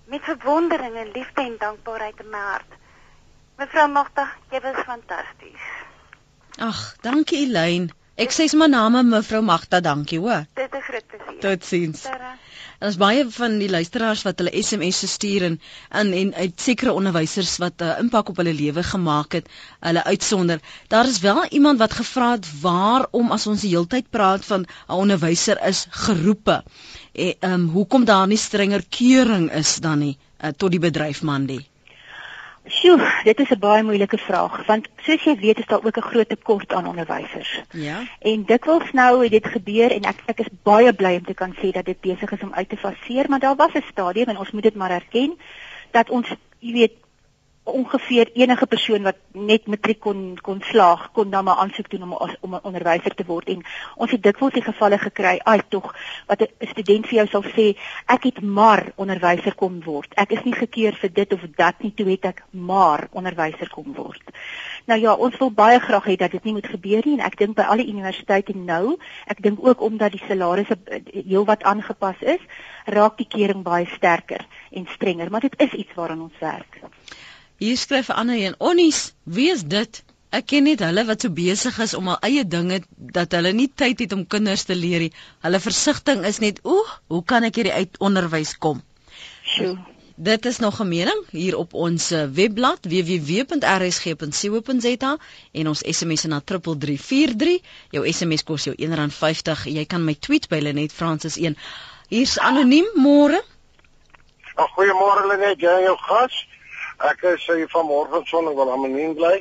met 0.08 0.24
verwondering 0.24 0.94
en 0.96 1.10
liefde 1.12 1.42
en 1.42 1.56
dankbaarheid 1.58 2.20
in 2.20 2.30
my 2.30 2.38
hart. 2.38 2.76
Mevrou 3.58 3.88
Magda, 3.90 4.24
jy 4.54 4.58
was 4.62 4.76
fantasties. 4.86 5.62
Ag, 6.62 6.80
dankie 7.02 7.40
Elaine. 7.42 7.90
Ek 8.14 8.30
sê 8.34 8.44
sommer 8.50 8.68
name 8.70 9.00
mevrou 9.06 9.40
Magda, 9.42 9.80
dankie 9.82 10.20
hoor. 10.22 10.44
Dit 10.60 10.76
is 10.78 10.84
groot 10.86 11.06
plesier. 11.10 11.38
Totsiens. 11.42 12.04
Daar's 12.78 12.98
baie 13.00 13.24
van 13.34 13.56
die 13.58 13.70
luisteraars 13.70 14.20
wat 14.26 14.38
hulle 14.38 14.52
SMS 14.60 15.00
stuur 15.10 15.46
en 15.48 15.56
en, 16.00 16.12
en 16.20 16.30
uit 16.36 16.62
sekere 16.62 16.94
onderwysers 16.94 17.56
wat 17.62 17.82
'n 17.82 17.88
uh, 17.88 17.96
impak 18.04 18.30
op 18.30 18.38
hulle 18.38 18.52
lewe 18.54 18.84
gemaak 18.92 19.34
het, 19.40 19.48
hulle 19.88 20.04
uitsonder. 20.04 20.62
Daar 20.94 21.10
is 21.10 21.18
wel 21.26 21.42
iemand 21.58 21.82
wat 21.82 21.96
gevra 21.98 22.30
het 22.36 22.46
waarom 22.60 23.32
as 23.38 23.46
ons 23.46 23.64
die 23.66 23.72
heeltyd 23.74 24.10
praat 24.10 24.44
van 24.52 24.66
'n 24.66 25.00
onderwyser 25.02 25.58
is 25.72 25.86
geroepe. 25.90 26.62
En 27.12 27.34
ehm 27.40 27.52
um, 27.52 27.66
hoekom 27.74 28.04
daar 28.04 28.26
nie 28.26 28.38
strenger 28.38 28.86
keuring 28.88 29.50
is 29.50 29.74
dan 29.82 29.98
nie 29.98 30.14
uh, 30.14 30.54
tot 30.54 30.70
die 30.70 30.84
bedryf 30.86 31.22
Mandy? 31.22 31.58
Sjoe, 32.68 33.00
dit 33.24 33.40
is 33.40 33.50
'n 33.50 33.58
baie 33.58 33.82
moeilike 33.82 34.18
vraag 34.18 34.66
want 34.66 34.88
soos 35.02 35.24
jy 35.24 35.36
weet 35.36 35.58
is 35.58 35.66
daar 35.66 35.84
ook 35.84 35.96
'n 35.96 36.10
groot 36.10 36.28
tekort 36.28 36.72
aan 36.72 36.86
onderwysers. 36.86 37.62
Ja. 37.70 38.02
En 38.20 38.44
dikwels 38.44 38.92
nou 38.92 39.22
het 39.22 39.30
dit 39.30 39.46
gebeur 39.46 39.90
en 39.90 40.02
ek 40.02 40.22
ek 40.26 40.38
is 40.38 40.52
baie 40.62 40.92
bly 40.92 41.14
om 41.16 41.24
te 41.24 41.34
kan 41.34 41.54
sê 41.54 41.70
dat 41.70 41.84
dit 41.84 42.00
besig 42.00 42.30
is 42.30 42.42
om 42.42 42.54
uit 42.54 42.68
te 42.68 42.76
faseer, 42.76 43.28
maar 43.28 43.38
daar 43.38 43.56
was 43.56 43.72
'n 43.74 43.84
stadium 43.90 44.28
en 44.28 44.38
ons 44.38 44.50
moet 44.50 44.62
dit 44.62 44.74
maar 44.74 44.90
erken 44.90 45.38
dat 45.90 46.10
ons, 46.10 46.28
jy 46.58 46.72
weet, 46.72 46.92
ongeveer 47.72 48.30
enige 48.34 48.66
persoon 48.66 49.02
wat 49.02 49.16
net 49.32 49.66
matriek 49.66 50.00
kon 50.00 50.38
kon 50.42 50.60
slaag 50.70 51.10
kon 51.12 51.30
dan 51.30 51.44
maar 51.44 51.60
aansoek 51.62 51.90
doen 51.90 52.02
om 52.02 52.12
om 52.40 52.54
'n 52.54 52.62
onderwyser 52.62 53.14
te 53.14 53.24
word. 53.26 53.48
En 53.48 53.64
ons 53.96 54.10
het 54.10 54.22
dikwels 54.22 54.52
die 54.52 54.62
gevalle 54.62 54.98
gekry 54.98 55.38
ai 55.44 55.60
tog 55.68 55.94
wat 56.26 56.40
'n 56.40 56.66
student 56.66 57.06
vir 57.06 57.14
jou 57.14 57.26
sal 57.26 57.42
sê 57.42 57.76
ek 58.06 58.22
het 58.22 58.40
maar 58.40 58.92
onderwyser 58.96 59.54
kom 59.54 59.82
word. 59.84 60.14
Ek 60.14 60.30
is 60.30 60.44
nie 60.44 60.54
gekeer 60.54 60.94
vir 60.94 61.12
dit 61.12 61.32
of 61.32 61.40
dat 61.56 61.74
nie 61.82 61.92
toe 61.94 62.06
het 62.06 62.24
ek 62.24 62.42
maar 62.50 63.08
onderwyser 63.12 63.68
kom 63.70 63.94
word. 63.94 64.22
Nou 64.84 65.00
ja 65.00 65.12
ons 65.12 65.36
wil 65.38 65.50
baie 65.50 65.80
graag 65.80 66.04
hê 66.04 66.16
dat 66.16 66.30
dit 66.30 66.44
nie 66.44 66.52
moet 66.52 66.66
gebeur 66.66 67.02
nie 67.04 67.18
en 67.18 67.26
ek 67.26 67.36
dink 67.36 67.56
by 67.56 67.62
alle 67.62 67.86
universiteite 67.86 68.56
nou 68.56 68.96
ek 69.26 69.42
dink 69.42 69.58
ook 69.66 69.80
omdat 69.80 70.12
die 70.12 70.22
salarisse 70.28 70.76
eh, 70.84 71.00
heelwat 71.12 71.62
aangepas 71.62 72.20
is 72.20 72.40
raak 72.84 73.18
die 73.20 73.28
kering 73.28 73.62
baie 73.62 73.86
sterker 73.96 74.46
en 74.70 74.86
strenger 74.94 75.30
maar 75.30 75.44
dit 75.44 75.60
is 75.66 75.72
iets 75.72 75.94
waaraan 75.94 76.26
ons 76.28 76.40
werk 76.40 76.80
Hier 77.58 77.76
skryf 77.76 78.10
Anne 78.14 78.36
en 78.46 78.54
Onnies, 78.62 79.12
wie 79.24 79.50
is 79.50 79.64
dit? 79.66 80.02
Ek 80.30 80.44
ken 80.52 80.62
net 80.68 80.78
hulle 80.84 81.02
wat 81.08 81.24
so 81.24 81.30
besig 81.34 81.78
is 81.82 81.94
om 81.98 82.08
al 82.12 82.18
eie 82.28 82.44
dinge 82.46 82.76
dat 83.16 83.32
hulle 83.34 83.50
nie 83.50 83.66
tyd 83.82 83.98
het 84.04 84.12
om 84.14 84.26
kinders 84.30 84.62
te 84.68 84.76
leer 84.78 85.00
nie. 85.02 85.12
Hulle 85.42 85.58
versigtiging 85.64 86.22
is 86.28 86.38
net, 86.44 86.60
"Oeh, 86.62 86.90
hoe 87.10 87.24
kan 87.24 87.42
ek 87.48 87.54
hierdie 87.58 87.72
uit 87.72 87.98
onderwys 87.98 88.52
kom?" 88.58 88.82
Sjoe. 89.42 89.74
Dit 90.14 90.46
is 90.46 90.58
nog 90.58 90.80
'n 90.80 90.88
mening 90.88 91.24
hier 91.30 91.56
op 91.56 91.74
ons 91.74 92.10
eh, 92.10 92.26
webblad 92.30 92.78
www.rsg.co.za 92.82 93.58
en 95.52 95.68
ons 95.68 95.82
SMS 95.82 96.22
na 96.24 96.40
3343. 96.40 97.60
Jou 97.90 98.12
SMS 98.12 98.42
kos 98.42 98.64
jou 98.64 98.74
R1.50. 98.76 99.64
Jy 99.64 99.84
kan 99.84 100.04
my 100.04 100.14
tweet 100.14 100.48
by 100.48 100.58
Lenet 100.58 100.92
Francis 100.92 101.36
1. 101.36 101.56
Hier's 102.08 102.38
anoniem 102.38 102.86
môre. 102.94 103.42
Goeiemôre 104.54 105.26
Lenet, 105.26 105.60
jy 105.60 105.68
en 105.68 105.82
jou 105.82 105.96
gas. 105.96 106.46
Ek 106.98 107.22
is 107.22 107.44
sy 107.46 107.62
van 107.70 107.86
môreson 107.86 108.48
wil 108.56 108.72
anoniem 108.74 109.14
bly. 109.14 109.36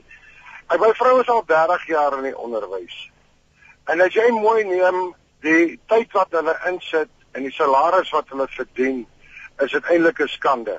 Ek 0.70 0.82
my 0.82 0.92
vrou 1.00 1.22
is 1.22 1.30
al 1.34 1.42
30 1.50 1.88
jaar 1.90 2.18
in 2.20 2.28
die 2.30 2.38
onderwys. 2.38 2.96
En 3.90 4.02
as 4.04 4.14
jy 4.14 4.28
mooi 4.36 4.64
neem 4.68 5.14
die 5.42 5.78
tyd 5.90 6.12
wat 6.14 6.34
hulle 6.38 6.54
insit 6.70 7.10
en 7.34 7.48
die 7.48 7.54
salaris 7.56 8.12
wat 8.14 8.30
hulle 8.34 8.46
verdien, 8.54 9.06
is 9.64 9.72
dit 9.72 9.90
eintlik 9.90 10.22
'n 10.22 10.28
skande. 10.28 10.78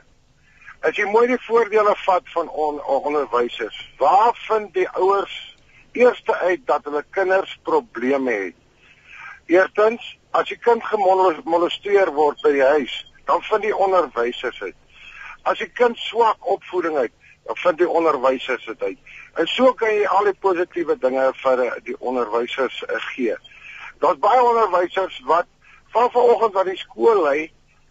As 0.87 0.95
jy 0.95 1.05
mooi 1.11 1.27
die 1.27 1.41
voordele 1.47 1.95
vat 2.05 2.29
van 2.35 2.49
on, 2.49 2.79
on, 2.85 3.03
onderwysers, 3.11 3.79
waar 3.99 4.35
vind 4.47 4.75
die 4.75 4.89
ouers 4.89 5.57
eerste 5.93 6.35
uit 6.35 6.67
dat 6.67 6.85
hulle 6.85 7.05
kinders 7.11 7.59
probleme 7.63 8.33
het? 8.33 8.55
Eerstens, 9.47 10.19
as 10.31 10.49
die 10.49 10.59
kind 10.59 10.85
gemolesteer 10.85 12.13
word 12.15 12.39
by 12.43 12.53
die 12.53 12.63
huis, 12.63 12.95
dan 13.27 13.43
vind 13.43 13.63
die 13.63 13.77
onderwysers 13.77 14.59
dit. 14.59 14.77
As 15.49 15.61
'n 15.65 15.73
kind 15.81 15.97
swak 15.97 16.47
opvoeding 16.55 16.99
het, 17.01 17.13
vind 17.57 17.79
die 17.79 17.89
onderwysers 17.89 18.65
dit 18.65 18.83
uit. 18.83 18.99
En 19.35 19.47
so 19.47 19.73
kan 19.73 19.95
jy 19.95 20.07
al 20.07 20.25
die 20.25 20.37
positiewe 20.41 20.99
dinge 21.01 21.31
vir 21.43 21.63
die 21.87 21.97
onderwysers 21.99 22.83
uh, 22.83 22.97
gee. 23.13 23.37
Daar's 23.99 24.19
baie 24.19 24.43
onderwysers 24.43 25.21
wat 25.27 25.47
van 25.95 26.11
vanoggend 26.11 26.57
aan 26.57 26.69
die 26.69 26.77
skool 26.77 27.23
lê, 27.25 27.49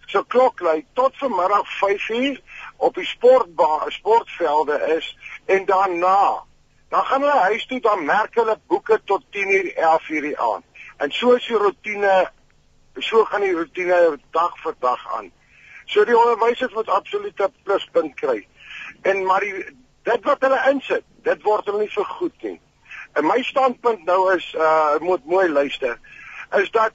so 0.07 0.23
klok 0.23 0.61
lê 0.61 0.83
tot 0.93 1.17
vanmiddag 1.17 1.65
5uur 1.79 2.41
op 2.77 2.95
die 2.95 3.05
sportbaan, 3.05 3.91
sportvelde 3.91 4.77
is 4.97 5.17
en 5.45 5.65
daarna 5.65 6.45
dan 6.89 7.03
gaan 7.03 7.21
hulle 7.21 7.39
huis 7.49 7.65
toe 7.67 7.79
dan 7.83 8.05
merk 8.05 8.35
hulle 8.35 8.59
boeke 8.67 9.01
tot 9.03 9.23
10uur 9.35 9.73
11uur 9.75 10.21
die 10.21 10.39
aand. 10.39 10.63
En 10.97 11.11
so 11.11 11.33
is 11.35 11.47
die 11.47 11.57
rotine 11.57 12.29
so 12.97 13.25
gaan 13.25 13.43
die 13.43 13.53
rotine 13.53 13.97
dag 14.31 14.55
vir 14.63 14.75
dag 14.79 15.01
aan. 15.17 15.27
So 15.87 16.03
die 16.05 16.17
onderwysers 16.17 16.73
moet 16.75 16.89
absoluut 16.91 17.41
'n 17.41 17.53
pluspunt 17.63 18.15
kry. 18.15 18.47
En 19.01 19.25
maar 19.25 19.39
die 19.39 19.65
dit 20.03 20.23
wat 20.23 20.41
hulle 20.41 20.61
insit, 20.71 21.03
dit 21.23 21.41
word 21.43 21.65
hulle 21.65 21.79
nie 21.79 21.91
vergoed 21.91 22.41
nie. 22.41 22.59
En 23.13 23.25
my 23.25 23.41
standpunt 23.43 24.03
nou 24.05 24.35
is 24.35 24.53
uh 24.53 24.99
moet 24.99 25.25
mooi 25.25 25.49
luister, 25.49 25.99
is 26.55 26.71
dat 26.71 26.93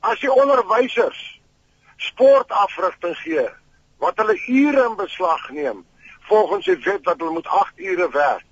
as 0.00 0.20
die 0.20 0.32
onderwysers 0.32 1.40
sportafrigting 1.96 3.16
gee 3.22 3.48
wat 4.02 4.18
hulle 4.20 4.36
ure 4.46 4.88
in 4.88 4.96
beslag 4.96 5.50
neem 5.50 5.84
volgens 6.28 6.66
die 6.68 6.78
wet 6.84 7.04
wat 7.08 7.20
hulle 7.20 7.36
moet 7.38 7.46
8 7.46 7.80
ure 7.92 8.08
werk 8.12 8.44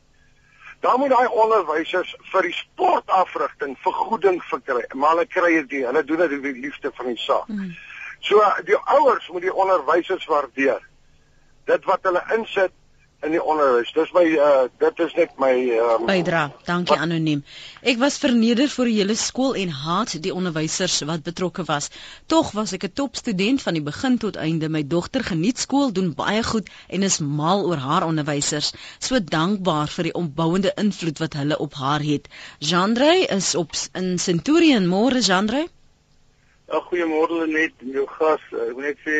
dan 0.81 0.99
moet 1.01 1.13
daai 1.15 1.29
onderwysers 1.45 2.15
vir 2.33 2.49
die 2.49 2.55
sportafrigting 2.57 3.77
vergoeding 3.85 4.41
verkry 4.51 4.85
maar 4.95 5.17
hulle 5.17 5.29
kry 5.37 5.53
dit 5.61 5.87
hulle 5.87 6.05
doen 6.05 6.25
dit 6.25 6.39
uit 6.39 6.63
liefde 6.67 6.93
van 7.01 7.13
die 7.13 7.21
saak 7.25 7.49
mm. 7.49 7.75
So 8.23 8.39
die 8.67 8.79
ouers 8.79 9.29
moet 9.29 9.43
die 9.43 9.55
onderwysers 9.55 10.27
waardeer. 10.31 10.81
Dit 11.67 11.85
wat 11.85 12.07
hulle 12.07 12.23
insit 12.37 12.73
in 13.23 13.35
die 13.37 13.43
onderwys. 13.43 13.91
Dis 13.95 14.11
my 14.15 14.23
uh 14.35 14.67
dit 14.83 15.01
is 15.05 15.13
net 15.19 15.35
my 15.41 15.53
um, 15.79 16.07
bydra. 16.09 16.43
Dankie 16.67 16.97
anoniem. 16.99 17.43
Ek 17.93 18.01
was 18.03 18.19
verneder 18.23 18.71
vir 18.73 18.91
die 18.91 18.97
hele 18.99 19.17
skool 19.19 19.55
en 19.59 19.75
haat 19.83 20.15
die 20.25 20.35
onderwysers 20.35 21.01
wat 21.11 21.25
betrokke 21.27 21.65
was. 21.69 21.91
Tog 22.33 22.53
was 22.59 22.75
ek 22.79 22.89
'n 22.89 22.95
topstudent 23.03 23.63
van 23.63 23.79
die 23.79 23.85
begin 23.91 24.19
tot 24.19 24.39
einde. 24.47 24.69
My 24.69 24.83
dogter 24.83 25.23
geniet 25.25 25.59
skool, 25.59 25.93
doen 25.93 26.15
baie 26.15 26.43
goed 26.43 26.71
en 26.89 27.03
is 27.03 27.21
mal 27.21 27.67
oor 27.67 27.83
haar 27.83 28.07
onderwysers. 28.07 28.73
So 28.99 29.21
dankbaar 29.21 29.89
vir 29.89 30.11
die 30.11 30.17
opbouende 30.25 30.73
invloed 30.77 31.23
wat 31.23 31.39
hulle 31.39 31.59
op 31.59 31.75
haar 31.75 32.03
het. 32.03 32.29
Jandrey 32.59 33.27
is 33.39 33.55
op 33.55 33.71
in 33.95 34.19
Centurion. 34.19 34.87
Môre 34.87 35.23
Jandrey. 35.23 35.69
Ja, 36.73 36.79
goeiemôre 36.81 37.45
net 37.53 37.83
jou 37.85 38.07
gas. 38.09 38.45
Ek 38.57 38.71
wil 38.73 38.87
net 38.87 39.01
sê 39.05 39.17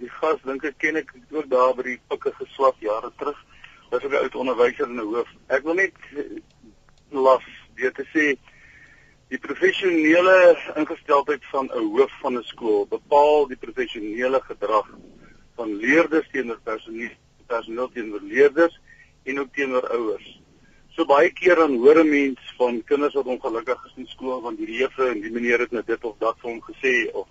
die 0.00 0.08
gas 0.08 0.38
dink 0.48 0.62
ek 0.64 0.78
ken 0.80 0.96
ek 0.96 1.10
ook 1.36 1.50
daar 1.52 1.74
by 1.76 1.82
die 1.84 1.98
pikke 2.08 2.30
geswat 2.38 2.78
jare 2.80 3.10
terug. 3.20 3.36
Was 3.90 4.06
ook 4.06 4.14
'n 4.14 4.22
oud 4.22 4.38
onderwyser 4.40 4.88
in 4.88 4.96
'n 4.96 5.10
hoof. 5.12 5.28
Ek 5.52 5.66
wil 5.68 5.74
net 5.74 5.92
las 7.10 7.44
deur 7.76 7.92
te 7.92 8.06
sê 8.14 8.24
die 9.28 9.38
professionele 9.38 10.56
ingesteldheid 10.80 11.44
van 11.52 11.68
'n 11.68 11.92
hoof 11.92 12.12
van 12.22 12.38
'n 12.38 12.42
skool 12.52 12.86
bepaal 12.88 13.48
die 13.52 13.60
professionele 13.66 14.40
gedrag 14.40 14.88
van 15.56 15.76
leerders 15.76 16.28
teenoor 16.32 16.60
personeel, 16.64 17.12
personeel 17.46 17.90
teenoor 17.92 18.20
leerders 18.22 18.80
en 19.24 19.40
ook 19.40 19.52
teenoor 19.52 19.88
ouers. 19.88 20.40
So 20.94 21.02
baie 21.10 21.30
keer 21.34 21.58
dan 21.58 21.72
hoor 21.82 21.98
'n 22.00 22.08
mens 22.08 22.40
van 22.56 22.84
kinders 22.84 23.14
wat 23.14 23.26
ongelukkig 23.26 23.86
is 23.86 23.96
in 23.96 24.06
skool 24.06 24.40
want 24.42 24.58
die 24.58 24.76
juffrou 24.78 25.08
en 25.10 25.20
die 25.20 25.30
meneer 25.30 25.58
het 25.58 25.72
net 25.72 25.86
dit 25.86 26.04
of 26.04 26.14
dat 26.18 26.36
vir 26.38 26.50
hom 26.50 26.60
gesê 26.62 27.10
of 27.12 27.26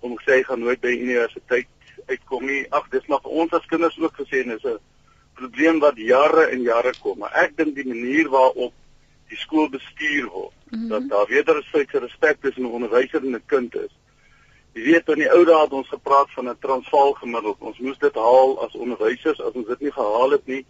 hom 0.00 0.18
gesê 0.18 0.32
hy 0.36 0.42
gaan 0.42 0.60
nooit 0.60 0.80
by 0.80 0.92
universiteit 0.92 1.68
uitkom 2.06 2.44
nie. 2.46 2.66
Ag, 2.70 2.88
dis 2.90 3.06
maar 3.06 3.22
vir 3.24 3.30
ons 3.30 3.52
as 3.52 3.66
kinders 3.66 3.98
ook 3.98 4.12
gesê 4.20 4.44
en 4.44 4.50
is 4.50 4.64
'n 4.64 4.78
probleem 5.34 5.80
wat 5.80 5.96
jare 5.96 6.44
en 6.52 6.62
jare 6.62 6.92
kom. 7.02 7.18
Maar 7.18 7.32
ek 7.32 7.56
dink 7.56 7.74
die 7.74 7.88
manier 7.88 8.28
waarop 8.28 8.72
die 9.28 9.36
skool 9.36 9.68
bestuur 9.68 10.28
word, 10.28 10.54
mm 10.70 10.78
-hmm. 10.78 10.88
dat 10.88 11.08
daar 11.08 11.26
wederzijds 11.26 11.92
respek 11.92 12.40
tussen 12.40 12.62
'n 12.62 12.76
onderwyser 12.76 13.24
en 13.24 13.34
'n 13.34 13.46
kind 13.46 13.74
is. 13.74 13.92
Jy 14.74 14.82
weet 14.82 15.08
in 15.08 15.18
die 15.24 15.32
ou 15.32 15.44
dae 15.44 15.62
het 15.62 15.72
ons 15.72 15.88
gepraat 15.88 16.30
van 16.30 16.48
'n 16.48 16.58
transvaal 16.60 17.12
gemiddeld. 17.12 17.56
Ons 17.60 17.78
moes 17.78 17.98
dit 17.98 18.14
haal 18.14 18.64
as 18.64 18.72
onderwysers 18.74 19.40
as 19.40 19.52
ons 19.52 19.66
dit 19.66 19.80
nie 19.80 19.92
gehaal 19.92 20.30
het 20.30 20.46
nie 20.46 20.66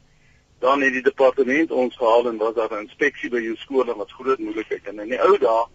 dan 0.58 0.82
het 0.82 0.92
die 0.92 1.02
departement 1.02 1.70
ons 1.70 1.96
gehaal 1.96 2.28
en 2.28 2.36
was 2.36 2.54
daar 2.54 2.72
'n 2.72 2.86
inspeksie 2.86 3.30
by 3.30 3.40
jou 3.40 3.56
skool 3.56 3.90
en 3.90 3.96
wat 3.96 4.12
groot 4.12 4.38
moeilikheid 4.38 4.86
en 4.86 4.98
in 5.00 5.08
die 5.08 5.22
ou 5.22 5.38
dae 5.38 5.66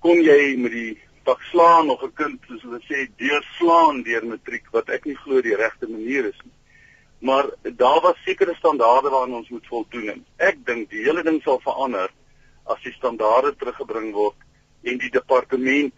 kon 0.00 0.22
jy 0.22 0.56
met 0.56 0.72
die 0.72 0.98
pak 1.24 1.42
slaan 1.42 1.90
of 1.90 2.02
'n 2.02 2.12
kind 2.14 2.40
soos 2.48 2.62
hulle 2.62 2.80
sê 2.88 3.08
deurslaan 3.16 4.02
deur 4.02 4.26
matriek 4.26 4.66
wat 4.72 4.88
ek 4.88 5.04
nie 5.04 5.16
glo 5.16 5.40
die 5.40 5.56
regte 5.56 5.86
manier 5.88 6.24
is 6.24 6.40
nie 6.44 6.58
maar 7.20 7.50
daar 7.62 8.00
was 8.00 8.22
sekere 8.24 8.54
standaarde 8.54 9.08
waaraan 9.10 9.34
ons 9.34 9.48
moet 9.48 9.66
voldoen 9.66 10.08
en 10.08 10.24
ek 10.36 10.64
dink 10.64 10.90
die 10.90 11.04
hele 11.04 11.22
ding 11.22 11.42
sal 11.42 11.60
verander 11.60 12.10
as 12.64 12.82
die 12.82 12.92
standaarde 12.92 13.56
teruggebring 13.56 14.12
word 14.12 14.36
en 14.82 14.98
die 14.98 15.10
departement 15.10 15.94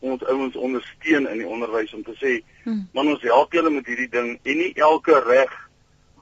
ons 0.00 0.24
ouens 0.24 0.56
ondersteun 0.56 1.28
in 1.30 1.38
die 1.38 1.48
onderwys 1.48 1.94
om 1.94 2.02
te 2.02 2.16
sê 2.20 2.42
hmm. 2.64 2.88
man 2.92 3.08
ons 3.08 3.22
help 3.22 3.52
julle 3.52 3.70
met 3.70 3.86
hierdie 3.86 4.10
ding 4.10 4.34
en 4.42 4.58
nie 4.58 4.72
elke 4.74 5.20
reg 5.24 5.54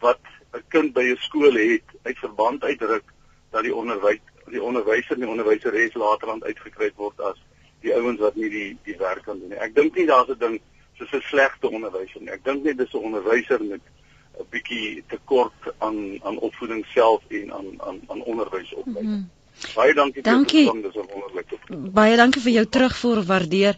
wat 0.05 0.21
'n 0.55 0.65
kind 0.69 0.93
by 0.93 1.03
'n 1.03 1.17
skool 1.21 1.55
het 1.55 1.89
uit 2.03 2.19
verband 2.19 2.65
uitdruk 2.65 3.05
dat 3.51 3.63
die 3.63 3.75
onderwys 3.75 4.21
die 4.51 4.63
onderwyser 4.63 5.15
en 5.15 5.25
die 5.25 5.29
onderwyseres 5.29 5.95
laterand 5.95 6.45
uitgekry 6.45 6.91
word 6.97 7.21
as 7.21 7.39
die 7.81 7.95
ouens 7.95 8.21
wat 8.21 8.37
nie 8.37 8.51
die 8.51 8.71
die 8.85 8.97
werk 8.97 9.25
kan 9.25 9.39
doen 9.39 9.49
nie. 9.49 9.59
Ek 9.59 9.75
dink 9.75 9.97
nie 9.97 10.07
daar's 10.07 10.29
'n 10.29 10.39
ding 10.39 10.61
soos 10.99 11.13
'n 11.13 11.29
slegte 11.31 11.71
onderwyser 11.71 12.21
nie. 12.21 12.31
Ek 12.31 12.45
dink 12.45 12.65
net 12.65 12.79
dis 12.79 12.93
'n 12.95 13.05
onderwyser 13.09 13.65
met 13.65 13.81
'n 14.39 14.47
bietjie 14.51 15.05
tekort 15.09 15.75
aan 15.79 16.19
aan 16.23 16.39
opvoeding 16.39 16.85
self 16.87 17.23
en 17.29 17.53
aan 17.53 17.83
aan 17.83 18.01
aan 18.09 18.23
onderwysopleiding. 18.23 19.05
Mm 19.05 19.15
-hmm. 19.15 19.31
Baie 19.75 19.95
dankie, 19.95 20.23
dankie. 20.23 20.65
vir 20.71 20.83
die 20.83 21.03
wonderlike. 21.13 21.59
Baie 21.69 22.17
dankie 22.17 22.43
vir 22.43 22.53
jou 22.53 22.65
terugvoer 22.67 23.23
waardeer 23.29 23.77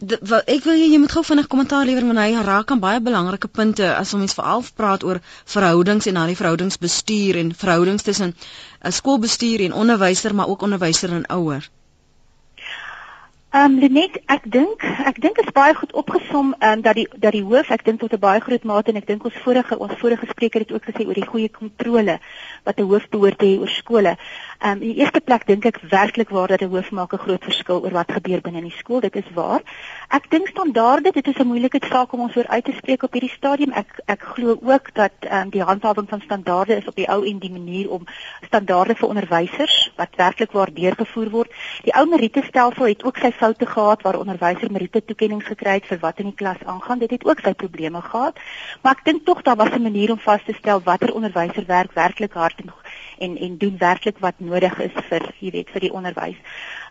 wat 0.00 0.46
ek 0.46 0.62
wil 0.64 0.78
jy 0.78 0.98
moet 1.02 1.10
gou 1.10 1.24
vinnig 1.26 1.48
kommentaar 1.50 1.86
lewer 1.88 2.04
want 2.06 2.20
hy 2.22 2.42
raak 2.48 2.70
aan 2.70 2.82
baie 2.82 3.00
belangrike 3.02 3.48
punte 3.50 3.86
as 3.94 4.12
ons 4.14 4.36
veral 4.38 4.62
praat 4.78 5.02
oor 5.08 5.18
verhoudings 5.54 6.06
en 6.06 6.20
al 6.22 6.30
die 6.30 6.38
verhoudingsbestuur 6.38 7.38
en 7.40 7.50
verhoudings 7.62 8.06
tussen 8.06 8.34
uh, 8.36 8.92
skoolbestuur 9.00 9.64
en 9.66 9.74
onderwyser 9.82 10.34
maar 10.34 10.48
ook 10.54 10.62
onderwyser 10.62 11.10
en 11.18 11.26
ouer. 11.40 11.66
Ehm 13.50 13.64
um, 13.64 13.78
Lenet, 13.80 14.16
ek 14.28 14.42
dink 14.52 14.82
ek 15.08 15.22
dink 15.24 15.38
dit 15.40 15.46
is 15.48 15.54
baie 15.56 15.72
goed 15.72 15.94
opgesom 15.96 16.50
ehm 16.58 16.70
um, 16.70 16.80
dat 16.84 16.98
die 16.98 17.06
dat 17.16 17.32
die 17.32 17.40
hoof 17.40 17.70
ek 17.72 17.84
dink 17.86 18.00
tot 18.00 18.12
'n 18.12 18.20
baie 18.20 18.40
groot 18.44 18.64
mate 18.64 18.90
en 18.90 18.98
ek 19.00 19.06
dink 19.06 19.24
ons 19.24 19.38
vorige 19.44 19.78
ons 19.78 19.94
vorige 20.00 20.26
spreker 20.28 20.60
het 20.60 20.72
ook 20.72 20.84
gesê 20.84 21.06
oor 21.06 21.16
die 21.16 21.24
goeie 21.24 21.48
kontrole 21.48 22.18
wat 22.64 22.76
'n 22.76 22.84
hoof 22.90 23.08
behoort 23.08 23.38
te 23.38 23.46
hê 23.46 23.56
oor 23.58 23.72
skole. 23.72 24.12
Ehm 24.60 24.72
um, 24.72 24.82
in 24.82 24.92
die 24.92 25.00
eerste 25.00 25.20
plek 25.20 25.46
dink 25.46 25.64
ek 25.64 25.80
werklik 25.80 26.28
waar 26.28 26.48
dat 26.48 26.60
'n 26.60 26.68
hoof 26.68 26.90
maak 26.90 27.12
'n 27.14 27.24
groot 27.24 27.44
verskil 27.44 27.80
oor 27.84 27.90
wat 27.90 28.12
gebeur 28.12 28.40
binne 28.40 28.58
in 28.58 28.68
die 28.68 28.78
skool. 28.78 29.00
Dit 29.00 29.16
is 29.16 29.30
waar. 29.34 29.62
Ek 30.10 30.30
dink 30.30 30.48
standaarde, 30.48 31.10
dit 31.10 31.26
is 31.26 31.38
'n 31.38 31.46
moeilike 31.46 31.80
saak 31.88 32.12
om 32.12 32.20
ons 32.20 32.36
oor 32.36 32.46
uit 32.46 32.64
te 32.64 32.72
spreek 32.76 33.02
op 33.02 33.12
hierdie 33.12 33.32
stadium. 33.32 33.72
Ek 33.72 34.00
ek 34.06 34.22
glo 34.22 34.58
ook 34.62 34.94
dat 34.94 35.12
ehm 35.20 35.40
um, 35.40 35.50
die 35.50 35.62
handhawing 35.62 36.08
van 36.08 36.20
standaarde 36.20 36.76
is 36.76 36.86
op 36.86 36.96
die 36.96 37.08
ou 37.08 37.24
en 37.24 37.38
die 37.38 37.52
manier 37.52 37.90
om 37.90 38.04
standaarde 38.46 38.94
vir 38.94 39.08
onderwysers 39.08 39.90
wat 39.96 40.16
werklik 40.16 40.52
waar 40.52 40.72
deurgevoer 40.72 41.30
word. 41.30 41.50
Die 41.84 41.94
ou 41.94 42.06
meriete 42.06 42.42
stelsel 42.44 42.84
het 42.86 43.04
ook 43.04 43.16
sy 43.16 43.36
foute 43.38 43.66
gehad 43.66 44.02
waar 44.02 44.18
onderwysers 44.18 44.72
meriete 44.74 45.04
toekenning 45.04 45.42
gekry 45.46 45.74
het 45.78 45.86
vir 45.90 46.00
wat 46.02 46.18
in 46.22 46.30
die 46.30 46.38
klas 46.40 46.62
aangaan. 46.64 46.98
Dit 47.02 47.10
het 47.16 47.26
ook 47.26 47.40
sy 47.44 47.52
probleme 47.54 48.02
gehad. 48.02 48.40
Maar 48.82 48.98
ek 48.98 49.04
dink 49.04 49.24
tog 49.26 49.42
daar 49.42 49.56
was 49.56 49.74
'n 49.74 49.82
manier 49.82 50.10
om 50.12 50.18
vas 50.18 50.42
te 50.44 50.54
stel 50.58 50.80
watter 50.84 51.14
onderwyser 51.14 51.66
werk 51.66 51.92
werklik 51.92 52.32
hard 52.32 52.58
en 52.62 52.72
en 53.18 53.36
en 53.36 53.56
doen 53.58 53.76
werklik 53.78 54.18
wat 54.18 54.34
nodig 54.38 54.78
is 54.78 54.96
vir 55.08 55.22
jy 55.38 55.50
weet 55.50 55.70
vir 55.70 55.80
die 55.80 55.92
onderwys. 55.92 56.38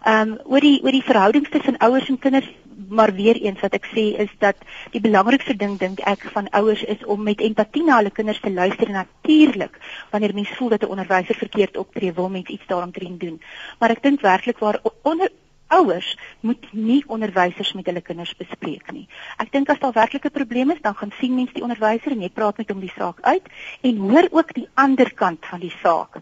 Ehm 0.06 0.30
um, 0.30 0.40
oor 0.46 0.60
die 0.60 0.80
oor 0.84 0.92
die 0.92 1.10
verhoudings 1.12 1.50
tussen 1.50 1.78
ouers 1.78 2.10
en 2.10 2.20
kinders 2.20 2.50
maar 2.88 3.14
weer 3.14 3.36
eens 3.36 3.60
wat 3.60 3.74
ek 3.74 3.88
sê 3.90 4.04
is 4.24 4.30
dat 4.40 4.56
die 4.92 5.02
belangrikste 5.02 5.56
ding 5.56 5.78
dink 5.80 6.00
ek 6.00 6.28
van 6.34 6.50
ouers 6.50 6.84
is 6.84 7.06
om 7.06 7.24
met 7.24 7.42
empatie 7.42 7.84
na 7.84 7.98
hulle 7.98 8.14
kinders 8.20 8.40
te 8.40 8.52
luister 8.52 8.90
natuurlik 8.90 9.80
wanneer 10.12 10.34
mens 10.34 10.54
voel 10.60 10.70
dat 10.70 10.84
'n 10.84 10.94
onderwyser 10.96 11.36
verkeerd 11.36 11.78
optree 11.78 12.14
wil 12.14 12.30
mens 12.30 12.48
iets 12.48 12.68
daaromtrent 12.68 13.20
doen. 13.20 13.42
Maar 13.80 13.90
ek 13.90 14.04
dink 14.04 14.22
werklik 14.22 14.60
waar 14.60 14.80
onder 15.02 15.32
ouers 15.68 16.18
moet 16.40 16.68
nie 16.72 17.04
onderwysers 17.08 17.74
met 17.74 17.86
hulle 17.86 18.02
kinders 18.02 18.36
bespreek 18.36 18.92
nie. 18.92 19.08
Ek 19.38 19.52
dink 19.52 19.70
as 19.70 19.80
daar 19.80 19.96
werklike 19.96 20.30
probleme 20.30 20.74
is, 20.74 20.82
dan 20.82 20.96
gaan 20.96 21.14
sien 21.20 21.36
mense 21.36 21.54
die 21.54 21.64
onderwyser 21.66 22.12
en 22.12 22.22
jy 22.22 22.30
praat 22.30 22.58
met 22.58 22.70
hom 22.70 22.80
die 22.84 22.94
saak 22.96 23.22
uit 23.22 23.48
en 23.82 23.98
hoor 23.98 24.28
ook 24.32 24.54
die 24.54 24.68
ander 24.74 25.14
kant 25.14 25.46
van 25.46 25.60
die 25.60 25.74
saak. 25.82 26.22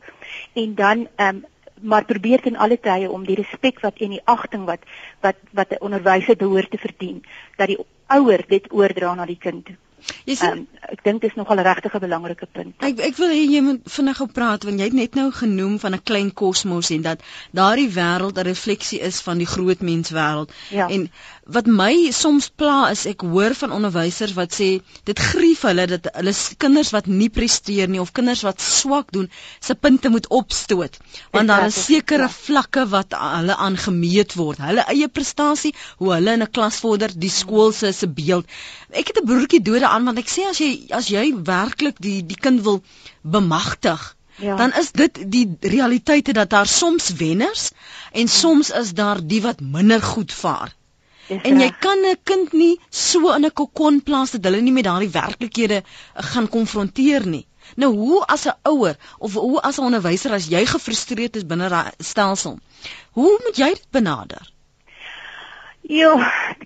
En 0.54 0.76
dan 0.76 1.08
ehm 1.16 1.36
um, 1.36 1.46
maar 1.82 2.06
probeer 2.06 2.42
ten 2.42 2.56
alle 2.56 2.78
tye 2.80 3.10
om 3.12 3.26
die 3.28 3.36
respek 3.36 3.82
wat 3.84 4.00
en 4.02 4.14
die 4.16 4.22
agting 4.32 4.64
wat 4.66 4.86
wat 5.22 5.36
wat 5.52 5.72
'n 5.72 5.84
onderwyser 5.84 6.38
behoort 6.38 6.72
te 6.72 6.78
verdien, 6.78 7.24
dat 7.58 7.68
die 7.68 7.78
ouer 8.08 8.44
dit 8.48 8.72
oordra 8.72 9.14
na 9.14 9.26
die 9.26 9.38
kind. 9.38 9.70
Jy 10.26 10.36
sien, 10.36 10.58
um, 10.58 10.68
ek 10.94 11.04
dink 11.04 11.22
dit 11.22 11.30
is 11.30 11.38
nogal 11.38 11.60
'n 11.62 11.68
regtig 11.68 12.00
belangrike 12.02 12.48
punt. 12.52 12.76
Ek 12.80 13.00
ek 13.00 13.18
wil 13.18 13.30
hê 13.30 13.44
jy 13.46 13.62
moet 13.62 13.82
vinnig 13.98 14.22
op 14.22 14.34
praat 14.34 14.64
want 14.64 14.80
jy 14.80 14.86
het 14.86 14.94
net 14.94 15.16
nou 15.16 15.32
genoem 15.32 15.80
van 15.80 15.94
'n 15.94 16.04
klein 16.04 16.34
kosmos 16.34 16.90
en 16.90 17.02
dat 17.02 17.22
daardie 17.52 17.90
wêreld 17.90 18.38
'n 18.38 18.48
refleksie 18.48 19.00
is 19.00 19.22
van 19.22 19.38
die 19.38 19.50
groot 19.56 19.82
menswêreld. 19.82 20.52
Ja. 20.70 20.88
En 20.90 21.10
wat 21.46 21.68
my 21.70 22.10
soms 22.10 22.48
pla 22.50 22.90
is 22.90 23.04
ek 23.06 23.22
hoor 23.22 23.54
van 23.54 23.74
onderwysers 23.76 24.34
wat 24.34 24.56
sê 24.58 24.70
dit 25.06 25.20
grief 25.20 25.62
hulle 25.68 25.86
dat 25.92 26.08
hulle 26.18 26.34
kinders 26.58 26.90
wat 26.96 27.06
nie 27.06 27.30
presteer 27.30 27.92
nie 27.92 28.02
of 28.02 28.14
kinders 28.18 28.42
wat 28.48 28.64
swak 28.66 29.12
doen 29.14 29.30
se 29.62 29.76
punte 29.78 30.10
moet 30.10 30.26
opstoot 30.34 30.98
want 31.36 31.52
daar 31.52 31.68
is 31.68 31.78
sekere 31.86 32.26
ja. 32.26 32.34
vlakke 32.34 32.88
wat 32.90 33.14
hulle 33.20 33.58
aangemeet 33.68 34.34
word 34.40 34.64
hulle 34.66 34.88
eie 34.90 35.10
prestasie 35.20 35.76
hoe 36.02 36.16
hulle 36.16 36.34
in 36.34 36.46
'n 36.48 36.52
klas 36.58 36.82
vorder 36.82 37.14
die 37.14 37.30
skool 37.30 37.72
se 37.72 37.94
se 37.94 38.10
beeld 38.10 38.50
ek 39.02 39.08
het 39.12 39.22
'n 39.22 39.26
broertjie 39.26 39.62
dode 39.62 39.88
aan 39.88 40.06
want 40.06 40.18
ek 40.18 40.30
sê 40.30 40.48
as 40.50 40.60
jy 40.64 40.72
as 40.90 41.08
jy 41.08 41.26
werklik 41.44 41.98
die 42.00 42.20
die 42.26 42.42
kind 42.48 42.62
wil 42.62 42.84
bemagtig 43.22 44.16
Ja. 44.38 44.56
dan 44.56 44.74
is 44.74 44.92
dit 44.92 45.20
die 45.32 45.58
realiteite 45.60 46.34
dat 46.34 46.50
daar 46.50 46.68
soms 46.68 47.14
wenners 47.14 47.70
en 48.12 48.28
soms 48.28 48.70
is 48.70 48.94
daar 48.94 49.22
die 49.28 49.42
wat 49.42 49.60
minder 49.60 50.02
goed 50.02 50.34
vaar. 50.34 50.76
En 51.28 51.60
jy 51.60 51.72
kan 51.80 51.98
'n 52.06 52.18
kind 52.24 52.52
nie 52.54 52.80
so 52.90 53.32
in 53.34 53.46
'n 53.46 53.54
kokon 53.54 54.04
plaas 54.04 54.32
dat 54.32 54.44
hulle 54.44 54.62
nie 54.62 54.72
met 54.72 54.84
daardie 54.84 55.10
werklikhede 55.10 55.76
eh, 55.76 56.24
gaan 56.32 56.50
konfronteer 56.50 57.28
nie. 57.28 57.48
Nou 57.76 57.96
hoe 57.96 58.26
as 58.26 58.46
'n 58.46 58.58
ouer 58.62 58.98
of 59.18 59.34
hoe 59.34 59.62
as 59.62 59.78
'n 59.78 59.84
onderwyser 59.84 60.32
as 60.32 60.48
jy 60.48 60.66
gefrustreerd 60.66 61.36
is 61.36 61.46
binne 61.46 61.70
daai 61.70 61.92
stelsel, 62.00 62.60
hoe 63.12 63.40
moet 63.44 63.58
jy 63.58 63.70
dit 63.70 63.88
benader? 63.90 64.54
Ja, 65.88 66.16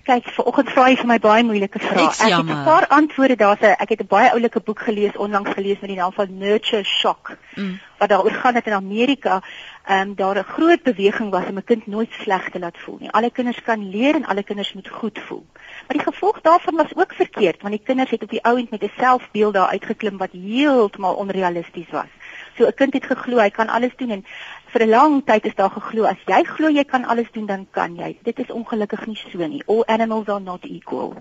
kyk, 0.06 0.30
vanoggend 0.32 0.70
vra 0.72 0.86
jy 0.88 0.96
vir 0.96 1.08
my 1.10 1.18
baie 1.20 1.42
moeilike 1.44 1.80
vrae. 1.82 2.06
Ek's 2.06 2.22
Ek 2.24 2.32
het. 2.32 2.46
'n 2.48 2.64
paar 2.64 2.86
antwoorde 2.88 3.36
daar's 3.36 3.60
'n 3.60 3.76
ek 3.76 3.88
het 3.88 4.00
'n 4.00 4.06
baie 4.08 4.30
oulike 4.30 4.60
boek 4.60 4.80
gelees, 4.80 5.16
onlangs 5.16 5.50
gelees 5.50 5.80
met 5.80 5.90
die 5.90 5.98
naam 5.98 6.12
van 6.12 6.38
Nurture 6.38 6.84
Shock. 6.84 7.36
Mm. 7.54 7.80
Wat 7.98 8.08
daaroor 8.08 8.32
gaan 8.32 8.54
dat 8.54 8.66
in 8.66 8.72
Amerika 8.72 9.42
ehm 9.84 10.08
um, 10.08 10.14
daar 10.14 10.38
'n 10.38 10.52
groot 10.56 10.82
beweging 10.82 11.30
was 11.30 11.44
om 11.48 11.56
'n 11.56 11.64
kind 11.64 11.86
nooit 11.86 12.12
sleg 12.12 12.50
te 12.50 12.58
laat 12.58 12.78
voel 12.78 12.96
nie. 13.00 13.10
Alle 13.10 13.30
kinders 13.30 13.62
kan 13.62 13.90
leer 13.90 14.14
en 14.14 14.26
alle 14.26 14.42
kinders 14.42 14.72
moet 14.72 14.88
goed 14.88 15.18
voel. 15.26 15.46
Maar 15.86 15.96
die 15.96 16.12
gevolg 16.12 16.40
daarvan 16.40 16.76
was 16.76 16.94
ook 16.94 17.12
verkeerd, 17.12 17.62
want 17.62 17.74
die 17.74 17.84
kinders 17.84 18.10
het 18.10 18.22
op 18.22 18.30
die 18.30 18.44
ou 18.44 18.58
end 18.58 18.70
met 18.70 18.82
'n 18.82 18.92
selfbeeld 18.98 19.54
daar 19.54 19.68
uitgeklim 19.68 20.16
wat 20.16 20.32
heeltemal 20.32 21.14
onrealisties 21.14 21.90
was. 21.90 22.10
So 22.56 22.66
'n 22.66 22.74
kind 22.74 22.92
het 22.92 23.04
geglo 23.04 23.38
hy 23.38 23.50
kan 23.50 23.68
alles 23.68 23.96
doen 23.96 24.10
en 24.10 24.24
vir 24.72 24.82
'n 24.86 24.90
lang 24.90 25.24
tyd 25.26 25.44
is 25.46 25.54
daar 25.54 25.70
geglo 25.70 26.04
as 26.04 26.20
jy 26.26 26.42
glo 26.44 26.68
jy 26.68 26.84
kan 26.84 27.04
alles 27.04 27.30
doen 27.32 27.46
dan 27.46 27.66
kan 27.70 27.96
jy. 27.96 28.18
Dit 28.22 28.38
is 28.38 28.50
ongelukkig 28.50 29.06
nie 29.06 29.16
so 29.16 29.46
nie. 29.46 29.62
All 29.66 29.84
animals 29.86 30.28
are 30.28 30.40
not 30.40 30.64
equal. 30.64 31.14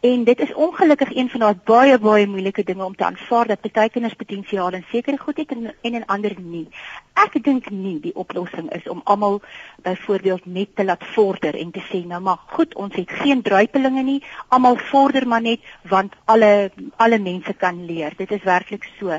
En 0.00 0.24
dit 0.24 0.40
is 0.40 0.54
ongelukkig 0.54 1.16
een 1.16 1.30
van 1.30 1.40
daai 1.40 1.54
baie 1.64 1.98
baie 1.98 2.26
moeilike 2.26 2.64
dinge 2.64 2.84
om 2.84 2.94
te 2.94 3.04
aanvaar 3.04 3.46
dat 3.46 3.72
baie 3.72 3.90
kinders 3.90 4.14
potensiaal 4.14 4.72
in 4.72 4.84
sekere 4.90 5.18
goed 5.18 5.36
het 5.36 5.50
en 5.50 5.74
en 5.82 5.94
in 5.94 6.06
ander 6.06 6.34
nie. 6.40 6.68
Ek 7.16 7.38
dink 7.44 7.70
nie 7.72 7.96
die 8.04 8.12
oplossing 8.14 8.68
is 8.76 8.84
om 8.92 9.00
almal 9.04 9.38
byvoorbeeld 9.84 10.46
net 10.46 10.74
te 10.76 10.84
laat 10.84 11.04
vorder 11.14 11.56
en 11.56 11.70
te 11.72 11.80
sê 11.88 12.02
nou 12.04 12.20
maar 12.20 12.42
goed, 12.52 12.74
ons 12.76 12.94
het 12.94 13.10
geen 13.22 13.42
druipelinge 13.42 14.02
nie, 14.04 14.18
almal 14.48 14.76
vorder 14.90 15.24
maar 15.26 15.40
net 15.40 15.64
want 15.88 16.12
alle 16.26 16.70
alle 16.96 17.18
mense 17.18 17.54
kan 17.56 17.84
leer. 17.86 18.12
Dit 18.16 18.30
is 18.36 18.44
werklik 18.44 18.84
so. 18.98 19.16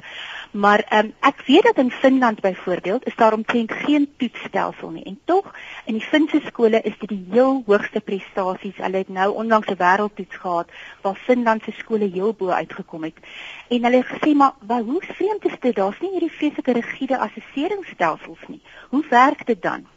Maar 0.51 0.85
ehm 0.89 1.09
ek 1.25 1.41
weet 1.47 1.63
dat 1.63 1.77
in 1.77 1.91
Finland 1.91 2.41
byvoorbeeld 2.41 3.05
is 3.05 3.15
daar 3.15 3.33
omtrent 3.33 3.71
geen 3.71 4.07
toetsstelsel 4.17 4.89
nie 4.89 5.03
en 5.03 5.19
tog 5.25 5.53
in 5.85 5.97
die 5.97 6.07
Finse 6.07 6.41
skole 6.45 6.81
is 6.81 6.97
dit 6.99 7.09
die 7.09 7.25
heel 7.31 7.63
hoogste 7.65 7.99
prestasies. 7.99 8.77
Hulle 8.77 8.97
het 8.97 9.09
nou 9.09 9.33
onlangs 9.33 9.67
'n 9.67 9.81
wêreldtoets 9.81 10.37
gehad 10.43 10.69
waar 11.01 11.15
Finland 11.15 11.63
se 11.63 11.71
skole 11.71 12.09
heel 12.13 12.33
bo 12.33 12.49
uitgekom 12.49 13.03
het. 13.03 13.17
En 13.67 13.83
hulle 13.83 13.97
het 13.97 14.11
gesê 14.13 14.35
maar 14.35 14.53
"Wel, 14.67 14.83
hoe 14.83 15.01
vreemd 15.01 15.45
is 15.45 15.59
dit? 15.59 15.75
Daar's 15.75 15.99
nie 15.99 16.11
hierdie 16.11 16.31
vreeslike 16.31 16.71
rigiede 16.71 17.17
assesseringsstelsels 17.87 18.47
nie. 18.47 18.61
Hoe 18.89 19.05
werk 19.09 19.45
dit 19.45 19.61
dan? 19.61 19.87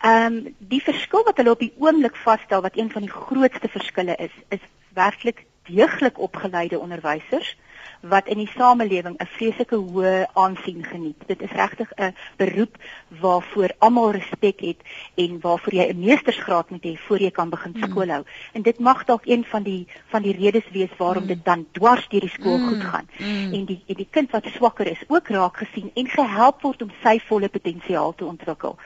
Ehm 0.00 0.36
um, 0.36 0.54
die 0.58 0.82
verskil 0.82 1.24
wat 1.24 1.36
hulle 1.36 1.50
op 1.50 1.58
die 1.58 1.72
oomblik 1.78 2.16
vasstel 2.16 2.60
wat 2.60 2.76
een 2.76 2.90
van 2.90 3.02
die 3.02 3.10
grootste 3.10 3.68
verskille 3.68 4.16
is, 4.16 4.32
is 4.48 4.60
werklik 4.92 5.46
deeglik 5.68 6.18
opgeleide 6.18 6.78
onderwysers 6.78 7.56
wat 8.04 8.26
in 8.28 8.38
die 8.38 8.50
samelewing 8.52 9.16
'n 9.18 9.26
vreeslike 9.26 9.76
hoë 9.76 10.26
aansien 10.32 10.84
geniet. 10.84 11.16
Dit 11.26 11.42
is 11.42 11.50
regtig 11.50 11.92
'n 11.96 12.14
beroep 12.36 12.76
waarvoor 13.20 13.74
almal 13.78 14.10
respek 14.10 14.60
het 14.60 14.80
en 15.14 15.40
waarvoor 15.40 15.74
jy 15.74 15.88
'n 15.88 15.98
meestersgraad 15.98 16.70
moet 16.70 16.84
hê 16.84 16.96
voor 16.96 17.18
jy 17.18 17.30
kan 17.30 17.50
begin 17.50 17.74
skool 17.80 18.08
hou. 18.08 18.24
En 18.52 18.62
dit 18.62 18.78
mag 18.78 19.04
dalk 19.04 19.26
een 19.26 19.44
van 19.44 19.62
die 19.62 19.86
van 20.06 20.22
die 20.22 20.36
redes 20.36 20.70
wees 20.72 20.96
waarom 20.96 21.26
dit 21.26 21.44
dan 21.44 21.66
dwars 21.72 22.08
deur 22.08 22.20
die 22.20 22.28
skool 22.28 22.58
goed 22.58 22.82
gaan. 22.82 23.08
En 23.52 23.64
die 23.64 23.82
en 23.86 23.94
die 23.94 24.08
kind 24.10 24.30
wat 24.30 24.46
swakker 24.46 24.86
is 24.86 25.04
ook 25.08 25.28
raak 25.28 25.56
gesien 25.56 25.90
en 25.94 26.08
gehelp 26.08 26.62
word 26.62 26.82
om 26.82 26.90
sy 27.02 27.20
volle 27.20 27.48
potensiaal 27.48 28.14
te 28.14 28.24
ontwikkel. 28.24 28.76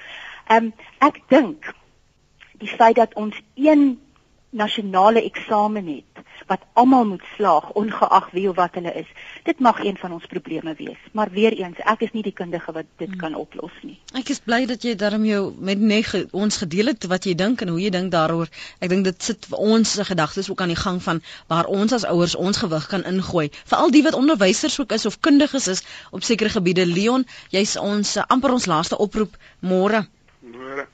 Ehm 0.47 0.65
um, 0.65 0.73
ek 0.99 1.21
dink 1.29 1.75
die 2.59 2.69
feit 2.69 2.97
dat 2.97 3.15
ons 3.15 3.43
een 3.55 4.01
nasionale 4.51 5.23
eksamen 5.23 5.87
het 5.87 6.25
wat 6.49 6.63
almal 6.73 7.05
moet 7.05 7.25
slaag 7.37 7.73
ongeag 7.77 8.31
wie 8.33 8.49
of 8.49 8.57
wat 8.57 8.75
hulle 8.79 8.93
is. 8.97 9.09
Dit 9.45 9.59
mag 9.59 9.83
een 9.85 9.97
van 10.01 10.13
ons 10.13 10.27
probleme 10.27 10.75
wees, 10.79 11.01
maar 11.13 11.29
weer 11.31 11.53
eens, 11.53 11.77
ek 11.85 12.07
is 12.07 12.15
nie 12.17 12.23
die 12.25 12.33
kundige 12.33 12.73
wat 12.73 12.89
dit 13.03 13.17
kan 13.21 13.35
oplos 13.37 13.75
nie. 13.83 13.99
Ek 14.17 14.31
is 14.33 14.41
bly 14.41 14.63
dat 14.71 14.87
jy 14.87 14.95
daarom 14.97 15.27
jou 15.29 15.43
met 15.59 15.81
net 15.81 16.09
ge, 16.09 16.23
ons 16.33 16.57
gedeel 16.63 16.95
het 16.95 17.05
wat 17.11 17.29
jy 17.29 17.35
dink 17.37 17.61
en 17.61 17.75
hoe 17.75 17.81
jy 17.83 17.93
dink 17.93 18.13
daaroor. 18.15 18.49
Ek 18.81 18.89
dink 18.89 19.05
dit 19.11 19.29
sit 19.31 19.51
vir 19.51 19.61
ons 19.77 19.93
se 19.99 20.09
gedagtes 20.09 20.49
ook 20.51 20.65
aan 20.65 20.73
die 20.73 20.81
gang 20.81 21.03
van 21.05 21.23
waar 21.53 21.69
ons 21.69 21.93
as 21.93 22.09
ouers 22.09 22.39
ons 22.39 22.65
gewig 22.65 22.89
kan 22.89 23.05
ingooi. 23.05 23.49
Veral 23.69 23.93
die 23.93 24.05
wat 24.09 24.17
onderwysers 24.17 24.81
ook 24.81 24.97
is 24.97 25.07
of 25.07 25.21
kundiges 25.21 25.69
is 25.69 25.85
op 26.11 26.25
sekere 26.25 26.49
gebiede. 26.49 26.87
Leon, 26.89 27.27
jy's 27.53 27.77
ons 27.77 28.17
amper 28.25 28.57
ons 28.57 28.71
laaste 28.71 28.97
oproep 28.97 29.37
môre. 29.61 30.07
Môre 30.41 30.89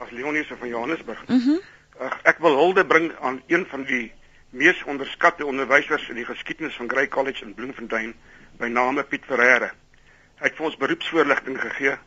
as 0.00 0.10
Leonie 0.10 0.44
se 0.44 0.56
van 0.56 0.68
Johannesburg. 0.68 1.28
Mhm. 1.28 1.36
Mm 1.38 1.60
Ag, 1.60 1.79
ek 2.00 2.38
wil 2.40 2.56
hulde 2.56 2.86
bring 2.86 3.10
aan 3.20 3.42
een 3.46 3.66
van 3.68 3.82
die 3.84 4.12
mees 4.56 4.78
onderskatte 4.88 5.44
onderwysers 5.46 6.08
in 6.08 6.16
die 6.16 6.24
geskiedenis 6.24 6.76
van 6.80 6.88
Grey 6.88 7.08
College 7.08 7.44
in 7.44 7.54
Bloemfontein 7.54 8.14
by 8.58 8.70
name 8.72 9.04
Piet 9.04 9.26
Ferreira. 9.28 9.68
Hy 10.40 10.48
het 10.48 10.56
vir 10.56 10.70
ons 10.70 10.78
beroepsvoorligting 10.80 11.58
gegee 11.60 11.98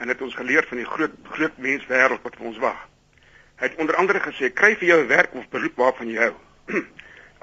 en 0.00 0.08
het 0.08 0.22
ons 0.24 0.34
geleer 0.34 0.64
van 0.70 0.80
die 0.80 0.88
groot 0.88 1.18
groot 1.36 1.58
menswêreld 1.66 2.24
wat 2.24 2.38
vir 2.40 2.48
ons 2.50 2.62
wag. 2.62 2.80
Hy 3.60 3.68
het 3.68 3.76
onder 3.84 4.00
andere 4.00 4.22
gesê: 4.24 4.50
"Kry 4.50 4.72
vir 4.80 4.88
jou 4.88 5.00
'n 5.02 5.12
werk 5.12 5.34
of 5.34 5.48
beroep 5.48 5.76
waarvan 5.76 6.08
jy 6.08 6.18
hou. 6.24 6.34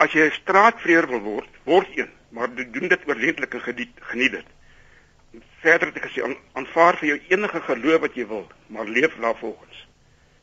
As 0.04 0.12
jy 0.12 0.26
'n 0.26 0.38
straatvreer 0.41 1.08
wil 1.08 1.22
word, 1.22 1.49
word 1.64 1.88
een, 1.95 2.10
maar 2.30 2.49
doen 2.56 2.88
dit 2.88 3.08
oordentlike 3.08 3.60
geniet, 3.60 3.93
geniet 3.99 4.32
dit." 4.32 4.47
Verder 5.62 5.93
het 5.93 6.02
hy 6.02 6.10
gesê: 6.10 6.24
"Aan- 6.24 6.41
"Aanvaar 6.54 6.97
vir 6.97 7.08
jou 7.08 7.20
enige 7.30 7.62
geloof 7.62 8.02
wat 8.02 8.16
jy 8.16 8.28
wil, 8.28 8.52
maar 8.68 8.86
leef 8.86 9.16
daarvolgens." 9.22 9.70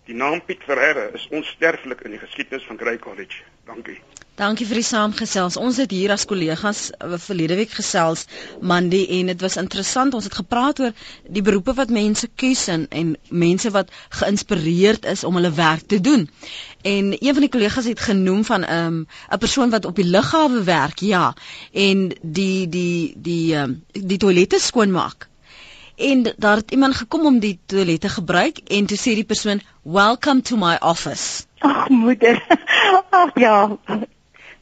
Die 0.09 0.17
naam 0.17 0.41
Piet 0.41 0.63
Ferreira 0.65 1.03
is 1.13 1.27
onsterflik 1.37 2.01
in 2.01 2.15
die 2.17 2.21
geskiedenis 2.23 2.65
van 2.65 2.79
Grey 2.81 2.97
College. 2.97 3.43
Dankie. 3.69 3.99
Dankie 4.39 4.65
vir 4.71 4.79
die 4.79 4.87
saamgesels. 4.87 5.59
Ons 5.61 5.81
het 5.83 5.93
hier 5.93 6.15
as 6.15 6.25
kollegas 6.31 6.81
uh, 6.95 7.19
verlede 7.21 7.59
week 7.59 7.75
gesels 7.77 8.23
Mandy 8.71 9.03
en 9.19 9.29
dit 9.33 9.45
was 9.45 9.59
interessant. 9.61 10.17
Ons 10.17 10.31
het 10.31 10.39
gepraat 10.39 10.81
oor 10.81 10.97
die 11.29 11.45
beroepe 11.45 11.77
wat 11.77 11.93
mense 11.93 12.31
kies 12.41 12.65
en, 12.73 12.87
en 12.89 13.13
mense 13.29 13.75
wat 13.77 13.93
geïnspireerd 14.23 15.05
is 15.13 15.27
om 15.29 15.37
hulle 15.37 15.53
werk 15.59 15.85
te 15.93 16.01
doen. 16.01 16.25
En 16.89 17.13
een 17.13 17.35
van 17.35 17.45
die 17.45 17.53
kollegas 17.53 17.93
het 17.93 18.01
genoem 18.09 18.47
van 18.49 18.65
'n 18.65 18.81
um, 18.81 19.07
'n 19.29 19.45
persoon 19.45 19.77
wat 19.77 19.85
op 19.85 19.97
die 20.01 20.09
lughawe 20.09 20.63
werk, 20.65 21.05
ja, 21.05 21.35
en 21.73 22.09
die 22.23 22.69
die 22.69 23.13
die 23.17 23.57
um, 23.61 23.83
die 23.93 24.23
toilette 24.25 24.59
skoonmaak. 24.59 25.28
En 25.99 26.35
daar 26.37 26.57
het 26.57 26.71
iemand 26.71 26.95
gekom 26.95 27.27
om 27.27 27.39
die 27.39 27.59
toilette 27.67 28.09
gebruik 28.09 28.59
en 28.59 28.87
toe 28.87 28.99
sê 28.99 29.15
die 29.19 29.25
persoon, 29.25 29.61
"Welcome 29.83 30.41
to 30.41 30.57
my 30.57 30.77
office." 30.81 31.45
Ag 31.59 31.89
moeder. 31.89 32.39
Ag 33.11 33.31
ja. 33.35 33.79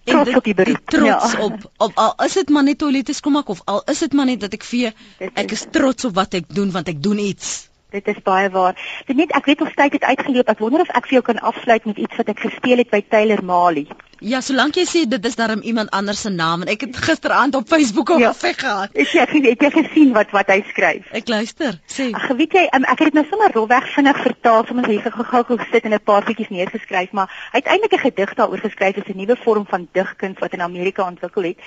Trots 0.05 0.37
op 0.37 0.45
die 0.45 0.55
beroep. 0.55 0.81
Die 0.91 0.99
trots 0.99 1.33
ja. 1.33 1.41
op 1.43 1.71
op 1.77 1.93
al 1.95 2.15
is 2.25 2.33
dit 2.33 2.49
maar 2.49 2.63
net 2.63 2.79
toilette 2.79 3.13
skoonmaak 3.13 3.49
of 3.49 3.61
al 3.65 3.83
is 3.85 3.99
dit 3.99 4.13
maar 4.13 4.25
net 4.25 4.41
dat 4.41 4.53
ek 4.53 4.65
vee, 4.65 4.93
ek 5.19 5.51
is 5.51 5.67
trots 5.71 6.05
op 6.05 6.15
wat 6.15 6.35
ek 6.35 6.45
doen 6.49 6.71
want 6.71 6.89
ek 6.89 7.03
doen 7.03 7.19
iets. 7.19 7.69
Dit 7.91 8.07
is 8.07 8.23
baie 8.23 8.49
waar. 8.51 9.03
Dit 9.07 9.17
net 9.17 9.31
ek 9.37 9.45
weet 9.45 9.61
of 9.61 9.75
tyd 9.75 9.93
het 9.93 10.05
uitgeloop. 10.05 10.49
Ek 10.49 10.59
wonder 10.59 10.81
of 10.81 10.89
ek 10.89 11.07
vir 11.07 11.19
jou 11.19 11.23
kan 11.23 11.39
afsluit 11.39 11.85
met 11.85 11.99
iets 11.99 12.17
wat 12.17 12.29
ek 12.29 12.41
gespeel 12.49 12.79
het 12.79 12.91
by 12.91 13.05
Taylor 13.09 13.45
Mali. 13.45 13.87
Ja, 14.25 14.41
solank 14.41 14.79
jy 14.81 14.85
sê 14.89 15.01
dit 15.09 15.25
is 15.29 15.35
darm 15.37 15.61
iemand 15.61 15.91
anders 15.91 16.21
se 16.25 16.31
naam 16.33 16.63
en 16.65 16.71
ek 16.73 16.87
het 16.87 16.97
gisteraand 16.97 17.55
op 17.55 17.69
Facebook 17.69 18.11
al 18.11 18.19
Ja. 18.19 18.33
gesê 18.33 18.55
gehad. 18.57 18.89
Het 18.93 19.13
jy 19.13 19.55
het 19.59 19.73
gesien 19.73 20.13
wat 20.13 20.31
wat 20.31 20.47
hy 20.49 20.63
skryf? 20.69 21.05
Ek 21.13 21.29
luister. 21.29 21.81
Sê. 21.87 22.11
Ag, 22.13 22.29
weet 22.37 22.53
jy, 22.53 22.65
um, 22.73 22.85
ek 22.85 22.99
het 22.99 23.13
dit 23.13 23.15
nou 23.15 23.27
sommer 23.29 23.53
rolweg 23.53 23.93
vinnig 23.93 24.17
vertaal, 24.23 24.65
sommer 24.67 24.87
hier 24.89 25.03
gou-gou 25.05 25.59
gesit 25.59 25.85
en 25.85 25.93
'n 25.93 26.01
paar 26.01 26.25
bietjies 26.25 26.49
neergeskryf, 26.49 27.13
maar 27.13 27.29
hy 27.53 27.59
het 27.59 27.67
eintlik 27.67 27.93
'n 27.93 27.99
gedig 28.09 28.35
daaroor 28.35 28.59
geskryf, 28.59 28.95
dis 28.95 29.05
'n 29.15 29.17
nuwe 29.19 29.37
vorm 29.37 29.67
van 29.69 29.89
digkuns 29.93 30.39
wat 30.39 30.53
in 30.53 30.63
Amerika 30.63 31.07
ontwikkel 31.07 31.43
het. 31.43 31.59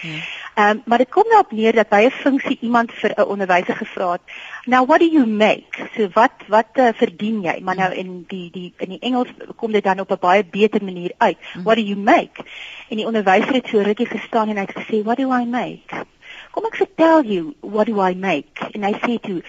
Ehm, 0.56 0.70
um, 0.70 0.82
maar 0.86 0.98
dit 0.98 1.10
kom 1.10 1.24
daarop 1.30 1.52
neer 1.52 1.74
dat 1.74 1.90
by 1.90 2.02
'n 2.10 2.12
funksie 2.12 2.58
iemand 2.62 2.92
vir 2.92 3.14
'n 3.16 3.22
onderwyser 3.30 3.76
gevra 3.76 4.12
het, 4.12 4.22
"Now 4.70 4.86
what 4.86 5.00
do 5.00 5.08
you 5.10 5.26
make?" 5.26 5.90
So 5.96 6.08
wat 6.14 6.46
wat 6.48 6.78
uh, 6.78 6.90
verdien 6.94 7.42
jy? 7.42 7.58
Maar 7.66 7.76
nou 7.76 7.92
in 7.94 8.12
die 8.28 8.50
die 8.52 8.74
in 8.78 8.90
die 8.96 9.00
Engels 9.00 9.32
kom 9.56 9.72
dit 9.72 9.84
dan 9.84 10.00
op 10.00 10.12
'n 10.12 10.22
baie 10.22 10.46
beter 10.46 10.84
manier 10.84 11.14
uit. 11.18 11.38
What 11.64 11.76
do 11.76 11.84
you 11.84 11.98
make? 11.98 12.46
En 12.90 12.98
die 12.98 13.06
onderwyser 13.06 13.54
het 13.54 13.68
so 13.68 13.82
rukkie 13.82 14.06
gestaan 14.06 14.50
en 14.50 14.58
hy 14.58 14.66
het 14.68 14.78
gesê, 14.78 15.04
"What 15.04 15.18
do 15.18 15.34
I 15.34 15.46
make?" 15.46 16.06
Kom 16.52 16.66
ek 16.66 16.76
vertel 16.76 17.24
jou, 17.24 17.54
what 17.62 17.88
do 17.88 18.02
I 18.02 18.16
make? 18.16 18.70
En 18.74 18.84
hy 18.84 18.94
sê 19.04 19.18
toe, 19.22 19.42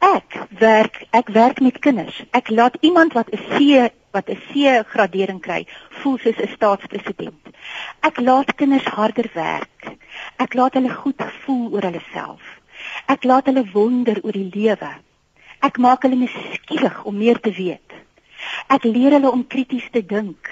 ek 0.00 0.38
werk 0.60 1.04
ek 1.12 1.28
werk 1.28 1.60
met 1.60 1.78
kinders. 1.78 2.22
Ek 2.32 2.48
laat 2.50 2.76
iemand 2.80 3.12
wat 3.12 3.28
'n 3.32 3.40
C 3.52 3.90
wat 4.16 4.28
'n 4.30 4.40
C 4.48 4.84
gradering 4.92 5.40
kry, 5.40 5.66
voel 6.00 6.18
soos 6.18 6.40
'n 6.40 6.52
staatspresident. 6.56 7.40
Ek 8.00 8.20
laat 8.20 8.54
kinders 8.54 8.84
harder 8.84 9.30
werk. 9.34 9.96
Ek 10.38 10.54
laat 10.54 10.74
hulle 10.74 10.92
goed 10.92 11.20
voel 11.44 11.72
oor 11.72 11.82
hulle 11.82 12.04
self. 12.12 12.55
Ek 13.06 13.24
laat 13.24 13.46
hulle 13.50 13.64
wonder 13.72 14.18
oor 14.22 14.36
die 14.36 14.50
lewe. 14.50 14.92
Ek 15.62 15.78
maak 15.82 16.04
hulle 16.04 16.18
nuuskierig 16.20 17.02
om 17.08 17.16
meer 17.16 17.38
te 17.40 17.52
weet. 17.54 17.94
Ek 18.72 18.84
leer 18.84 19.16
hulle 19.16 19.30
om 19.30 19.46
krities 19.46 19.86
te 19.94 20.02
dink. 20.02 20.50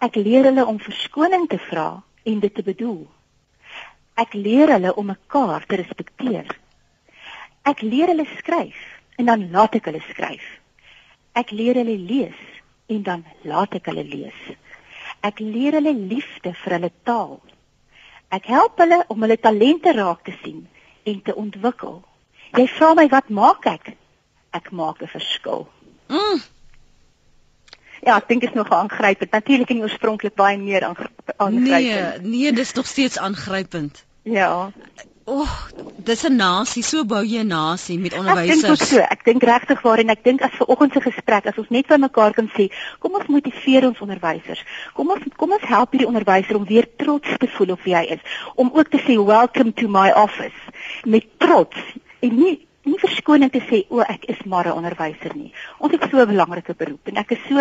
Ek 0.00 0.16
leer 0.16 0.48
hulle 0.48 0.66
om 0.68 0.78
verskoning 0.80 1.46
te 1.48 1.58
vra 1.70 1.88
en 2.24 2.40
dit 2.40 2.54
te 2.54 2.64
bedoel. 2.64 3.02
Ek 4.20 4.34
leer 4.36 4.72
hulle 4.74 4.94
om 5.00 5.10
mekaar 5.10 5.64
te 5.68 5.80
respekteer. 5.80 6.48
Ek 7.64 7.82
leer 7.84 8.12
hulle 8.12 8.26
skryf 8.38 8.80
en 9.20 9.28
dan 9.28 9.46
laat 9.52 9.76
ek 9.76 9.88
hulle 9.90 10.02
skryf. 10.08 10.44
Ek 11.36 11.52
leer 11.56 11.80
hulle 11.80 11.96
lees 11.96 12.40
en 12.90 13.04
dan 13.06 13.24
laat 13.48 13.76
ek 13.78 13.88
hulle 13.90 14.04
lees. 14.04 14.40
Ek 15.24 15.40
leer 15.40 15.76
hulle 15.78 15.92
liefde 15.94 16.52
vir 16.62 16.76
hulle 16.76 16.92
taal. 17.08 17.38
Ek 18.32 18.46
help 18.48 18.80
hulle 18.80 19.02
om 19.12 19.24
hulle 19.24 19.40
talente 19.40 19.92
raak 19.96 20.24
te 20.28 20.36
sien 20.42 20.64
en 21.02 21.22
te 21.22 21.34
ontwikkel. 21.34 22.02
Jy 22.58 22.66
vra 22.66 22.94
my 22.94 23.06
wat 23.08 23.28
maak 23.28 23.66
ek? 23.66 23.92
Ek 24.50 24.70
maak 24.70 25.02
'n 25.02 25.06
verskil. 25.06 25.68
Mm. 26.08 26.42
Ja, 28.00 28.16
ek 28.16 28.28
dink 28.28 28.40
dit 28.40 28.50
is 28.50 28.56
nog 28.56 28.70
aangrypend. 28.70 29.30
Natuurlik 29.30 29.70
en 29.70 29.82
oorspronklik 29.84 30.34
baie 30.34 30.58
meer 30.58 30.84
aangrypend. 30.84 31.60
Nee, 31.60 32.18
nee, 32.20 32.52
dis 32.52 32.72
nog 32.72 32.86
steeds 32.86 33.18
aangrypend. 33.18 34.04
Ja. 34.22 34.72
Oh, 35.24 35.48
dis 36.04 36.24
'n 36.24 36.36
nasie, 36.36 36.82
so 36.82 37.04
bou 37.04 37.22
jy 37.24 37.42
'n 37.42 37.46
nasie 37.46 37.98
met 37.98 38.16
onderwysers. 38.16 38.62
Ek 38.62 38.68
dink 38.68 38.88
so, 38.88 38.98
ek 38.98 39.24
dink 39.24 39.42
regtig 39.42 39.82
waar 39.82 39.98
en 39.98 40.08
ek 40.08 40.24
dink 40.24 40.42
as 40.42 40.54
ver 40.56 40.66
oggend 40.66 40.92
se 40.92 41.00
gesprek 41.00 41.46
as 41.46 41.58
ons 41.58 41.68
net 41.68 41.86
by 41.86 41.96
mekaar 41.96 42.32
kan 42.32 42.48
sê, 42.56 42.70
kom 42.98 43.14
ons 43.14 43.26
motiveer 43.26 43.86
ons 43.86 44.00
onderwysers. 44.00 44.64
Kom 44.94 45.10
ons 45.10 45.22
kom 45.36 45.52
ons 45.52 45.62
help 45.62 45.92
hierdie 45.92 46.08
onderwyser 46.08 46.56
om 46.56 46.64
weer 46.64 46.88
trots 46.96 47.28
te 47.38 47.46
voel 47.46 47.70
op 47.76 47.82
wie 47.84 47.94
hy 47.94 48.04
is, 48.16 48.24
om 48.56 48.70
ook 48.72 48.88
te 48.88 48.98
sê 48.98 49.18
welcome 49.24 49.72
to 49.72 49.88
my 49.88 50.10
office 50.10 50.60
met 51.04 51.24
trots 51.38 51.76
en 52.20 52.36
nie 52.36 52.69
nie 52.88 52.98
verskoning 53.00 53.50
te 53.52 53.60
sê 53.68 53.82
o 53.92 54.00
ek 54.00 54.24
is 54.32 54.40
maar 54.46 54.68
'n 54.68 54.78
onderwyser 54.80 55.34
nie. 55.36 55.52
Ons 55.78 55.92
het 55.92 56.06
so 56.10 56.20
'n 56.20 56.28
belangrike 56.32 56.74
beroep 56.74 57.08
en 57.08 57.16
ek 57.16 57.32
is 57.32 57.42
so 57.48 57.58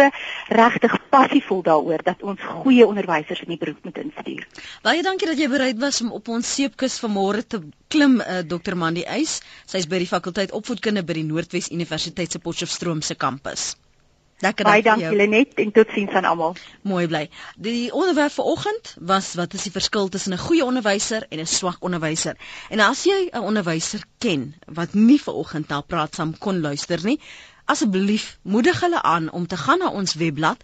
regtig 0.50 0.94
passievol 1.10 1.62
daaroor 1.64 2.04
dat 2.04 2.24
ons 2.24 2.40
goeie 2.64 2.88
onderwysers 2.88 3.42
in 3.42 3.50
die 3.54 3.58
beroep 3.58 3.84
moet 3.84 3.98
instuur. 3.98 4.48
Baie 4.82 5.02
dankie 5.04 5.28
dat 5.28 5.38
jy 5.38 5.50
bereid 5.50 5.80
was 5.80 6.02
om 6.02 6.12
op 6.12 6.28
ons 6.28 6.54
seepkus 6.56 7.00
vanmôre 7.00 7.48
te 7.48 7.62
klim 7.88 8.20
uh, 8.22 8.40
Dr. 8.48 8.76
Mandy 8.76 9.04
Eis. 9.04 9.42
Sy's 9.66 9.88
by 9.88 9.98
die 9.98 10.08
fakulteit 10.08 10.52
opvoedkunde 10.52 11.04
by 11.04 11.14
die 11.14 11.24
Noordwes 11.24 11.72
Universiteit 11.72 12.32
se 12.32 12.40
Potchefstroom 12.40 13.02
se 13.02 13.16
kampus. 13.16 13.76
Lekker 14.40 14.66
dag. 14.66 14.74
Baie 14.74 14.84
dankie 14.84 15.16
Lenet 15.18 15.54
en 15.60 15.72
totsiens 15.72 16.12
aan 16.16 16.26
almal. 16.26 16.56
Mooi 16.88 17.08
bly. 17.08 17.26
Die 17.60 17.92
onderwerp 17.94 18.32
vanoggend 18.32 18.96
was 19.00 19.34
wat 19.36 19.54
is 19.54 19.66
die 19.68 19.72
verskil 19.72 20.08
tussen 20.10 20.34
'n 20.34 20.38
goeie 20.38 20.64
onderwyser 20.66 21.26
en 21.30 21.40
'n 21.40 21.48
swak 21.48 21.84
onderwyser? 21.84 22.38
En 22.70 22.80
as 22.80 23.04
jy 23.04 23.30
'n 23.34 23.44
onderwyser 23.44 24.04
ken 24.18 24.56
wat 24.66 24.94
nie 24.94 25.22
vanoggend 25.22 25.68
na 25.68 25.82
praat 25.82 26.16
saam 26.16 26.38
kon 26.38 26.62
luister 26.62 27.00
nie, 27.04 27.20
asseblief 27.66 28.40
moedig 28.42 28.80
hulle 28.80 29.02
aan 29.02 29.32
om 29.32 29.48
te 29.48 29.58
gaan 29.58 29.80
na 29.80 29.90
ons 29.90 30.14
webblad 30.14 30.64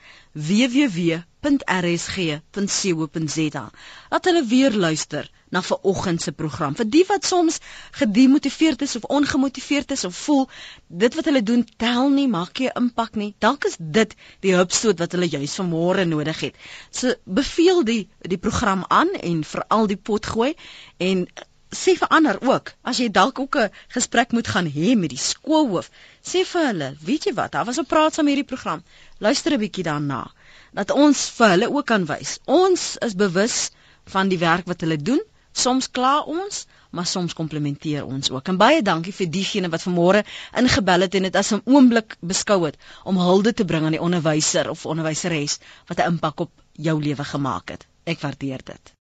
www.rsg.co.za. 1.46 3.70
Laat 4.10 4.26
hulle 4.26 4.46
weer 4.46 4.74
luister 4.74 5.32
na 5.50 5.62
vanoggend 5.62 6.22
se 6.22 6.32
program. 6.32 6.76
Vir 6.76 6.90
die 6.90 7.06
wat 7.08 7.26
soms 7.26 7.58
gedemotiveerd 8.00 8.82
is 8.82 8.96
of 8.96 9.04
ongemotiveerd 9.18 9.92
is 9.92 10.04
of 10.10 10.16
voel 10.26 10.50
dit 10.88 11.16
wat 11.16 11.26
hulle 11.30 11.44
doen 11.44 11.68
tel 11.78 12.10
nie, 12.10 12.28
maak 12.28 12.60
nie 12.60 12.70
'n 12.70 12.78
impak 12.82 13.16
nie. 13.16 13.36
Dalk 13.40 13.66
is 13.66 13.76
dit 13.80 14.16
die 14.42 14.56
hulpstoot 14.56 15.00
wat 15.00 15.12
hulle 15.12 15.30
juis 15.30 15.60
vanmôre 15.60 16.06
nodig 16.08 16.40
het. 16.40 16.56
So 16.92 17.14
beveel 17.26 17.84
die 17.84 18.10
die 18.22 18.38
program 18.38 18.86
aan 18.88 19.10
en 19.22 19.44
veral 19.44 19.88
die 19.88 19.98
pot 19.98 20.26
gooi 20.26 20.54
en 20.98 21.28
sê 21.76 21.96
vir 22.00 22.08
ander 22.08 22.38
ook 22.42 22.72
as 22.84 22.98
jy 22.98 23.12
dalk 23.12 23.40
ook 23.40 23.56
'n 23.58 23.72
gesprek 23.88 24.32
moet 24.32 24.48
gaan 24.48 24.72
hê 24.78 24.98
met 24.98 25.10
die 25.10 25.18
skoolhoof 25.18 25.90
sê 26.24 26.46
vir 26.52 26.66
hulle 26.68 26.96
weet 27.02 27.26
jy 27.26 27.34
wat 27.34 27.52
daar 27.52 27.66
was 27.66 27.80
'n 27.80 27.86
praat 27.86 28.14
saam 28.14 28.28
hierdie 28.28 28.52
program 28.52 28.84
luister 29.20 29.54
'n 29.54 29.60
bietjie 29.60 29.84
daarna 29.84 30.32
dat 30.80 30.92
ons 30.92 31.30
vir 31.38 31.56
hulle 31.56 31.72
ook 31.72 31.88
kan 31.94 32.06
wys 32.12 32.38
ons 32.62 32.90
is 33.10 33.16
bewus 33.26 33.60
van 34.16 34.30
die 34.34 34.42
werk 34.48 34.68
wat 34.72 34.86
hulle 34.86 35.02
doen 35.12 35.24
Soms 35.56 35.88
kla 35.98 36.16
ons, 36.28 36.66
maar 36.92 37.06
soms 37.08 37.34
komplimenteer 37.38 38.04
ons 38.06 38.32
ook. 38.34 38.50
En 38.52 38.58
baie 38.60 38.82
dankie 38.88 39.14
vir 39.16 39.30
diegene 39.36 39.70
wat 39.76 39.86
vanmôre 39.86 40.24
ingebel 40.62 41.06
het 41.08 41.16
en 41.20 41.28
dit 41.28 41.38
as 41.42 41.54
'n 41.56 41.64
oomblik 41.76 42.18
beskou 42.34 42.60
het 42.66 42.76
om 43.12 43.22
hulde 43.28 43.54
te 43.54 43.68
bring 43.72 43.86
aan 43.86 43.96
die 43.98 44.04
onderwyser 44.10 44.70
of 44.74 44.86
onderwyseres 44.86 45.58
wat 45.88 46.04
'n 46.04 46.12
impak 46.12 46.46
op 46.48 46.52
jou 46.90 46.98
lewe 47.08 47.24
gemaak 47.32 47.76
het. 47.76 47.88
Ek 48.04 48.20
waardeer 48.20 48.68
dit. 48.74 48.96